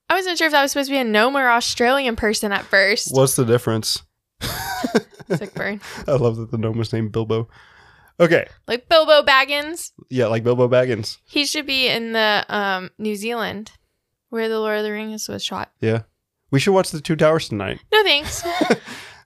I 0.09 0.15
wasn't 0.15 0.39
sure 0.39 0.47
if 0.47 0.53
that 0.53 0.63
was 0.63 0.73
supposed 0.73 0.89
to 0.89 0.95
be 0.95 0.99
a 0.99 1.05
gnome 1.05 1.37
or 1.37 1.49
Australian 1.49 2.17
person 2.17 2.53
at 2.53 2.65
first. 2.65 3.09
What's 3.13 3.37
the 3.37 3.45
difference? 3.45 4.03
Sick 5.37 5.55
burn. 5.55 5.81
I 6.07 6.13
love 6.13 6.37
that 6.37 6.51
the 6.51 6.59
gnome 6.59 6.79
was 6.79 6.93
named 6.93 7.13
Bilbo. 7.13 7.49
Okay, 8.19 8.47
Like 8.69 8.87
Bilbo 8.89 9.23
Baggins. 9.23 9.93
yeah, 10.11 10.27
like 10.27 10.45
Bilbo 10.45 10.69
Baggins. 10.69 11.17
He 11.25 11.47
should 11.47 11.65
be 11.67 11.89
in 11.89 12.13
the 12.13 12.45
um 12.49 12.91
New 12.99 13.17
Zealand 13.17 13.73
where 14.29 14.49
the 14.49 14.61
Lord 14.61 14.79
of 14.79 14.85
the 14.85 14.93
Rings 14.93 15.29
was 15.29 15.43
shot. 15.43 15.71
Yeah, 15.81 16.03
we 16.51 16.61
should 16.61 16.73
watch 16.75 16.91
the 16.91 17.01
Two 17.01 17.17
Towers 17.17 17.49
tonight. 17.49 17.81
No 17.93 18.03
thanks. 18.03 18.45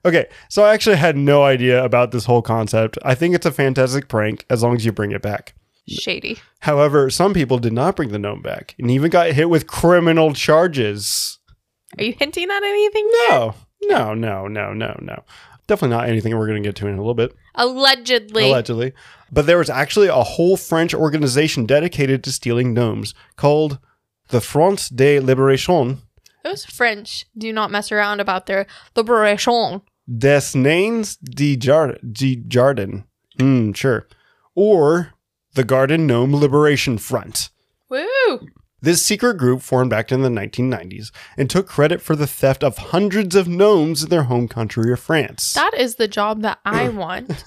Okay, 0.05 0.27
so 0.49 0.63
I 0.63 0.71
actually 0.75 0.97
had 0.97 1.17
no 1.17 1.41
idea 1.43 1.83
about 1.83 2.11
this 2.11 2.25
whole 2.25 2.43
concept. 2.43 2.95
I 3.03 3.15
think 3.15 3.33
it's 3.33 3.47
a 3.47 3.51
fantastic 3.51 4.07
prank 4.07 4.45
as 4.51 4.61
long 4.61 4.75
as 4.75 4.85
you 4.85 4.91
bring 4.91 5.11
it 5.11 5.23
back. 5.23 5.55
Shady. 5.87 6.37
However, 6.59 7.09
some 7.09 7.33
people 7.33 7.57
did 7.57 7.73
not 7.73 7.95
bring 7.95 8.09
the 8.09 8.19
gnome 8.19 8.43
back 8.43 8.75
and 8.77 8.91
even 8.91 9.09
got 9.09 9.31
hit 9.31 9.49
with 9.49 9.65
criminal 9.65 10.31
charges. 10.35 11.39
Are 11.97 12.03
you 12.03 12.13
hinting 12.19 12.51
at 12.51 12.61
anything? 12.61 13.09
No, 13.29 13.55
no, 13.81 14.13
no, 14.13 14.47
no, 14.47 14.73
no, 14.73 14.95
no. 15.01 15.23
Definitely 15.67 15.95
not 15.97 16.07
anything 16.09 16.37
we're 16.37 16.47
going 16.47 16.61
to 16.61 16.67
get 16.67 16.75
to 16.77 16.87
in 16.87 16.93
a 16.95 16.97
little 16.97 17.13
bit, 17.15 17.35
Allegedly. 17.55 18.47
allegedly. 18.49 18.93
But 19.31 19.47
there 19.47 19.57
was 19.57 19.69
actually 19.69 20.07
a 20.07 20.23
whole 20.23 20.57
French 20.57 20.93
organization 20.93 21.65
dedicated 21.65 22.23
to 22.23 22.31
stealing 22.31 22.73
gnomes 22.73 23.13
called 23.35 23.79
the 24.29 24.41
Front 24.41 24.91
de 24.95 25.19
Liberation 25.19 25.99
Those 26.43 26.65
French 26.65 27.25
do 27.37 27.51
not 27.51 27.71
mess 27.71 27.91
around 27.91 28.19
about 28.19 28.45
their 28.45 28.67
liberation. 28.95 29.81
des 30.07 30.41
Nains 30.55 31.15
de, 31.17 31.55
Jar- 31.57 31.97
de 32.11 32.35
Jardin. 32.47 33.03
Hmm, 33.39 33.71
sure. 33.73 34.07
Or 34.53 35.13
the 35.55 35.63
Garden 35.63 36.05
Gnome 36.05 36.35
Liberation 36.35 36.97
Front. 36.99 37.49
Woo! 37.89 38.47
This 38.85 39.01
secret 39.01 39.37
group 39.37 39.63
formed 39.63 39.89
back 39.89 40.11
in 40.11 40.21
the 40.21 40.29
1990s 40.29 41.09
and 41.37 41.49
took 41.49 41.67
credit 41.67 42.03
for 42.03 42.15
the 42.15 42.27
theft 42.27 42.63
of 42.63 42.77
hundreds 42.77 43.35
of 43.35 43.47
gnomes 43.47 44.03
in 44.03 44.09
their 44.09 44.25
home 44.25 44.47
country 44.47 44.93
of 44.93 44.99
France. 44.99 45.53
That 45.53 45.73
is 45.73 45.95
the 45.95 46.07
job 46.07 46.43
that 46.43 46.59
I 46.63 46.89
want. 46.89 47.45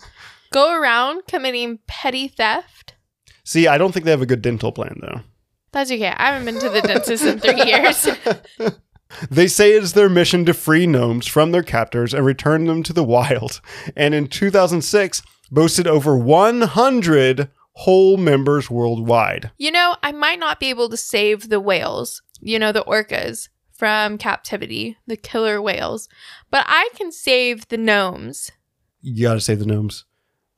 Go 0.50 0.74
around 0.74 1.28
committing 1.28 1.78
petty 1.86 2.26
theft. 2.26 2.96
See, 3.44 3.68
I 3.68 3.78
don't 3.78 3.92
think 3.92 4.04
they 4.04 4.10
have 4.10 4.20
a 4.20 4.26
good 4.26 4.42
dental 4.42 4.72
plan 4.72 4.98
though. 5.00 5.20
That's 5.70 5.92
okay. 5.92 6.08
I 6.08 6.32
haven't 6.32 6.44
been 6.44 6.60
to 6.60 6.70
the 6.70 6.80
dentist 6.80 7.22
in 7.22 7.38
three 7.38 7.62
years. 7.64 8.08
They 9.30 9.46
say 9.46 9.74
it 9.74 9.82
is 9.82 9.94
their 9.94 10.10
mission 10.10 10.44
to 10.44 10.52
free 10.52 10.86
gnomes 10.86 11.26
from 11.26 11.50
their 11.50 11.62
captors 11.62 12.12
and 12.12 12.26
return 12.26 12.66
them 12.66 12.82
to 12.82 12.92
the 12.92 13.04
wild. 13.04 13.62
And 13.96 14.12
in 14.12 14.26
2006, 14.26 15.22
boasted 15.50 15.86
over 15.86 16.14
100 16.18 17.48
whole 17.82 18.16
members 18.16 18.68
worldwide. 18.70 19.50
you 19.56 19.70
know, 19.70 19.96
I 20.02 20.10
might 20.12 20.38
not 20.40 20.58
be 20.60 20.68
able 20.68 20.88
to 20.88 20.96
save 20.96 21.48
the 21.48 21.60
whales, 21.60 22.22
you 22.40 22.58
know, 22.58 22.72
the 22.72 22.82
orcas 22.84 23.48
from 23.72 24.18
captivity, 24.18 24.96
the 25.06 25.16
killer 25.16 25.62
whales, 25.62 26.08
but 26.50 26.64
I 26.66 26.88
can 26.96 27.12
save 27.12 27.68
the 27.68 27.76
gnomes. 27.78 28.50
You 29.00 29.28
gotta 29.28 29.40
save 29.40 29.60
the 29.60 29.66
gnomes. 29.66 30.04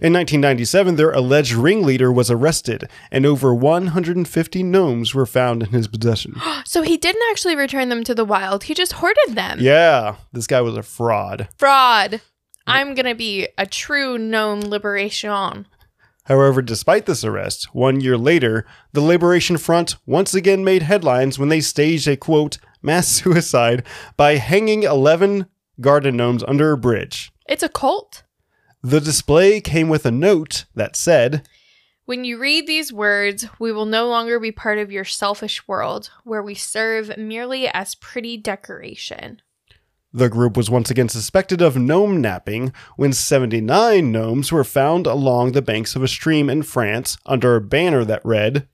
In 0.01 0.14
1997, 0.14 0.97
their 0.97 1.11
alleged 1.11 1.53
ringleader 1.53 2.11
was 2.11 2.31
arrested, 2.31 2.89
and 3.11 3.27
over 3.27 3.55
150 3.55 4.62
gnomes 4.62 5.14
were 5.14 5.27
found 5.27 5.62
in 5.62 5.68
his 5.71 5.89
possession. 5.89 6.35
So 6.64 6.83
he 6.83 6.97
didn't 6.97 7.23
actually 7.31 7.57
return 7.57 7.89
them 7.91 8.05
to 8.05 8.14
the 8.14 8.25
wild. 8.25 8.64
He 8.64 8.75
just 8.75 8.93
hoarded 8.95 9.35
them. 9.35 9.59
yeah, 9.61 10.16
this 10.33 10.47
guy 10.47 10.61
was 10.61 10.77
a 10.77 10.83
fraud. 10.83 11.49
Fraud. 11.59 12.21
I'm 12.66 12.95
to 12.95 13.14
be 13.14 13.49
a 13.59 13.66
true 13.66 14.16
gnome 14.16 14.61
liberation. 14.61 15.66
However, 16.31 16.62
despite 16.62 17.07
this 17.07 17.24
arrest, 17.24 17.74
one 17.74 18.01
year 18.01 18.16
later, 18.16 18.64
the 18.93 19.01
Liberation 19.01 19.59
Front 19.59 19.97
once 20.07 20.33
again 20.33 20.62
made 20.62 20.83
headlines 20.83 21.41
when 21.41 21.49
they 21.49 21.61
staged 21.61 22.07
a 22.07 22.16
quote, 22.16 22.59
mass 22.81 23.09
suicide 23.22 23.83
by 24.16 24.37
hanging 24.37 24.85
11 24.85 25.47
garden 25.81 26.16
gnomes 26.16 26.45
under 26.45 26.70
a 26.70 26.78
bridge. 26.78 27.33
It's 27.49 27.64
a 27.64 27.68
cult. 27.68 28.22
The 28.81 29.01
display 29.01 29.61
came 29.61 29.89
with 29.89 30.07
a 30.07 30.12
note 30.12 30.66
that 30.76 30.95
said, 30.95 31.49
When 32.05 32.22
you 32.22 32.39
read 32.39 32.68
these 32.68 32.93
words, 32.93 33.49
we 33.59 33.72
will 33.72 33.85
no 33.85 34.07
longer 34.07 34.39
be 34.39 34.53
part 34.53 34.78
of 34.78 34.93
your 34.93 35.05
selfish 35.05 35.66
world 35.66 36.11
where 36.22 36.45
we 36.45 36.55
serve 36.55 37.18
merely 37.18 37.66
as 37.66 37.97
pretty 37.97 38.37
decoration. 38.37 39.43
The 40.13 40.29
group 40.29 40.57
was 40.57 40.69
once 40.69 40.91
again 40.91 41.09
suspected 41.09 41.63
of 41.63 41.77
gnome 41.77 42.21
napping 42.21 42.73
when 42.97 43.13
79 43.13 44.11
gnomes 44.11 44.51
were 44.51 44.65
found 44.65 45.07
along 45.07 45.53
the 45.53 45.63
banks 45.63 45.95
of 45.95 46.03
a 46.03 46.09
stream 46.09 46.51
in 46.51 46.63
France 46.63 47.17
under 47.27 47.55
a 47.55 47.61
banner 47.61 48.05
that 48.05 48.25
read, 48.25 48.67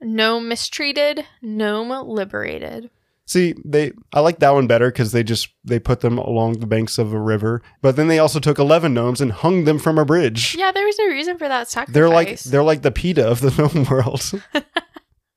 Gnome 0.00 0.48
mistreated, 0.48 1.26
gnome 1.42 1.90
liberated. 2.08 2.90
See, 3.26 3.54
they 3.64 3.92
I 4.12 4.18
like 4.20 4.40
that 4.40 4.54
one 4.54 4.66
better 4.66 4.90
because 4.90 5.12
they 5.12 5.22
just 5.22 5.50
they 5.62 5.78
put 5.78 6.00
them 6.00 6.18
along 6.18 6.54
the 6.54 6.66
banks 6.66 6.98
of 6.98 7.12
a 7.12 7.20
river, 7.20 7.62
but 7.80 7.94
then 7.94 8.08
they 8.08 8.18
also 8.18 8.40
took 8.40 8.58
11 8.58 8.92
gnomes 8.92 9.20
and 9.20 9.30
hung 9.30 9.64
them 9.64 9.78
from 9.78 9.98
a 9.98 10.04
bridge. 10.04 10.56
Yeah, 10.58 10.72
there 10.72 10.84
was 10.86 10.98
no 10.98 11.06
reason 11.06 11.38
for 11.38 11.46
that 11.46 11.68
sacrifice. 11.68 11.94
They're 11.94 12.08
like 12.08 12.40
they're 12.40 12.64
like 12.64 12.82
the 12.82 12.90
PETA 12.90 13.24
of 13.24 13.40
the 13.40 13.50
gnome 13.74 13.84
world. 13.88 14.42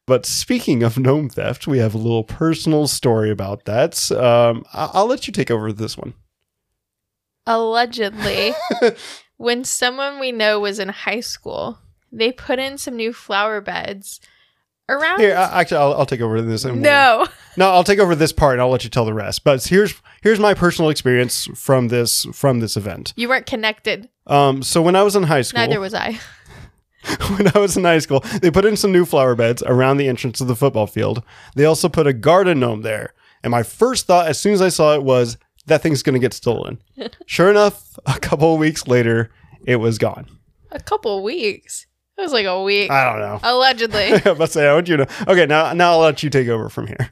but 0.06 0.26
speaking 0.26 0.84
of 0.84 0.98
gnome 0.98 1.30
theft, 1.30 1.68
we 1.68 1.78
have 1.80 1.94
a 1.94 1.98
little 1.98 2.24
personal 2.24 2.88
story 2.88 3.30
about 3.32 3.66
that. 3.66 4.12
Um, 4.12 4.66
I- 4.74 4.90
I'll 4.94 5.08
let 5.08 5.28
you 5.28 5.34
take 5.34 5.50
over 5.52 5.72
this 5.72 5.98
one. 5.98 6.14
Allegedly, 7.46 8.54
when 9.38 9.64
someone 9.66 10.20
we 10.20 10.32
know 10.32 10.60
was 10.60 10.80
in 10.80 10.90
high 10.90 11.20
school, 11.20 11.78
they 12.12 12.32
put 12.32 12.58
in 12.58 12.78
some 12.78 12.96
new 12.96 13.12
flower 13.12 13.60
beds 13.60 14.22
around. 14.88 15.20
Here, 15.20 15.36
I, 15.36 15.60
actually, 15.62 15.78
I'll, 15.78 15.94
I'll 15.94 16.06
take 16.06 16.22
over 16.22 16.42
this. 16.42 16.64
and 16.64 16.76
we'll- 16.76 16.84
no. 16.84 17.28
No, 17.56 17.70
I'll 17.70 17.84
take 17.84 18.00
over 18.00 18.16
this 18.16 18.32
part 18.32 18.54
and 18.54 18.62
I'll 18.64 18.72
let 18.72 18.84
you 18.84 18.90
tell 18.90 19.06
the 19.06 19.14
rest. 19.14 19.44
But 19.44 19.64
here's 19.64 19.94
here's 20.24 20.40
my 20.40 20.56
personal 20.56 20.90
experience 20.90 21.46
from 21.54 21.90
this 21.90 22.26
from 22.34 22.62
this 22.62 22.76
event. 22.76 23.14
You 23.16 23.30
weren't 23.30 23.46
connected. 23.46 24.10
Um, 24.26 24.64
so 24.64 24.82
when 24.82 24.96
I 24.96 25.04
was 25.04 25.16
in 25.16 25.22
high 25.22 25.44
school, 25.44 25.60
Neither 25.62 25.80
was 25.80 25.94
I. 25.94 26.20
when 27.38 27.52
I 27.54 27.60
was 27.60 27.78
in 27.78 27.84
high 27.84 28.00
school, 28.00 28.22
they 28.42 28.52
put 28.52 28.66
in 28.66 28.78
some 28.78 28.92
new 28.92 29.06
flower 29.06 29.36
beds 29.36 29.64
around 29.64 29.98
the 29.98 30.08
entrance 30.08 30.42
of 30.42 30.48
the 30.48 30.56
football 30.56 30.88
field. 30.88 31.24
They 31.56 31.66
also 31.66 31.90
put 31.90 32.08
a 32.08 32.14
garden 32.14 32.60
gnome 32.60 32.82
there. 32.82 33.14
And 33.44 33.52
my 33.52 33.64
first 33.64 34.08
thought, 34.08 34.28
as 34.28 34.40
soon 34.40 34.54
as 34.54 34.62
I 34.62 34.70
saw 34.70 34.94
it, 34.94 35.04
was 35.04 35.38
that 35.66 35.82
thing's 35.82 36.04
going 36.04 36.14
to 36.14 36.20
get 36.20 36.34
stolen. 36.34 36.82
sure 37.26 37.50
enough, 37.50 37.98
a 38.06 38.20
couple 38.20 38.54
of 38.54 38.60
weeks 38.60 38.88
later, 38.88 39.32
it 39.66 39.78
was 39.78 39.98
gone. 39.98 40.28
A 40.72 40.80
couple 40.80 41.24
weeks. 41.24 41.88
It 42.18 42.22
was 42.22 42.34
like 42.34 42.46
a 42.46 42.62
week. 42.62 42.92
I 42.92 43.12
don't 43.12 43.20
know. 43.20 43.40
Allegedly. 43.44 44.14
I 44.26 44.34
must 44.34 44.54
say, 44.54 44.68
I 44.68 44.74
want 44.74 44.88
you 44.88 44.98
to. 44.98 45.06
Know. 45.06 45.12
Okay, 45.28 45.46
now 45.46 45.74
now 45.74 45.94
I'll 45.94 46.00
let 46.00 46.24
you 46.24 46.30
take 46.30 46.48
over 46.48 46.70
from 46.70 46.88
here. 46.88 47.12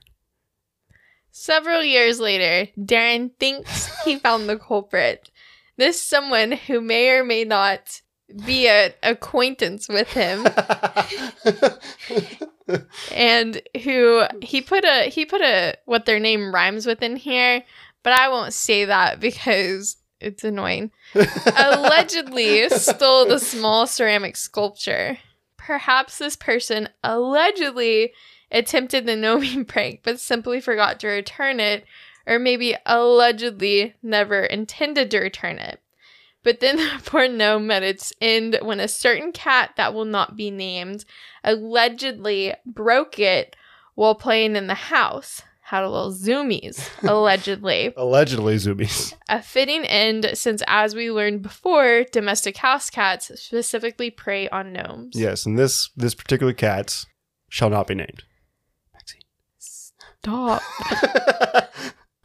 Several 1.32 1.84
years 1.84 2.20
later, 2.20 2.70
Darren 2.78 3.32
thinks 3.40 3.90
he 4.04 4.20
found 4.20 4.48
the 4.48 4.58
culprit. 4.58 5.32
This 5.78 6.02
someone 6.02 6.52
who 6.52 6.82
may 6.82 7.10
or 7.10 7.24
may 7.24 7.46
not 7.46 8.02
be 8.46 8.68
an 8.68 8.94
acquaintance 9.04 9.88
with 9.88 10.12
him 10.12 10.46
and 13.14 13.62
who 13.84 14.24
he 14.42 14.62
put 14.62 14.84
a 14.84 15.10
he 15.10 15.26
put 15.26 15.42
a 15.42 15.76
what 15.86 16.06
their 16.06 16.20
name 16.20 16.54
rhymes 16.54 16.86
with 16.86 17.02
in 17.02 17.16
here, 17.16 17.64
but 18.04 18.14
I 18.14 18.30
won't 18.30 18.54
say 18.54 18.86
that 18.86 19.20
because 19.20 19.98
it's 20.20 20.44
annoying. 20.44 20.92
Allegedly 21.58 22.70
stole 22.70 23.26
the 23.26 23.40
small 23.40 23.88
ceramic 23.88 24.36
sculpture. 24.38 25.18
Perhaps 25.58 26.18
this 26.18 26.36
person 26.36 26.90
allegedly 27.04 28.14
attempted 28.52 29.06
the 29.06 29.16
gnoming 29.16 29.66
prank 29.66 30.02
but 30.04 30.20
simply 30.20 30.62
forgot 30.62 31.00
to 31.00 31.08
return 31.08 31.60
it, 31.60 31.86
or 32.28 32.40
maybe 32.40 32.76
allegedly 32.86 33.96
never 34.04 34.42
intended 34.42 35.10
to 35.12 35.20
return 35.20 35.58
it. 35.58 35.80
But 36.44 36.60
then 36.60 36.78
the 36.78 37.02
poor 37.06 37.28
gnome 37.28 37.68
met 37.68 37.84
its 37.84 38.14
end 38.22 38.58
when 38.62 38.80
a 38.80 38.88
certain 38.88 39.32
cat 39.32 39.72
that 39.78 39.94
will 39.94 40.06
not 40.06 40.36
be 40.36 40.52
named 40.52 41.06
allegedly 41.44 42.54
broke 42.66 43.20
it 43.20 43.56
while 43.96 44.16
playing 44.16 44.56
in 44.56 44.68
the 44.68 44.76
house. 44.76 45.44
Had 45.62 45.84
a 45.84 45.90
little 45.90 46.12
zoomies, 46.12 46.90
allegedly. 47.08 47.94
Allegedly, 47.96 48.56
Zoomies. 48.56 49.14
A 49.30 49.42
fitting 49.42 49.86
end 49.86 50.32
since, 50.34 50.62
as 50.68 50.96
we 50.96 51.10
learned 51.10 51.44
before, 51.44 52.04
domestic 52.12 52.58
house 52.58 52.90
cats 52.90 53.32
specifically 53.40 54.10
prey 54.10 54.50
on 54.50 54.74
gnomes. 54.74 55.16
Yes, 55.16 55.46
and 55.46 55.58
this 55.58 55.90
this 55.96 56.14
particular 56.14 56.52
cat 56.52 57.06
shall 57.48 57.70
not 57.70 57.88
be 57.88 57.96
named. 57.96 58.24
Stop. 59.58 60.62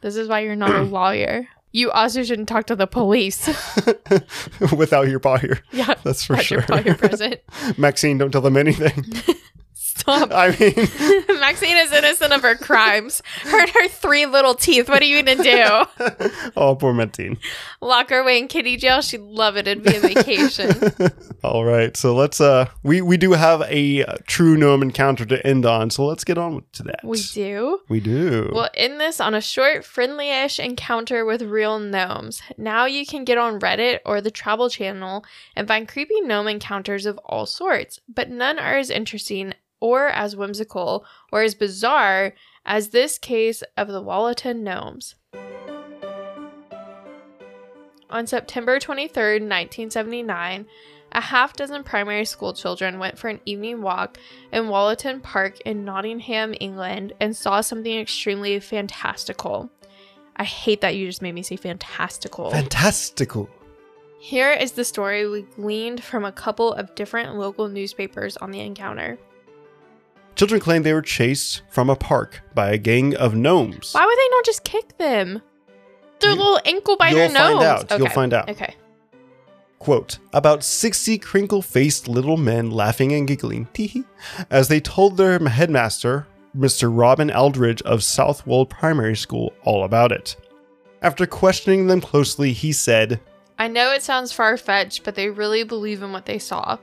This 0.01 0.15
is 0.15 0.27
why 0.27 0.41
you're 0.41 0.55
not 0.55 0.75
a 0.75 0.83
lawyer. 0.83 1.47
You 1.73 1.91
also 1.91 2.23
shouldn't 2.23 2.47
talk 2.47 2.65
to 2.67 2.75
the 2.75 2.87
police. 2.87 3.47
Without 4.75 5.07
your 5.09 5.19
paw 5.19 5.37
here. 5.37 5.61
yeah, 5.71 5.93
That's 6.03 6.23
for 6.23 6.37
sure. 6.37 6.63
your 6.69 6.81
your 6.81 6.95
present. 6.95 7.41
Maxine, 7.77 8.17
don't 8.17 8.31
tell 8.31 8.41
them 8.41 8.57
anything. 8.57 9.05
I 10.07 10.55
mean, 10.57 11.39
Maxine 11.39 11.77
is 11.77 11.91
innocent 11.91 12.31
of 12.31 12.41
her 12.41 12.55
crimes. 12.55 13.21
Hurt 13.41 13.69
her 13.69 13.87
three 13.89 14.25
little 14.25 14.55
teeth. 14.55 14.87
What 14.87 15.01
are 15.01 15.05
you 15.05 15.21
gonna 15.21 15.43
do? 15.43 16.29
oh, 16.55 16.75
poor 16.75 16.93
Maxine. 16.93 17.37
Lock 17.81 18.09
her 18.11 18.19
away 18.19 18.39
in 18.39 18.47
kitty 18.47 18.77
jail? 18.77 19.01
She'd 19.01 19.21
love 19.21 19.57
it. 19.57 19.67
It'd 19.67 19.83
be 19.83 19.95
a 19.95 19.99
vacation. 19.99 20.71
All 21.43 21.65
right, 21.65 21.95
so 21.97 22.15
let's 22.15 22.39
uh, 22.39 22.67
we 22.83 23.01
we 23.01 23.17
do 23.17 23.33
have 23.33 23.61
a 23.67 24.05
uh, 24.05 24.15
true 24.27 24.55
gnome 24.55 24.81
encounter 24.81 25.25
to 25.25 25.45
end 25.45 25.65
on, 25.65 25.89
so 25.89 26.05
let's 26.05 26.23
get 26.23 26.37
on 26.37 26.63
to 26.73 26.83
that. 26.83 27.01
we 27.03 27.21
do. 27.33 27.79
We 27.89 27.99
do. 27.99 28.49
We'll 28.53 28.69
end 28.75 28.99
this 29.01 29.19
on 29.19 29.33
a 29.33 29.41
short, 29.41 29.83
friendly 29.83 30.29
ish 30.29 30.59
encounter 30.59 31.25
with 31.25 31.41
real 31.41 31.79
gnomes. 31.79 32.41
Now 32.57 32.85
you 32.85 33.05
can 33.05 33.25
get 33.25 33.37
on 33.37 33.59
Reddit 33.59 33.99
or 34.05 34.21
the 34.21 34.31
Travel 34.31 34.69
Channel 34.69 35.25
and 35.55 35.67
find 35.67 35.87
creepy 35.87 36.21
gnome 36.21 36.47
encounters 36.47 37.05
of 37.05 37.17
all 37.25 37.45
sorts, 37.45 37.99
but 38.07 38.29
none 38.29 38.57
are 38.57 38.77
as 38.77 38.89
interesting 38.89 39.53
or 39.79 40.07
as 40.07 40.35
whimsical 40.35 41.05
or 41.31 41.41
as 41.41 41.55
bizarre 41.55 42.33
as 42.65 42.89
this 42.89 43.17
case 43.17 43.63
of 43.75 43.87
the 43.87 44.01
Wollaton 44.01 44.61
gnomes. 44.61 45.15
On 48.09 48.25
September 48.25 48.79
23rd, 48.79 49.41
1979, 49.41 50.65
a 51.11 51.21
half 51.21 51.53
dozen 51.53 51.83
primary 51.83 52.25
school 52.25 52.53
children 52.53 52.99
went 52.99 53.17
for 53.17 53.27
an 53.29 53.41
evening 53.45 53.81
walk 53.81 54.17
in 54.51 54.65
Wollaton 54.65 55.21
Park 55.21 55.59
in 55.61 55.83
Nottingham, 55.83 56.53
England, 56.59 57.13
and 57.19 57.35
saw 57.35 57.61
something 57.61 57.99
extremely 57.99 58.59
fantastical. 58.59 59.69
I 60.35 60.43
hate 60.43 60.81
that 60.81 60.95
you 60.95 61.07
just 61.07 61.21
made 61.21 61.33
me 61.33 61.43
say 61.43 61.55
fantastical. 61.55 62.51
Fantastical. 62.51 63.49
Here 64.19 64.51
is 64.51 64.73
the 64.73 64.83
story 64.83 65.27
we 65.27 65.41
gleaned 65.41 66.03
from 66.03 66.25
a 66.25 66.31
couple 66.31 66.73
of 66.73 66.93
different 66.95 67.35
local 67.35 67.67
newspapers 67.67 68.37
on 68.37 68.51
the 68.51 68.59
encounter. 68.59 69.17
Children 70.37 70.61
claim 70.61 70.83
they 70.83 70.93
were 70.93 71.01
chased 71.01 71.63
from 71.67 71.89
a 71.89 71.95
park 71.95 72.41
by 72.53 72.69
a 72.69 72.77
gang 72.77 73.15
of 73.15 73.33
gnomes. 73.35 73.93
Why 73.93 74.05
would 74.05 74.17
they 74.17 74.29
not 74.29 74.45
just 74.45 74.63
kick 74.63 74.97
them? 74.99 75.41
They're 76.19 76.29
You- 76.31 76.37
little 76.37 76.59
ankle 76.63 76.95
biter 76.95 77.17
you'll 77.17 77.29
find 77.29 77.63
out. 77.63 77.91
You'll 77.97 78.09
find 78.09 78.33
out. 78.33 78.47
Okay. 78.49 78.75
Quote, 79.79 80.19
about 80.33 80.63
60 80.63 81.17
crinkle 81.17 81.61
faced 81.63 82.07
little 82.07 82.37
men 82.37 82.69
laughing 82.69 83.11
and 83.13 83.27
giggling, 83.27 83.67
tee 83.73 84.03
as 84.51 84.67
they 84.67 84.79
told 84.79 85.17
their 85.17 85.39
headmaster, 85.39 86.27
Mr. 86.55 86.89
Robin 86.95 87.29
Eldridge 87.31 87.81
of 87.83 88.03
Southwold 88.03 88.69
Primary 88.69 89.15
School, 89.15 89.53
all 89.63 89.83
about 89.83 90.11
it. 90.11 90.35
After 91.01 91.25
questioning 91.25 91.87
them 91.87 92.01
closely, 92.01 92.53
he 92.53 92.71
said, 92.73 93.19
I 93.59 93.67
know 93.67 93.91
it 93.91 94.03
sounds 94.03 94.31
far 94.31 94.55
fetched, 94.57 95.03
but 95.03 95.15
they 95.15 95.29
really 95.29 95.63
believe 95.63 96.03
in 96.03 96.11
what 96.11 96.25
they 96.27 96.37
saw. 96.39 96.77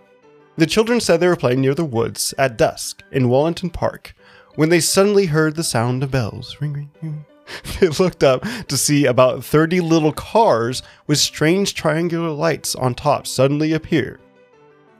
The 0.57 0.67
children 0.67 1.01
said 1.01 1.19
they 1.19 1.27
were 1.27 1.35
playing 1.35 1.61
near 1.61 1.75
the 1.75 1.85
woods 1.85 2.33
at 2.39 2.57
dusk 2.57 3.03
in 3.11 3.29
Wellington 3.29 3.71
Park 3.71 4.15
when 4.55 4.69
they 4.69 4.79
suddenly 4.79 5.27
heard 5.27 5.57
the 5.57 5.65
sound 5.65 6.05
of 6.05 6.13
bells. 6.13 6.57
Ring, 6.61 6.73
ring, 6.73 6.91
ring. 7.03 7.25
They 7.81 7.89
looked 7.89 8.23
up 8.23 8.43
to 8.69 8.77
see 8.79 9.05
about 9.05 9.45
30 9.45 9.81
little 9.81 10.13
cars 10.13 10.83
with 11.07 11.19
strange 11.19 11.75
triangular 11.75 12.31
lights 12.31 12.75
on 12.75 12.95
top 12.95 13.27
suddenly 13.27 13.73
appear. 13.73 14.21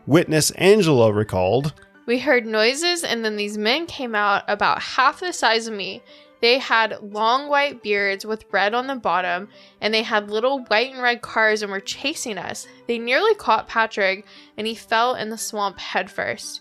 Witness 0.07 0.51
Angela 0.53 1.13
recalled, 1.13 1.73
We 2.07 2.19
heard 2.19 2.45
noises, 2.45 3.05
and 3.05 3.25
then 3.25 3.37
these 3.37 3.57
men 3.57 3.87
came 3.87 4.15
out 4.15 4.43
about 4.49 4.83
half 4.83 5.21
the 5.21 5.33
size 5.33 5.69
of 5.69 5.75
me. 5.75 6.03
They 6.45 6.59
had 6.59 6.99
long 7.01 7.49
white 7.49 7.83
beards 7.83 8.27
with 8.27 8.45
red 8.53 8.75
on 8.75 8.87
the 8.87 8.97
bottom, 8.97 9.49
and 9.81 9.95
they 9.95 10.03
had 10.03 10.31
little 10.31 10.63
white 10.65 10.93
and 10.93 11.03
red 11.03 11.23
cars 11.23 11.63
and 11.63 11.73
were 11.73 11.81
chasing 11.81 12.37
us. 12.37 12.67
They 12.87 12.99
nearly 12.99 13.35
caught 13.37 13.67
Patrick, 13.67 14.27
and 14.59 14.67
he 14.67 14.75
fell 14.75 15.15
in 15.15 15.31
the 15.31 15.39
swamp 15.39 15.79
headfirst. 15.79 16.61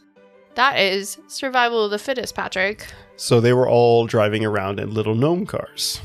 That 0.56 0.80
is 0.80 1.18
survival 1.28 1.84
of 1.84 1.92
the 1.92 2.00
fittest, 2.00 2.34
Patrick. 2.34 2.88
so 3.18 3.42
they 3.42 3.52
were 3.52 3.68
all 3.68 4.08
driving 4.08 4.46
around 4.46 4.80
in 4.80 4.94
little 4.94 5.16
gnome 5.16 5.46
cars. 5.46 6.00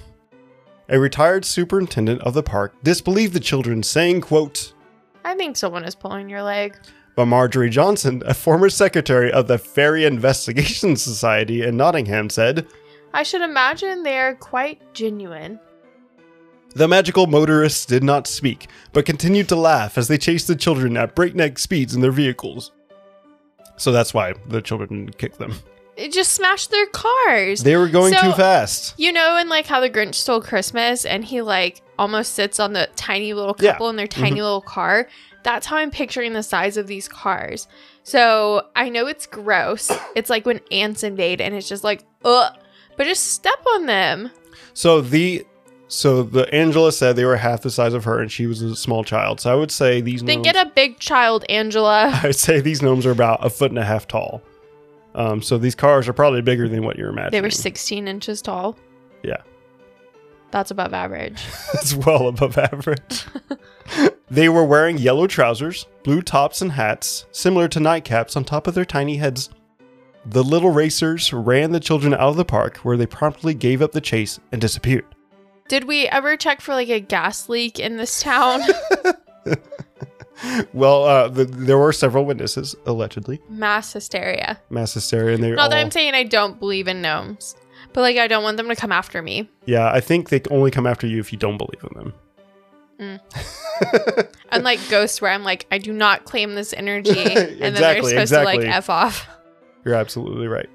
A 0.89 0.99
retired 0.99 1.45
superintendent 1.45 2.21
of 2.23 2.35
the 2.35 2.43
park 2.43 2.75
disbelieved 2.83 3.33
the 3.33 3.39
children, 3.39 3.85
saying, 3.85 4.23
quote, 4.23 4.73
I 5.25 5.37
think 5.37 5.57
someone 5.57 5.85
is 5.85 5.95
pulling 5.95 6.29
your 6.29 6.43
leg. 6.43 6.77
But 7.15 7.27
Marjorie 7.27 7.71
Johnson, 7.71 8.25
a 8.27 8.35
former 8.35 8.71
secretary 8.71 9.31
of 9.31 9.47
the 9.47 9.57
Fairy 9.57 10.05
Investigation 10.05 10.97
Society 10.97 11.63
in 11.63 11.77
Nottingham, 11.77 12.29
said, 12.29 12.67
I 13.13 13.23
should 13.23 13.43
imagine 13.43 14.03
they 14.03 14.19
are 14.19 14.35
quite 14.35 14.95
genuine. 14.95 15.59
The 16.75 16.87
magical 16.87 17.27
motorists 17.27 17.87
did 17.87 18.05
not 18.05 18.27
speak, 18.27 18.69
but 18.93 19.07
continued 19.07 19.49
to 19.49 19.57
laugh 19.57 19.97
as 19.97 20.09
they 20.09 20.19
chased 20.19 20.47
the 20.47 20.57
children 20.57 20.97
at 20.97 21.15
breakneck 21.15 21.59
speeds 21.59 21.95
in 21.95 22.03
their 22.03 22.13
vehicles. 22.13 22.73
So 23.77 23.91
that's 23.93 24.13
why 24.13 24.35
the 24.47 24.61
children 24.61 25.11
kicked 25.11 25.39
them. 25.39 25.55
It 25.97 26.13
just 26.13 26.33
smashed 26.33 26.71
their 26.71 26.87
cars. 26.87 27.65
They 27.65 27.77
were 27.77 27.89
going 27.89 28.13
So- 28.13 28.21
too 28.21 28.33
fast. 28.33 28.95
You 28.99 29.11
know, 29.13 29.37
and 29.37 29.49
like 29.49 29.67
how 29.67 29.81
the 29.81 29.91
Grinch 29.91 30.15
stole 30.15 30.41
Christmas 30.41 31.05
and 31.05 31.25
he 31.25 31.43
like 31.43 31.83
almost 31.99 32.35
sits 32.35 32.61
on 32.61 32.73
the 32.73 32.89
tiny 32.95 33.33
little 33.33 33.57
Yeah. 33.59 33.73
couple 33.73 33.89
in 33.89 33.97
their 33.97 34.07
tiny 34.07 34.37
mm-hmm. 34.37 34.43
little 34.43 34.61
car. 34.61 35.09
That's 35.43 35.67
how 35.67 35.77
I'm 35.77 35.91
picturing 35.91 36.35
the 36.35 36.43
size 36.45 36.77
of 36.77 36.87
these 36.87 37.09
cars. 37.09 37.67
So 38.05 38.67
I 38.77 38.91
know 38.91 39.07
it's 39.07 39.27
gross. 39.27 39.91
It's 40.15 40.31
like 40.31 40.47
when 40.47 40.61
ants 40.71 41.03
invade 41.03 41.41
and 41.41 41.55
it's 41.55 41.69
just 41.69 41.83
like, 41.83 42.05
ugh. 42.25 42.53
But 42.99 43.07
just 43.07 43.33
step 43.33 43.65
on 43.75 43.87
them. 43.87 44.31
So 44.75 45.01
the 45.01 45.47
so 45.87 46.23
the 46.23 46.53
Angela 46.55 46.93
said 46.93 47.17
they 47.17 47.25
were 47.25 47.37
half 47.37 47.63
the 47.63 47.71
size 47.71 47.95
of 47.95 48.05
her 48.05 48.21
and 48.21 48.31
she 48.31 48.47
was 48.47 48.61
a 48.61 48.77
small 48.77 49.05
child. 49.05 49.41
So 49.41 49.51
I 49.51 49.55
would 49.55 49.71
say 49.71 50.03
these 50.03 50.23
Then 50.23 50.43
gnomes, 50.43 50.53
get 50.53 50.67
a 50.67 50.71
big 50.71 50.99
child, 50.99 51.47
Angela. 51.49 52.11
I 52.23 52.27
would 52.27 52.37
say 52.37 52.61
these 52.61 52.83
gnomes 52.83 53.07
are 53.07 53.11
about 53.11 53.45
a 53.45 53.49
foot 53.49 53.71
and 53.71 53.79
a 53.79 53.85
half 53.85 54.07
tall. 54.07 54.43
Um, 55.15 55.41
so 55.41 55.57
these 55.57 55.75
cars 55.75 56.07
are 56.09 56.13
probably 56.13 56.43
bigger 56.43 56.69
than 56.69 56.85
what 56.85 56.99
you're 56.99 57.09
imagining. 57.09 57.31
They 57.31 57.41
were 57.41 57.51
16 57.51 58.07
inches 58.07 58.43
tall. 58.43 58.77
Yeah. 59.23 59.43
That's 60.51 60.71
above 60.71 60.93
average. 60.93 61.43
That's 61.73 61.95
well 61.95 62.29
above 62.29 62.59
average. 62.59 63.25
they 64.31 64.49
were 64.49 64.65
wearing 64.65 64.99
yellow 64.99 65.27
trousers, 65.27 65.87
blue 66.03 66.21
tops 66.21 66.61
and 66.61 66.73
hats, 66.73 67.27
similar 67.33 67.69
to 67.69 67.79
nightcaps 67.79 68.37
on 68.37 68.45
top 68.45 68.67
of 68.67 68.75
their 68.75 68.85
tiny 68.85 69.17
heads. 69.17 69.51
The 70.31 70.45
little 70.45 70.71
racers 70.71 71.33
ran 71.33 71.73
the 71.73 71.81
children 71.81 72.13
out 72.13 72.21
of 72.21 72.37
the 72.37 72.45
park 72.45 72.79
where 72.79 72.97
they 72.97 73.07
promptly 73.07 73.55
gave 73.55 73.81
up 73.81 73.93
the 73.93 74.01
chase 74.01 74.39
and 74.53 74.61
disappeared. 74.61 75.07
Did 75.69 75.85
we 75.85 76.07
ever 76.09 76.37
check 76.37 76.61
for 76.61 76.75
like 76.75 76.89
a 76.89 77.01
gas 77.01 77.49
leak 77.49 77.79
in 77.79 77.97
this 77.97 78.21
town? 78.23 78.61
Well, 80.73 81.03
uh, 81.03 81.27
the, 81.29 81.47
there 81.47 81.79
were 81.79 81.93
several 81.93 82.25
witnesses, 82.25 82.77
allegedly. 82.87 83.41
Mass 83.49 83.93
hysteria. 83.93 84.61
Mass 84.71 84.95
hysteria, 84.95 85.35
and 85.35 85.43
they 85.43 85.51
Not 85.51 85.71
that 85.71 85.77
all- 85.79 85.85
I'm 85.85 85.91
saying 85.91 86.15
I 86.15 86.23
don't 86.23 86.61
believe 86.61 86.87
in 86.87 87.03
gnomes, 87.03 87.57
but 87.93 88.03
like 88.03 88.19
I 88.19 88.29
don't 88.29 88.45
want 88.45 88.57
them 88.57 88.69
to 88.69 88.77
come 88.77 88.93
after 88.93 89.21
me. 89.21 89.51
Yeah, 89.67 89.91
I 89.91 89.99
think 89.99 90.29
they 90.29 90.41
only 90.53 90.71
come 90.71 90.87
after 90.87 91.09
you 91.09 91.19
if 91.19 91.33
you 91.33 91.39
don't 91.39 91.59
believe 91.59 91.83
in 91.91 92.13
them. 93.01 93.21
Unlike 94.53 94.79
ghosts, 94.89 95.21
where 95.21 95.33
I'm 95.33 95.43
like, 95.43 95.67
I 95.73 95.79
do 95.79 95.93
not 95.93 96.25
claim 96.25 96.55
this 96.55 96.73
energy, 96.73 97.11
and 97.21 97.35
then 97.61 97.75
they're 97.75 97.97
Exactly, 97.97 98.11
supposed 98.11 98.33
to 98.35 98.45
like 98.45 98.61
f 98.61 98.89
off. 98.89 99.29
You're 99.89 99.97
absolutely 99.97 100.49
right. 100.49 100.69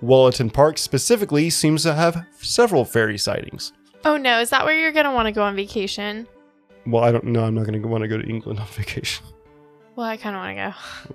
Wallington 0.00 0.50
Park 0.50 0.76
specifically 0.76 1.50
seems 1.50 1.84
to 1.84 1.94
have 1.94 2.26
several 2.40 2.84
fairy 2.84 3.16
sightings. 3.16 3.72
Oh 4.04 4.16
no, 4.16 4.40
is 4.40 4.50
that 4.50 4.64
where 4.64 4.76
you're 4.76 4.90
gonna 4.90 5.14
want 5.14 5.26
to 5.26 5.32
go 5.32 5.44
on 5.44 5.54
vacation? 5.54 6.26
Well, 6.84 7.04
I 7.04 7.12
don't 7.12 7.26
know. 7.26 7.44
I'm 7.44 7.54
not 7.54 7.64
going 7.64 7.80
to 7.80 7.88
want 7.88 8.02
to 8.02 8.08
go 8.08 8.18
to 8.18 8.28
England 8.28 8.58
on 8.58 8.66
vacation. 8.72 9.24
Well, 9.94 10.06
I 10.06 10.16
kind 10.16 10.34
of 10.34 10.40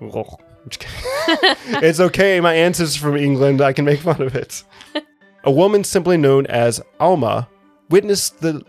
to 0.00 0.10
go. 0.10 0.38
I'm 0.62 0.70
just 0.70 0.80
kidding. 0.80 1.82
it's 1.84 2.00
okay. 2.00 2.40
My 2.40 2.54
aunt 2.54 2.80
is 2.80 2.96
from 2.96 3.18
England. 3.18 3.60
I 3.60 3.74
can 3.74 3.84
make 3.84 4.00
fun 4.00 4.22
of 4.22 4.34
it. 4.34 4.64
A 5.44 5.50
woman 5.50 5.84
simply 5.84 6.16
known 6.16 6.46
as 6.46 6.80
Alma 6.98 7.48
witnessed 7.90 8.40
the 8.40 8.64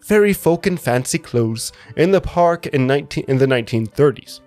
fairy 0.00 0.32
folk 0.32 0.68
in 0.68 0.76
fancy 0.76 1.18
clothes 1.18 1.72
in 1.96 2.12
the 2.12 2.20
park 2.20 2.68
in, 2.68 2.86
19, 2.86 3.24
in 3.26 3.38
the 3.38 3.46
1930s. 3.46 4.40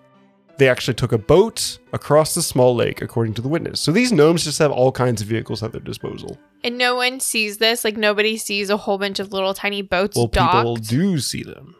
They 0.61 0.69
actually 0.69 0.93
took 0.93 1.11
a 1.11 1.17
boat 1.17 1.79
across 1.91 2.35
the 2.35 2.43
small 2.43 2.75
lake, 2.75 3.01
according 3.01 3.33
to 3.33 3.41
the 3.41 3.47
witness. 3.47 3.79
So 3.79 3.91
these 3.91 4.11
gnomes 4.11 4.43
just 4.43 4.59
have 4.59 4.69
all 4.69 4.91
kinds 4.91 5.19
of 5.19 5.27
vehicles 5.27 5.63
at 5.63 5.71
their 5.71 5.81
disposal. 5.81 6.37
And 6.63 6.77
no 6.77 6.95
one 6.95 7.19
sees 7.19 7.57
this. 7.57 7.83
Like 7.83 7.97
nobody 7.97 8.37
sees 8.37 8.69
a 8.69 8.77
whole 8.77 8.99
bunch 8.99 9.17
of 9.17 9.33
little 9.33 9.55
tiny 9.55 9.81
boats 9.81 10.15
Well, 10.15 10.27
people 10.27 10.75
do 10.75 11.17
see 11.17 11.41
them. 11.41 11.77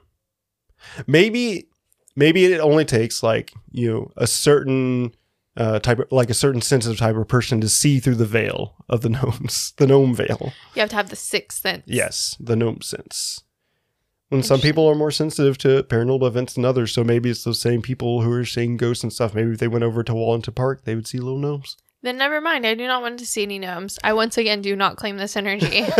Maybe, 1.05 1.67
maybe 2.15 2.45
it 2.45 2.57
only 2.59 2.83
takes 2.83 3.21
like 3.21 3.53
you 3.69 3.93
know 3.93 4.11
a 4.17 4.25
certain 4.25 5.13
uh, 5.55 5.77
type 5.77 5.99
of 5.99 6.11
like 6.11 6.31
a 6.31 6.33
certain 6.33 6.61
sensitive 6.61 6.97
type 6.97 7.15
of 7.15 7.27
person 7.27 7.61
to 7.61 7.69
see 7.69 7.99
through 7.99 8.15
the 8.15 8.25
veil 8.25 8.83
of 8.89 9.01
the 9.01 9.09
gnomes, 9.15 9.73
the 9.77 9.85
gnome 9.85 10.15
veil. 10.15 10.53
You 10.73 10.79
have 10.79 10.89
to 10.89 10.95
have 10.95 11.09
the 11.11 11.15
sixth 11.15 11.61
sense. 11.61 11.83
Yes, 11.85 12.35
the 12.39 12.55
gnome 12.55 12.81
sense. 12.81 13.43
When 14.31 14.43
some 14.43 14.61
people 14.61 14.87
are 14.87 14.95
more 14.95 15.11
sensitive 15.11 15.57
to 15.59 15.83
paranormal 15.83 16.25
events 16.25 16.53
than 16.53 16.63
others, 16.63 16.93
so 16.93 17.03
maybe 17.03 17.29
it's 17.29 17.43
those 17.43 17.59
same 17.59 17.81
people 17.81 18.21
who 18.21 18.31
are 18.31 18.45
seeing 18.45 18.77
ghosts 18.77 19.03
and 19.03 19.11
stuff. 19.11 19.35
Maybe 19.35 19.51
if 19.51 19.59
they 19.59 19.67
went 19.67 19.83
over 19.83 20.03
to 20.03 20.13
Wallington 20.13 20.53
Park, 20.53 20.85
they 20.85 20.95
would 20.95 21.05
see 21.05 21.19
little 21.19 21.37
gnomes. 21.37 21.75
Then 22.01 22.17
never 22.17 22.39
mind. 22.39 22.65
I 22.65 22.73
do 22.73 22.87
not 22.87 23.01
want 23.01 23.19
to 23.19 23.25
see 23.25 23.43
any 23.43 23.59
gnomes. 23.59 23.99
I 24.03 24.13
once 24.13 24.37
again 24.37 24.61
do 24.61 24.75
not 24.75 24.95
claim 24.95 25.17
this 25.17 25.35
energy. 25.35 25.85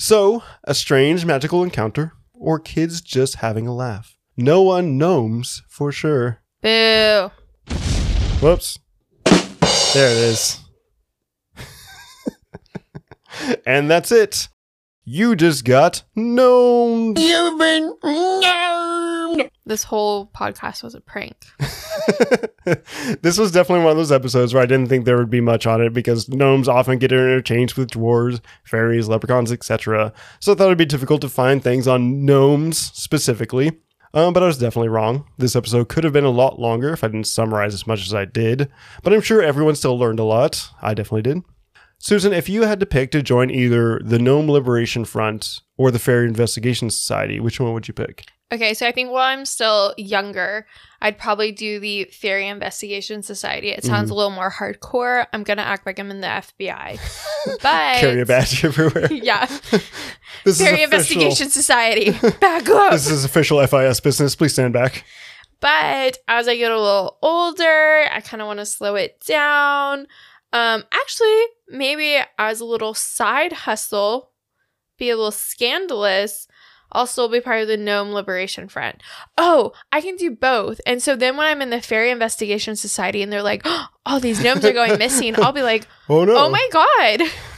So, 0.00 0.44
a 0.62 0.76
strange 0.76 1.24
magical 1.24 1.64
encounter, 1.64 2.12
or 2.32 2.60
kids 2.60 3.00
just 3.00 3.36
having 3.36 3.66
a 3.66 3.74
laugh. 3.74 4.16
No 4.36 4.62
one 4.62 4.96
gnomes 4.96 5.64
for 5.68 5.90
sure. 5.90 6.40
Boo. 6.62 7.32
Whoops. 8.40 8.78
There 9.24 10.08
it 10.08 10.18
is. 10.18 10.60
and 13.66 13.90
that's 13.90 14.12
it. 14.12 14.48
You 15.10 15.36
just 15.36 15.64
got 15.64 16.02
gnomed. 16.14 17.18
You've 17.18 17.58
been 17.58 17.96
gnomed. 18.04 19.50
This 19.64 19.82
whole 19.84 20.26
podcast 20.26 20.82
was 20.82 20.94
a 20.94 21.00
prank. 21.00 21.46
this 23.22 23.38
was 23.38 23.50
definitely 23.50 23.84
one 23.84 23.92
of 23.92 23.96
those 23.96 24.12
episodes 24.12 24.52
where 24.52 24.62
I 24.62 24.66
didn't 24.66 24.90
think 24.90 25.06
there 25.06 25.16
would 25.16 25.30
be 25.30 25.40
much 25.40 25.66
on 25.66 25.80
it 25.80 25.94
because 25.94 26.28
gnomes 26.28 26.68
often 26.68 26.98
get 26.98 27.10
interchanged 27.10 27.78
with 27.78 27.92
dwarves, 27.92 28.42
fairies, 28.64 29.08
leprechauns, 29.08 29.50
etc. 29.50 30.12
So 30.40 30.52
I 30.52 30.56
thought 30.56 30.66
it'd 30.66 30.76
be 30.76 30.84
difficult 30.84 31.22
to 31.22 31.30
find 31.30 31.64
things 31.64 31.88
on 31.88 32.26
gnomes 32.26 32.76
specifically. 32.76 33.78
Um, 34.12 34.34
but 34.34 34.42
I 34.42 34.46
was 34.46 34.58
definitely 34.58 34.90
wrong. 34.90 35.24
This 35.38 35.56
episode 35.56 35.88
could 35.88 36.04
have 36.04 36.12
been 36.12 36.24
a 36.24 36.30
lot 36.30 36.60
longer 36.60 36.92
if 36.92 37.02
I 37.02 37.08
didn't 37.08 37.28
summarize 37.28 37.72
as 37.72 37.86
much 37.86 38.02
as 38.02 38.12
I 38.12 38.26
did. 38.26 38.68
But 39.02 39.14
I'm 39.14 39.22
sure 39.22 39.40
everyone 39.40 39.74
still 39.74 39.98
learned 39.98 40.20
a 40.20 40.24
lot. 40.24 40.68
I 40.82 40.92
definitely 40.92 41.22
did. 41.22 41.42
Susan, 41.98 42.32
if 42.32 42.48
you 42.48 42.62
had 42.62 42.78
to 42.80 42.86
pick 42.86 43.10
to 43.10 43.22
join 43.22 43.50
either 43.50 44.00
the 44.04 44.18
Gnome 44.18 44.48
Liberation 44.48 45.04
Front 45.04 45.60
or 45.76 45.90
the 45.90 45.98
Fairy 45.98 46.26
Investigation 46.26 46.90
Society, 46.90 47.40
which 47.40 47.58
one 47.58 47.72
would 47.72 47.88
you 47.88 47.94
pick? 47.94 48.26
Okay, 48.50 48.72
so 48.72 48.86
I 48.86 48.92
think 48.92 49.10
while 49.10 49.24
I'm 49.24 49.44
still 49.44 49.92
younger, 49.98 50.66
I'd 51.02 51.18
probably 51.18 51.52
do 51.52 51.80
the 51.80 52.04
Fairy 52.04 52.48
Investigation 52.48 53.22
Society. 53.22 53.70
It 53.70 53.84
sounds 53.84 54.06
mm-hmm. 54.06 54.12
a 54.12 54.14
little 54.14 54.30
more 54.30 54.50
hardcore. 54.50 55.26
I'm 55.34 55.42
gonna 55.42 55.62
act 55.62 55.84
like 55.84 55.98
I'm 55.98 56.10
in 56.10 56.22
the 56.22 56.28
FBI, 56.28 56.98
but 57.62 57.96
Carry 57.98 58.20
a 58.22 58.26
badge 58.26 58.64
everywhere. 58.64 59.12
Yeah, 59.12 59.46
This 60.44 60.58
Fairy 60.58 60.82
Investigation 60.82 61.50
Society, 61.50 62.12
back 62.40 62.68
up. 62.70 62.92
This 62.92 63.10
is 63.10 63.24
official 63.24 63.64
FIS 63.66 64.00
business. 64.00 64.34
Please 64.34 64.54
stand 64.54 64.72
back. 64.72 65.04
But 65.60 66.18
as 66.28 66.48
I 66.48 66.56
get 66.56 66.70
a 66.70 66.80
little 66.80 67.18
older, 67.20 68.06
I 68.10 68.20
kind 68.24 68.40
of 68.40 68.46
want 68.46 68.60
to 68.60 68.66
slow 68.66 68.94
it 68.94 69.20
down. 69.26 70.06
Um, 70.52 70.84
actually, 70.92 71.42
maybe 71.68 72.18
as 72.38 72.60
a 72.60 72.64
little 72.64 72.94
side 72.94 73.52
hustle, 73.52 74.30
be 74.98 75.10
a 75.10 75.16
little 75.16 75.30
scandalous. 75.30 76.48
I'll 76.90 77.06
still 77.06 77.28
be 77.28 77.40
part 77.40 77.60
of 77.60 77.68
the 77.68 77.76
Gnome 77.76 78.12
Liberation 78.12 78.66
Front. 78.66 79.02
Oh, 79.36 79.72
I 79.92 80.00
can 80.00 80.16
do 80.16 80.30
both. 80.30 80.80
And 80.86 81.02
so 81.02 81.16
then 81.16 81.36
when 81.36 81.46
I'm 81.46 81.60
in 81.60 81.68
the 81.70 81.82
Fairy 81.82 82.10
Investigation 82.10 82.76
Society 82.76 83.22
and 83.22 83.30
they're 83.30 83.42
like, 83.42 83.62
oh, 84.06 84.18
these 84.20 84.42
gnomes 84.42 84.64
are 84.64 84.72
going 84.72 84.98
missing, 84.98 85.34
I'll 85.36 85.52
be 85.52 85.62
like, 85.62 85.86
Oh 86.08 86.24
no! 86.24 86.34
oh 86.36 86.48
my 86.48 86.68
God, 86.72 87.28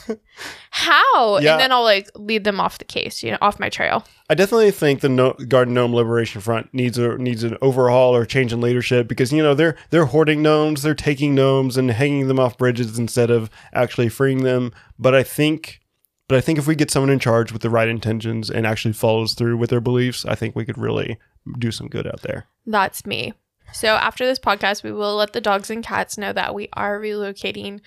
How? 0.70 1.38
Yeah. 1.38 1.52
And 1.52 1.60
then 1.60 1.72
I'll 1.72 1.82
like 1.82 2.10
lead 2.14 2.44
them 2.44 2.60
off 2.60 2.78
the 2.78 2.84
case, 2.84 3.22
you 3.22 3.30
know, 3.32 3.38
off 3.40 3.58
my 3.58 3.68
trail. 3.68 4.04
I 4.28 4.34
definitely 4.34 4.70
think 4.70 5.00
the 5.00 5.08
no- 5.08 5.32
Garden 5.32 5.74
Gnome 5.74 5.94
Liberation 5.94 6.40
Front 6.40 6.72
needs 6.72 6.98
a 6.98 7.16
needs 7.18 7.42
an 7.44 7.56
overhaul 7.60 8.14
or 8.14 8.24
change 8.24 8.52
in 8.52 8.60
leadership 8.60 9.08
because 9.08 9.32
you 9.32 9.42
know 9.42 9.54
they're 9.54 9.76
they're 9.90 10.06
hoarding 10.06 10.42
gnomes, 10.42 10.82
they're 10.82 10.94
taking 10.94 11.34
gnomes 11.34 11.76
and 11.76 11.90
hanging 11.90 12.28
them 12.28 12.38
off 12.38 12.58
bridges 12.58 12.98
instead 12.98 13.30
of 13.30 13.50
actually 13.72 14.08
freeing 14.08 14.44
them. 14.44 14.72
But 14.98 15.14
I 15.14 15.22
think, 15.22 15.80
but 16.28 16.38
I 16.38 16.40
think 16.40 16.58
if 16.58 16.66
we 16.66 16.74
get 16.74 16.90
someone 16.90 17.10
in 17.10 17.18
charge 17.18 17.52
with 17.52 17.62
the 17.62 17.70
right 17.70 17.88
intentions 17.88 18.50
and 18.50 18.66
actually 18.66 18.94
follows 18.94 19.34
through 19.34 19.56
with 19.56 19.70
their 19.70 19.80
beliefs, 19.80 20.24
I 20.24 20.34
think 20.34 20.54
we 20.54 20.64
could 20.64 20.78
really 20.78 21.18
do 21.58 21.70
some 21.70 21.88
good 21.88 22.06
out 22.06 22.22
there. 22.22 22.46
That's 22.66 23.06
me. 23.06 23.34
So 23.72 23.88
after 23.88 24.26
this 24.26 24.38
podcast, 24.38 24.82
we 24.82 24.92
will 24.92 25.16
let 25.16 25.32
the 25.32 25.40
dogs 25.40 25.70
and 25.70 25.82
cats 25.82 26.18
know 26.18 26.32
that 26.32 26.54
we 26.54 26.68
are 26.72 26.98
relocating 26.98 27.80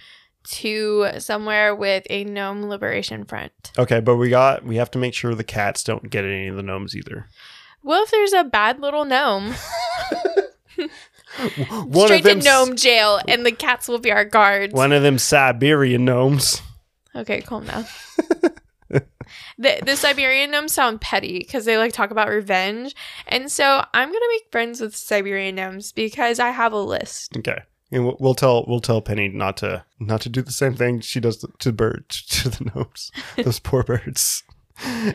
to 0.43 1.09
somewhere 1.19 1.75
with 1.75 2.05
a 2.09 2.23
gnome 2.23 2.65
liberation 2.69 3.25
front. 3.25 3.71
Okay, 3.77 3.99
but 3.99 4.17
we 4.17 4.29
got 4.29 4.63
we 4.63 4.75
have 4.77 4.91
to 4.91 4.99
make 4.99 5.13
sure 5.13 5.35
the 5.35 5.43
cats 5.43 5.83
don't 5.83 6.09
get 6.09 6.25
any 6.25 6.47
of 6.47 6.55
the 6.55 6.63
gnomes 6.63 6.95
either. 6.95 7.27
Well, 7.83 8.03
if 8.03 8.11
there's 8.11 8.33
a 8.33 8.43
bad 8.43 8.79
little 8.79 9.05
gnome, 9.05 9.55
One 11.85 12.07
straight 12.07 12.23
to 12.23 12.35
gnome 12.35 12.75
jail, 12.75 13.19
and 13.27 13.45
the 13.45 13.51
cats 13.51 13.87
will 13.87 13.99
be 13.99 14.11
our 14.11 14.25
guards. 14.25 14.73
one 14.73 14.91
of 14.91 15.01
them 15.01 15.17
Siberian 15.17 16.05
gnomes. 16.05 16.61
Okay, 17.15 17.41
calm 17.41 17.65
down. 17.65 17.85
the 18.89 19.79
the 19.83 19.95
Siberian 19.95 20.51
gnomes 20.51 20.73
sound 20.73 21.01
petty 21.01 21.39
because 21.39 21.65
they 21.65 21.77
like 21.77 21.93
talk 21.93 22.11
about 22.11 22.29
revenge, 22.29 22.95
and 23.27 23.51
so 23.51 23.83
I'm 23.93 24.09
gonna 24.09 24.25
make 24.29 24.51
friends 24.51 24.79
with 24.79 24.95
Siberian 24.95 25.55
gnomes 25.55 25.91
because 25.91 26.39
I 26.39 26.49
have 26.49 26.71
a 26.71 26.79
list. 26.79 27.35
Okay. 27.37 27.63
And 27.93 28.05
we'll, 28.05 28.17
we'll 28.19 28.35
tell 28.35 28.65
we'll 28.67 28.79
tell 28.81 29.01
Penny 29.01 29.27
not 29.29 29.55
to 29.57 29.85
not 29.99 30.19
to 30.21 30.29
do 30.29 30.41
the 30.41 30.51
same 30.51 30.73
thing 30.75 30.99
she 30.99 31.19
does 31.19 31.45
to, 31.59 31.71
birds 31.71 32.23
to 32.41 32.49
the 32.49 32.71
gnomes, 32.73 33.11
those 33.37 33.59
poor 33.59 33.83
birds. 33.83 34.43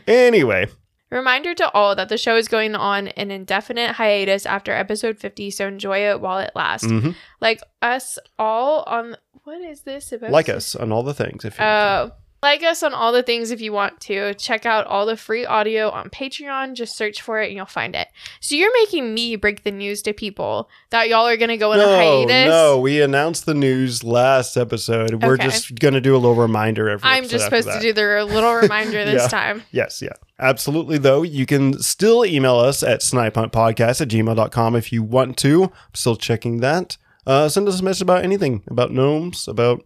Anyway, 0.07 0.69
Reminder 1.11 1.55
to 1.55 1.71
all 1.73 1.97
that 1.97 2.09
the 2.11 2.19
show 2.19 2.37
is 2.37 2.49
going 2.49 2.75
on 2.75 3.09
an 3.09 3.31
indefinite 3.31 3.93
hiatus 3.93 4.45
after 4.47 4.73
episode 4.73 5.19
50, 5.19 5.51
so 5.51 5.67
enjoy 5.67 5.99
it 6.09 6.21
while 6.21 6.39
it 6.39 6.53
lasts. 6.55 6.87
mhm. 6.87 7.15
Like 7.41 7.61
us 7.83 8.19
all 8.39 8.83
on 8.87 9.17
what 9.45 9.61
is 9.63 9.81
this 9.83 10.13
about? 10.13 10.31
like 10.31 10.49
us 10.51 10.77
on 10.77 10.93
all 10.93 11.03
the 11.03 11.15
things. 11.15 11.45
If 11.47 11.59
you 11.59 11.65
Uh, 11.65 12.11
like 12.43 12.63
us 12.63 12.83
on 12.83 12.95
all 12.95 13.13
the 13.13 13.23
things 13.23 13.51
if 13.51 13.61
you 13.61 13.73
want 13.73 14.01
to. 14.03 14.35
Check 14.35 14.65
out 14.65 14.87
all 14.87 15.07
the 15.07 15.17
free 15.17 15.45
audio 15.45 15.91
on 15.91 16.09
Patreon. 16.11 16.75
Just 16.75 16.97
search 16.97 17.21
for 17.21 17.41
it 17.41 17.47
and 17.49 17.57
you'll 17.57 17.67
find 17.67 17.95
it. 17.97 18.09
So 18.41 18.55
you're 18.55 18.73
making 18.75 19.13
me 19.15 19.37
break 19.37 19.65
the 19.65 19.71
news 19.73 20.03
to 20.03 20.13
people 20.13 20.69
that 20.91 21.09
y'all 21.09 21.27
are 21.27 21.37
gonna 21.37 21.57
go 21.57 21.73
in 21.73 21.81
a 21.81 21.83
no, 21.83 21.97
hiatus. 22.27 22.49
no, 22.49 22.79
we 22.81 23.01
announced 23.03 23.47
the 23.47 23.55
news 23.55 24.05
last 24.05 24.57
episode. 24.57 25.23
We're 25.23 25.37
just 25.37 25.75
gonna 25.79 26.01
do 26.01 26.15
a 26.15 26.19
little 26.19 26.35
reminder 26.37 26.89
every. 26.89 27.03
Time. 27.03 27.25
I'm 27.25 27.29
just 27.29 27.45
supposed 27.45 27.69
to 27.69 27.81
do 27.81 27.93
the 27.93 28.25
little 28.25 28.55
reminder 28.63 29.05
this 29.05 29.23
Yeah. 29.23 29.29
time. 29.29 29.63
Yes, 29.73 30.01
yeah. 30.03 30.13
Absolutely, 30.41 30.99
though. 30.99 31.23
You 31.23 31.47
can 31.47 31.81
still 31.83 32.25
email 32.25 32.57
us 32.57 32.85
at 32.85 33.01
snipehuntpodcast 33.01 34.01
at 34.01 34.09
gmail.com 34.09 34.77
if 34.77 34.93
you 34.93 35.03
want 35.03 35.37
to. 35.39 35.65
I'm 35.65 35.95
still 35.95 36.15
checking 36.15 36.61
that. 36.61 36.97
Uh, 37.27 37.49
send 37.49 37.67
us 37.69 37.81
a 37.81 37.85
message 37.85 38.03
about 38.03 38.23
anything, 38.25 38.63
about 38.69 38.93
gnomes, 38.93 39.49
about 39.49 39.85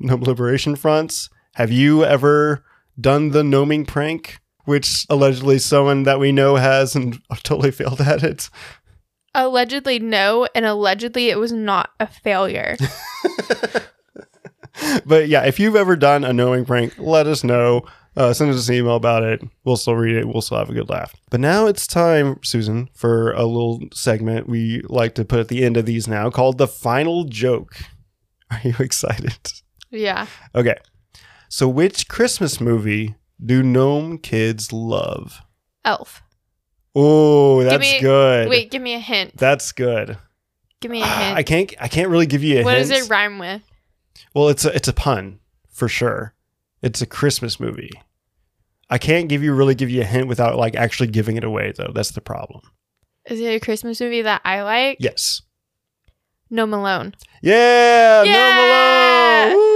gnome 0.00 0.22
liberation 0.22 0.74
fronts. 0.74 1.28
Have 1.54 1.72
you 1.72 2.04
ever 2.04 2.64
done 3.00 3.30
the 3.30 3.44
gnoming 3.44 3.86
prank, 3.86 4.38
which 4.64 5.06
allegedly 5.10 5.58
someone 5.58 6.04
that 6.04 6.20
we 6.20 6.32
know 6.32 6.56
has 6.56 6.94
and 6.94 7.20
totally 7.42 7.70
failed 7.70 8.00
at 8.00 8.22
it? 8.22 8.50
Allegedly 9.34 9.98
no, 9.98 10.48
and 10.54 10.64
allegedly 10.64 11.28
it 11.28 11.38
was 11.38 11.52
not 11.52 11.90
a 12.00 12.06
failure. 12.06 12.76
But 15.06 15.28
yeah, 15.28 15.44
if 15.44 15.58
you've 15.60 15.76
ever 15.76 15.96
done 15.96 16.24
a 16.24 16.32
gnoming 16.32 16.64
prank, 16.64 16.94
let 16.98 17.26
us 17.26 17.44
know. 17.44 17.82
Uh, 18.16 18.32
send 18.32 18.50
us 18.50 18.68
an 18.68 18.74
email 18.74 18.96
about 18.96 19.22
it. 19.22 19.40
We'll 19.64 19.76
still 19.76 19.94
read 19.94 20.16
it. 20.16 20.26
We'll 20.26 20.42
still 20.42 20.58
have 20.58 20.70
a 20.70 20.74
good 20.74 20.88
laugh. 20.88 21.14
But 21.30 21.40
now 21.40 21.66
it's 21.66 21.86
time, 21.86 22.38
Susan, 22.42 22.88
for 22.92 23.32
a 23.32 23.44
little 23.44 23.80
segment 23.92 24.48
we 24.48 24.82
like 24.88 25.14
to 25.14 25.24
put 25.24 25.38
at 25.38 25.48
the 25.48 25.64
end 25.64 25.76
of 25.76 25.86
these 25.86 26.08
now 26.08 26.30
called 26.30 26.58
the 26.58 26.66
final 26.66 27.24
joke. 27.24 27.76
Are 28.50 28.60
you 28.64 28.74
excited? 28.80 29.52
yeah. 29.90 30.26
Okay. 30.54 30.76
So, 31.52 31.68
which 31.68 32.06
Christmas 32.06 32.60
movie 32.60 33.16
do 33.44 33.60
gnome 33.64 34.18
kids 34.18 34.72
love? 34.72 35.42
Elf. 35.84 36.22
Oh, 36.94 37.64
that's 37.64 37.80
me- 37.80 38.00
good. 38.00 38.48
Wait, 38.48 38.70
give 38.70 38.80
me 38.80 38.94
a 38.94 39.00
hint. 39.00 39.36
That's 39.36 39.72
good. 39.72 40.16
Give 40.80 40.92
me 40.92 41.02
a 41.02 41.04
ah, 41.04 41.18
hint. 41.24 41.36
I 41.36 41.42
can't. 41.42 41.74
I 41.80 41.88
can't 41.88 42.08
really 42.08 42.26
give 42.26 42.44
you 42.44 42.60
a 42.60 42.62
What 42.62 42.76
hint. 42.76 42.88
does 42.88 43.02
it 43.02 43.10
rhyme 43.10 43.40
with? 43.40 43.62
Well, 44.32 44.48
it's 44.48 44.64
a 44.64 44.72
it's 44.74 44.86
a 44.86 44.92
pun 44.92 45.40
for 45.68 45.88
sure. 45.88 46.34
It's 46.82 47.02
a 47.02 47.06
Christmas 47.06 47.58
movie. 47.58 47.90
I 48.88 48.98
can't 48.98 49.28
give 49.28 49.42
you 49.42 49.52
really 49.52 49.74
give 49.74 49.90
you 49.90 50.02
a 50.02 50.04
hint 50.04 50.28
without 50.28 50.56
like 50.56 50.76
actually 50.76 51.08
giving 51.08 51.36
it 51.36 51.42
away 51.42 51.72
though. 51.76 51.90
That's 51.92 52.12
the 52.12 52.20
problem. 52.20 52.62
Is 53.26 53.40
it 53.40 53.56
a 53.56 53.58
Christmas 53.60 54.00
movie 54.00 54.22
that 54.22 54.40
I 54.44 54.62
like? 54.62 54.98
Yes. 55.00 55.42
Gnome 56.48 56.74
Alone. 56.74 57.14
Yeah. 57.42 58.22
Yeah! 58.22 59.48
Gnome 59.48 59.54
Alone. 59.54 59.66
Woo! 59.66 59.69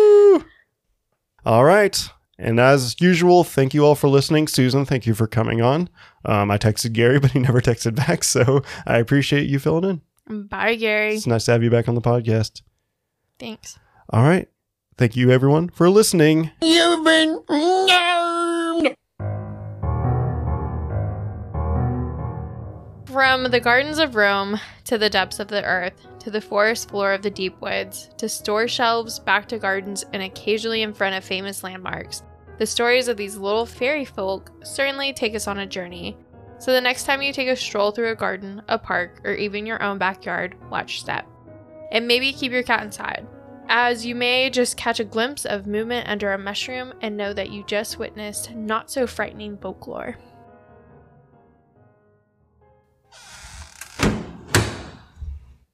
All 1.44 1.64
right. 1.64 2.08
And 2.38 2.58
as 2.58 2.96
usual, 3.00 3.44
thank 3.44 3.74
you 3.74 3.84
all 3.84 3.94
for 3.94 4.08
listening. 4.08 4.48
Susan, 4.48 4.84
thank 4.84 5.06
you 5.06 5.14
for 5.14 5.26
coming 5.26 5.62
on. 5.62 5.88
Um, 6.24 6.50
I 6.50 6.58
texted 6.58 6.92
Gary, 6.92 7.18
but 7.20 7.30
he 7.30 7.38
never 7.38 7.60
texted 7.60 7.94
back, 7.94 8.24
so 8.24 8.62
I 8.86 8.98
appreciate 8.98 9.48
you 9.48 9.58
filling 9.58 10.00
in. 10.28 10.46
Bye, 10.48 10.74
Gary. 10.74 11.14
It's 11.14 11.26
nice 11.26 11.44
to 11.46 11.52
have 11.52 11.62
you 11.62 11.70
back 11.70 11.88
on 11.88 11.94
the 11.94 12.00
podcast. 12.00 12.62
Thanks. 13.38 13.78
All 14.10 14.22
right. 14.22 14.48
Thank 14.96 15.16
you, 15.16 15.30
everyone, 15.30 15.68
for 15.70 15.90
listening. 15.90 16.50
You've 16.62 17.04
been 17.04 17.42
From 23.14 23.44
the 23.44 23.60
gardens 23.60 24.00
of 24.00 24.16
Rome 24.16 24.58
to 24.86 24.98
the 24.98 25.08
depths 25.08 25.38
of 25.38 25.46
the 25.46 25.62
earth, 25.62 26.04
to 26.18 26.32
the 26.32 26.40
forest 26.40 26.90
floor 26.90 27.12
of 27.12 27.22
the 27.22 27.30
deep 27.30 27.60
woods, 27.60 28.10
to 28.16 28.28
store 28.28 28.66
shelves, 28.66 29.20
back 29.20 29.46
to 29.50 29.58
gardens, 29.60 30.04
and 30.12 30.20
occasionally 30.20 30.82
in 30.82 30.92
front 30.92 31.14
of 31.14 31.22
famous 31.22 31.62
landmarks, 31.62 32.24
the 32.58 32.66
stories 32.66 33.06
of 33.06 33.16
these 33.16 33.36
little 33.36 33.66
fairy 33.66 34.04
folk 34.04 34.50
certainly 34.64 35.12
take 35.12 35.36
us 35.36 35.46
on 35.46 35.60
a 35.60 35.66
journey. 35.66 36.16
So 36.58 36.72
the 36.72 36.80
next 36.80 37.04
time 37.04 37.22
you 37.22 37.32
take 37.32 37.46
a 37.46 37.54
stroll 37.54 37.92
through 37.92 38.10
a 38.10 38.16
garden, 38.16 38.62
a 38.66 38.80
park, 38.80 39.20
or 39.22 39.34
even 39.34 39.64
your 39.64 39.80
own 39.80 39.96
backyard, 39.96 40.56
watch 40.68 40.98
step. 40.98 41.24
And 41.92 42.08
maybe 42.08 42.32
keep 42.32 42.50
your 42.50 42.64
cat 42.64 42.82
inside, 42.82 43.28
as 43.68 44.04
you 44.04 44.16
may 44.16 44.50
just 44.50 44.76
catch 44.76 44.98
a 44.98 45.04
glimpse 45.04 45.44
of 45.44 45.68
movement 45.68 46.08
under 46.08 46.32
a 46.32 46.38
mushroom 46.38 46.92
and 47.00 47.16
know 47.16 47.32
that 47.32 47.50
you 47.50 47.62
just 47.68 47.96
witnessed 47.96 48.56
not 48.56 48.90
so 48.90 49.06
frightening 49.06 49.56
folklore. 49.56 50.16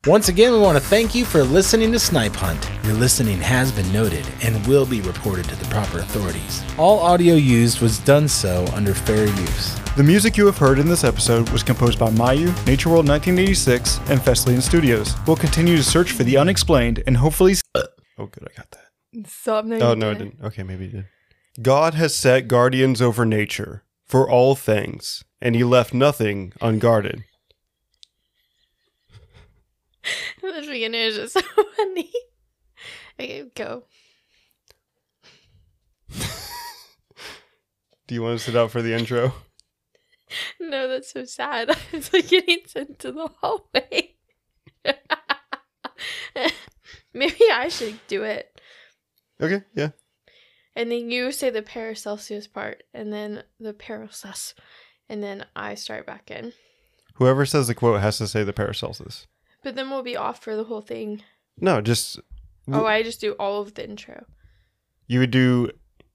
Once 0.07 0.31
again, 0.31 0.51
we 0.51 0.59
want 0.59 0.79
to 0.79 0.83
thank 0.85 1.15
you 1.15 1.27
for 1.27 1.45
listening 1.45 1.93
to 1.93 1.99
Snipe 1.99 2.35
Hunt. 2.35 2.71
Your 2.85 2.95
listening 2.95 3.37
has 3.37 3.71
been 3.71 3.93
noted 3.93 4.27
and 4.43 4.67
will 4.67 4.87
be 4.87 5.03
reported 5.03 5.45
to 5.51 5.57
the 5.57 5.67
proper 5.67 5.99
authorities. 5.99 6.65
All 6.79 7.01
audio 7.01 7.35
used 7.35 7.83
was 7.83 7.99
done 7.99 8.27
so 8.27 8.65
under 8.73 8.95
fair 8.95 9.27
use. 9.27 9.79
The 9.99 10.03
music 10.03 10.39
you 10.39 10.47
have 10.47 10.57
heard 10.57 10.79
in 10.79 10.89
this 10.89 11.05
episode 11.05 11.51
was 11.51 11.63
composed 11.63 11.99
by 11.99 12.09
Mayu, 12.13 12.47
Nature 12.67 12.89
World 12.89 13.07
1986, 13.07 13.99
and 14.09 14.19
Festlian 14.19 14.63
Studios. 14.63 15.15
We'll 15.27 15.37
continue 15.37 15.77
to 15.77 15.85
search 15.85 16.13
for 16.13 16.25
the 16.25 16.39
unexplained 16.39 17.03
and 17.07 17.19
hopefully. 17.19 17.57
Oh, 17.75 17.85
good. 18.25 18.49
I 18.51 18.57
got 18.57 18.71
that. 18.71 19.27
Stop 19.29 19.67
Oh, 19.67 19.93
no, 19.93 20.13
it 20.13 20.19
didn't. 20.19 20.39
Okay, 20.43 20.63
maybe 20.63 20.87
it 20.87 20.93
did. 20.93 21.05
God 21.61 21.93
has 21.93 22.15
set 22.15 22.49
guardians 22.49 23.03
over 23.03 23.27
nature 23.27 23.85
for 24.07 24.31
all 24.31 24.55
things, 24.55 25.25
and 25.43 25.55
he 25.55 25.63
left 25.63 25.93
nothing 25.93 26.55
unguarded. 26.63 27.23
the 30.43 30.67
beginning 30.67 31.01
is 31.01 31.17
just 31.17 31.33
so 31.35 31.43
funny. 31.77 32.11
Okay, 33.19 33.45
go. 33.55 33.85
Do 38.07 38.15
you 38.15 38.23
want 38.23 38.39
to 38.39 38.45
sit 38.45 38.57
out 38.57 38.73
for 38.73 38.83
the 38.83 38.93
intro? 38.93 39.33
No, 40.61 40.89
that's 40.89 41.13
so 41.13 41.25
sad. 41.25 41.71
It's 41.93 42.13
like 42.13 42.29
getting 42.29 42.61
sent 42.67 42.99
to 43.01 43.13
the 43.13 43.29
hallway. 43.41 44.17
Maybe 47.13 47.45
I 47.53 47.69
should 47.69 48.01
do 48.09 48.23
it. 48.23 48.61
Okay, 49.41 49.63
yeah. 49.75 49.91
And 50.77 50.91
then 50.91 51.11
you 51.11 51.33
say 51.33 51.51
the 51.51 51.63
Paracelsus 51.63 52.47
part, 52.47 52.85
and 52.95 53.13
then 53.13 53.43
the 53.59 53.75
Paracelsus, 53.75 54.55
and 55.09 55.23
then 55.23 55.45
I 55.55 55.75
start 55.75 56.07
back 56.07 56.31
in. 56.31 56.53
Whoever 57.15 57.45
says 57.45 57.67
the 57.67 57.75
quote 57.75 58.01
has 58.01 58.19
to 58.19 58.29
say 58.29 58.45
the 58.45 58.53
Paracelsus. 58.53 59.27
But 59.63 59.75
then 59.77 59.91
we'll 59.91 60.03
be 60.03 60.17
off 60.17 60.43
for 60.43 60.57
the 60.57 60.65
whole 60.65 60.81
thing. 60.81 61.23
No, 61.59 61.81
just 61.81 62.19
Oh, 62.73 62.87
I 62.87 63.03
just 63.03 63.21
do 63.21 63.33
all 63.33 63.61
of 63.63 63.75
the 63.75 63.85
intro. 63.85 64.25
you 65.07 65.19
would 65.21 65.31
do 65.31 65.71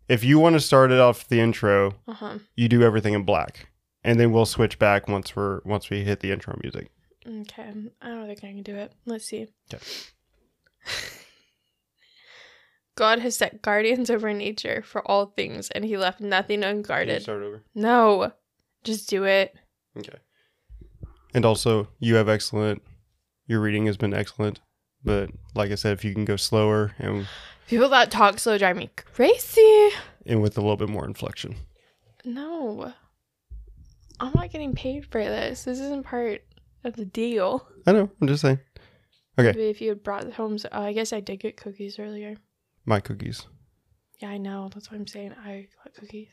if 0.08 0.24
you 0.24 0.38
want 0.40 0.54
to 0.54 0.60
start 0.60 0.92
it 0.92 1.00
off 1.00 1.28
the 1.28 1.40
intro, 1.40 1.96
Uh 2.08 2.14
huh. 2.14 2.38
you 2.56 2.68
do 2.70 2.84
everything 2.84 3.14
in 3.14 3.24
black, 3.24 3.68
and 4.04 4.20
then 4.20 4.32
we'll 4.32 4.46
switch 4.46 4.78
back 4.80 5.08
once 5.08 5.36
we're 5.36 5.62
once 5.66 5.90
we 5.90 6.04
hit 6.04 6.20
the 6.22 6.32
intro 6.32 6.58
music. 6.64 6.90
Okay. 7.28 7.72
I 8.02 8.08
don't 8.10 8.28
think 8.28 8.40
I 8.44 8.52
can 8.54 8.62
do 8.64 8.76
it. 8.76 8.94
Let's 9.06 9.26
see. 9.26 9.48
Okay. 9.74 9.84
God 12.96 13.20
has 13.20 13.36
set 13.36 13.62
guardians 13.62 14.10
over 14.10 14.32
nature 14.34 14.82
for 14.82 15.06
all 15.06 15.26
things, 15.28 15.70
and 15.72 15.84
he 15.84 15.98
left 15.98 16.22
nothing 16.22 16.62
Can 16.62 16.70
you 16.70 16.76
unguarded. 16.78 17.22
start 17.24 17.44
over. 17.44 17.64
No, 17.74 18.32
just 18.86 19.10
do 19.10 19.26
it. 19.26 19.54
Okay. 19.98 20.18
And 21.34 21.44
also, 21.44 21.90
you 22.00 22.16
have 22.16 22.30
excellent. 22.30 22.82
Your 23.48 23.60
reading 23.62 23.86
has 23.86 23.98
been 23.98 24.14
excellent, 24.14 24.60
but 25.04 25.30
like 25.54 25.72
I 25.72 25.76
said, 25.76 25.94
if 25.94 26.04
you 26.04 26.14
can 26.14 26.26
go 26.26 26.36
slower 26.36 26.94
and 26.98 27.28
People 27.68 27.90
that 27.90 28.12
talk 28.12 28.40
slow 28.40 28.58
drive 28.58 28.76
me 28.78 28.90
crazy. 29.14 29.90
and 30.26 30.42
with 30.42 30.58
a 30.58 30.62
little 30.62 30.78
bit 30.78 30.90
more 30.90 31.06
inflection. 31.06 31.56
No, 32.24 32.94
I'm 34.20 34.32
not 34.36 34.52
getting 34.52 34.74
paid 34.74 35.06
for 35.06 35.24
this. 35.24 35.64
This 35.64 35.80
isn't 35.80 36.06
part 36.06 36.42
of 36.84 36.96
the 36.96 37.06
deal. 37.06 37.68
I 37.86 37.92
know. 37.92 38.10
I'm 38.22 38.28
just 38.28 38.42
saying. 38.42 38.60
Okay. 39.38 39.50
Maybe 39.50 39.70
if 39.70 39.82
you 39.82 39.90
had 39.90 40.04
brought 40.04 40.32
home, 40.34 40.58
oh, 40.72 40.82
I 40.82 40.94
guess 40.94 41.12
I 41.14 41.20
did 41.20 41.40
get 41.40 41.58
cookies 41.58 42.00
earlier. 42.00 42.38
My 42.86 43.00
cookies. 43.00 43.46
Yeah, 44.22 44.30
I 44.30 44.38
know. 44.38 44.70
That's 44.74 44.90
what 44.90 44.98
I'm 45.00 45.08
saying. 45.08 45.34
I 45.44 45.68
got 45.84 45.94
cookies. 45.94 46.30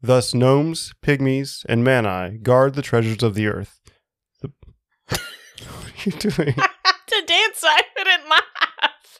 Thus, 0.00 0.34
gnomes, 0.34 0.94
pygmies, 1.02 1.64
and 1.68 1.84
mani 1.84 2.38
guard 2.38 2.74
the 2.74 2.82
treasures 2.82 3.22
of 3.22 3.34
the 3.34 3.46
earth. 3.46 3.80
What 5.64 5.84
are 5.86 6.02
you 6.04 6.12
doing? 6.12 6.54
to 7.12 7.26
dance, 7.26 7.58
so 7.58 7.68
I 7.68 7.82
couldn't 7.96 8.28
laugh. 8.28 9.18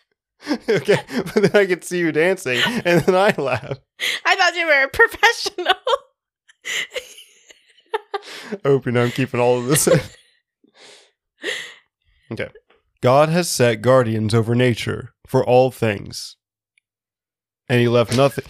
okay, 0.69 0.99
but 1.35 1.43
then 1.43 1.63
I 1.63 1.67
could 1.67 1.85
see 1.85 1.99
you 1.99 2.13
dancing, 2.13 2.61
and 2.85 3.01
then 3.03 3.15
I 3.15 3.35
laugh. 3.41 3.79
I 4.25 4.37
thought 4.37 4.57
you 4.57 4.67
were 4.67 4.85
a 4.85 4.89
professional. 4.89 5.75
I 8.65 8.69
hope 8.69 8.87
you 8.87 8.93
know 8.93 9.05
I'm 9.05 9.11
keeping 9.11 9.41
all 9.41 9.59
of 9.59 9.67
this. 9.67 9.87
in. 9.87 10.01
okay. 12.33 12.49
God 13.01 13.29
has 13.29 13.49
set 13.49 13.83
guardians 13.83 14.35
over 14.35 14.55
nature 14.55 15.15
for 15.27 15.45
all 15.45 15.71
things, 15.71 16.37
and 17.69 17.81
he 17.81 17.89
left 17.89 18.17
nothing. 18.17 18.45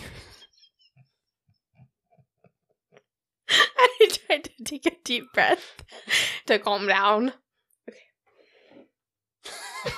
I 3.51 4.09
tried 4.27 4.45
to 4.45 4.65
take 4.65 4.87
a 4.87 4.93
deep 5.05 5.25
breath 5.35 5.83
to 6.47 6.59
calm 6.59 6.87
down. 6.87 7.33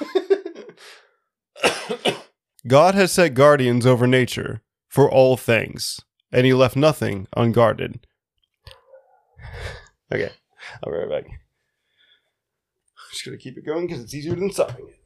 God 2.66 2.94
has 2.94 3.12
set 3.12 3.34
guardians 3.34 3.84
over 3.86 4.06
nature 4.06 4.62
for 4.88 5.10
all 5.10 5.36
things, 5.36 6.00
and 6.32 6.46
he 6.46 6.54
left 6.54 6.76
nothing 6.76 7.26
unguarded. 7.36 8.06
Okay, 10.12 10.30
I'll 10.82 10.92
be 10.92 10.98
right 10.98 11.10
back. 11.10 11.24
I'm 11.26 11.38
just 13.12 13.24
gonna 13.24 13.36
keep 13.36 13.58
it 13.58 13.66
going 13.66 13.86
because 13.86 14.02
it's 14.02 14.14
easier 14.14 14.34
than 14.34 14.50
stopping 14.50 14.88
it. 14.88 14.98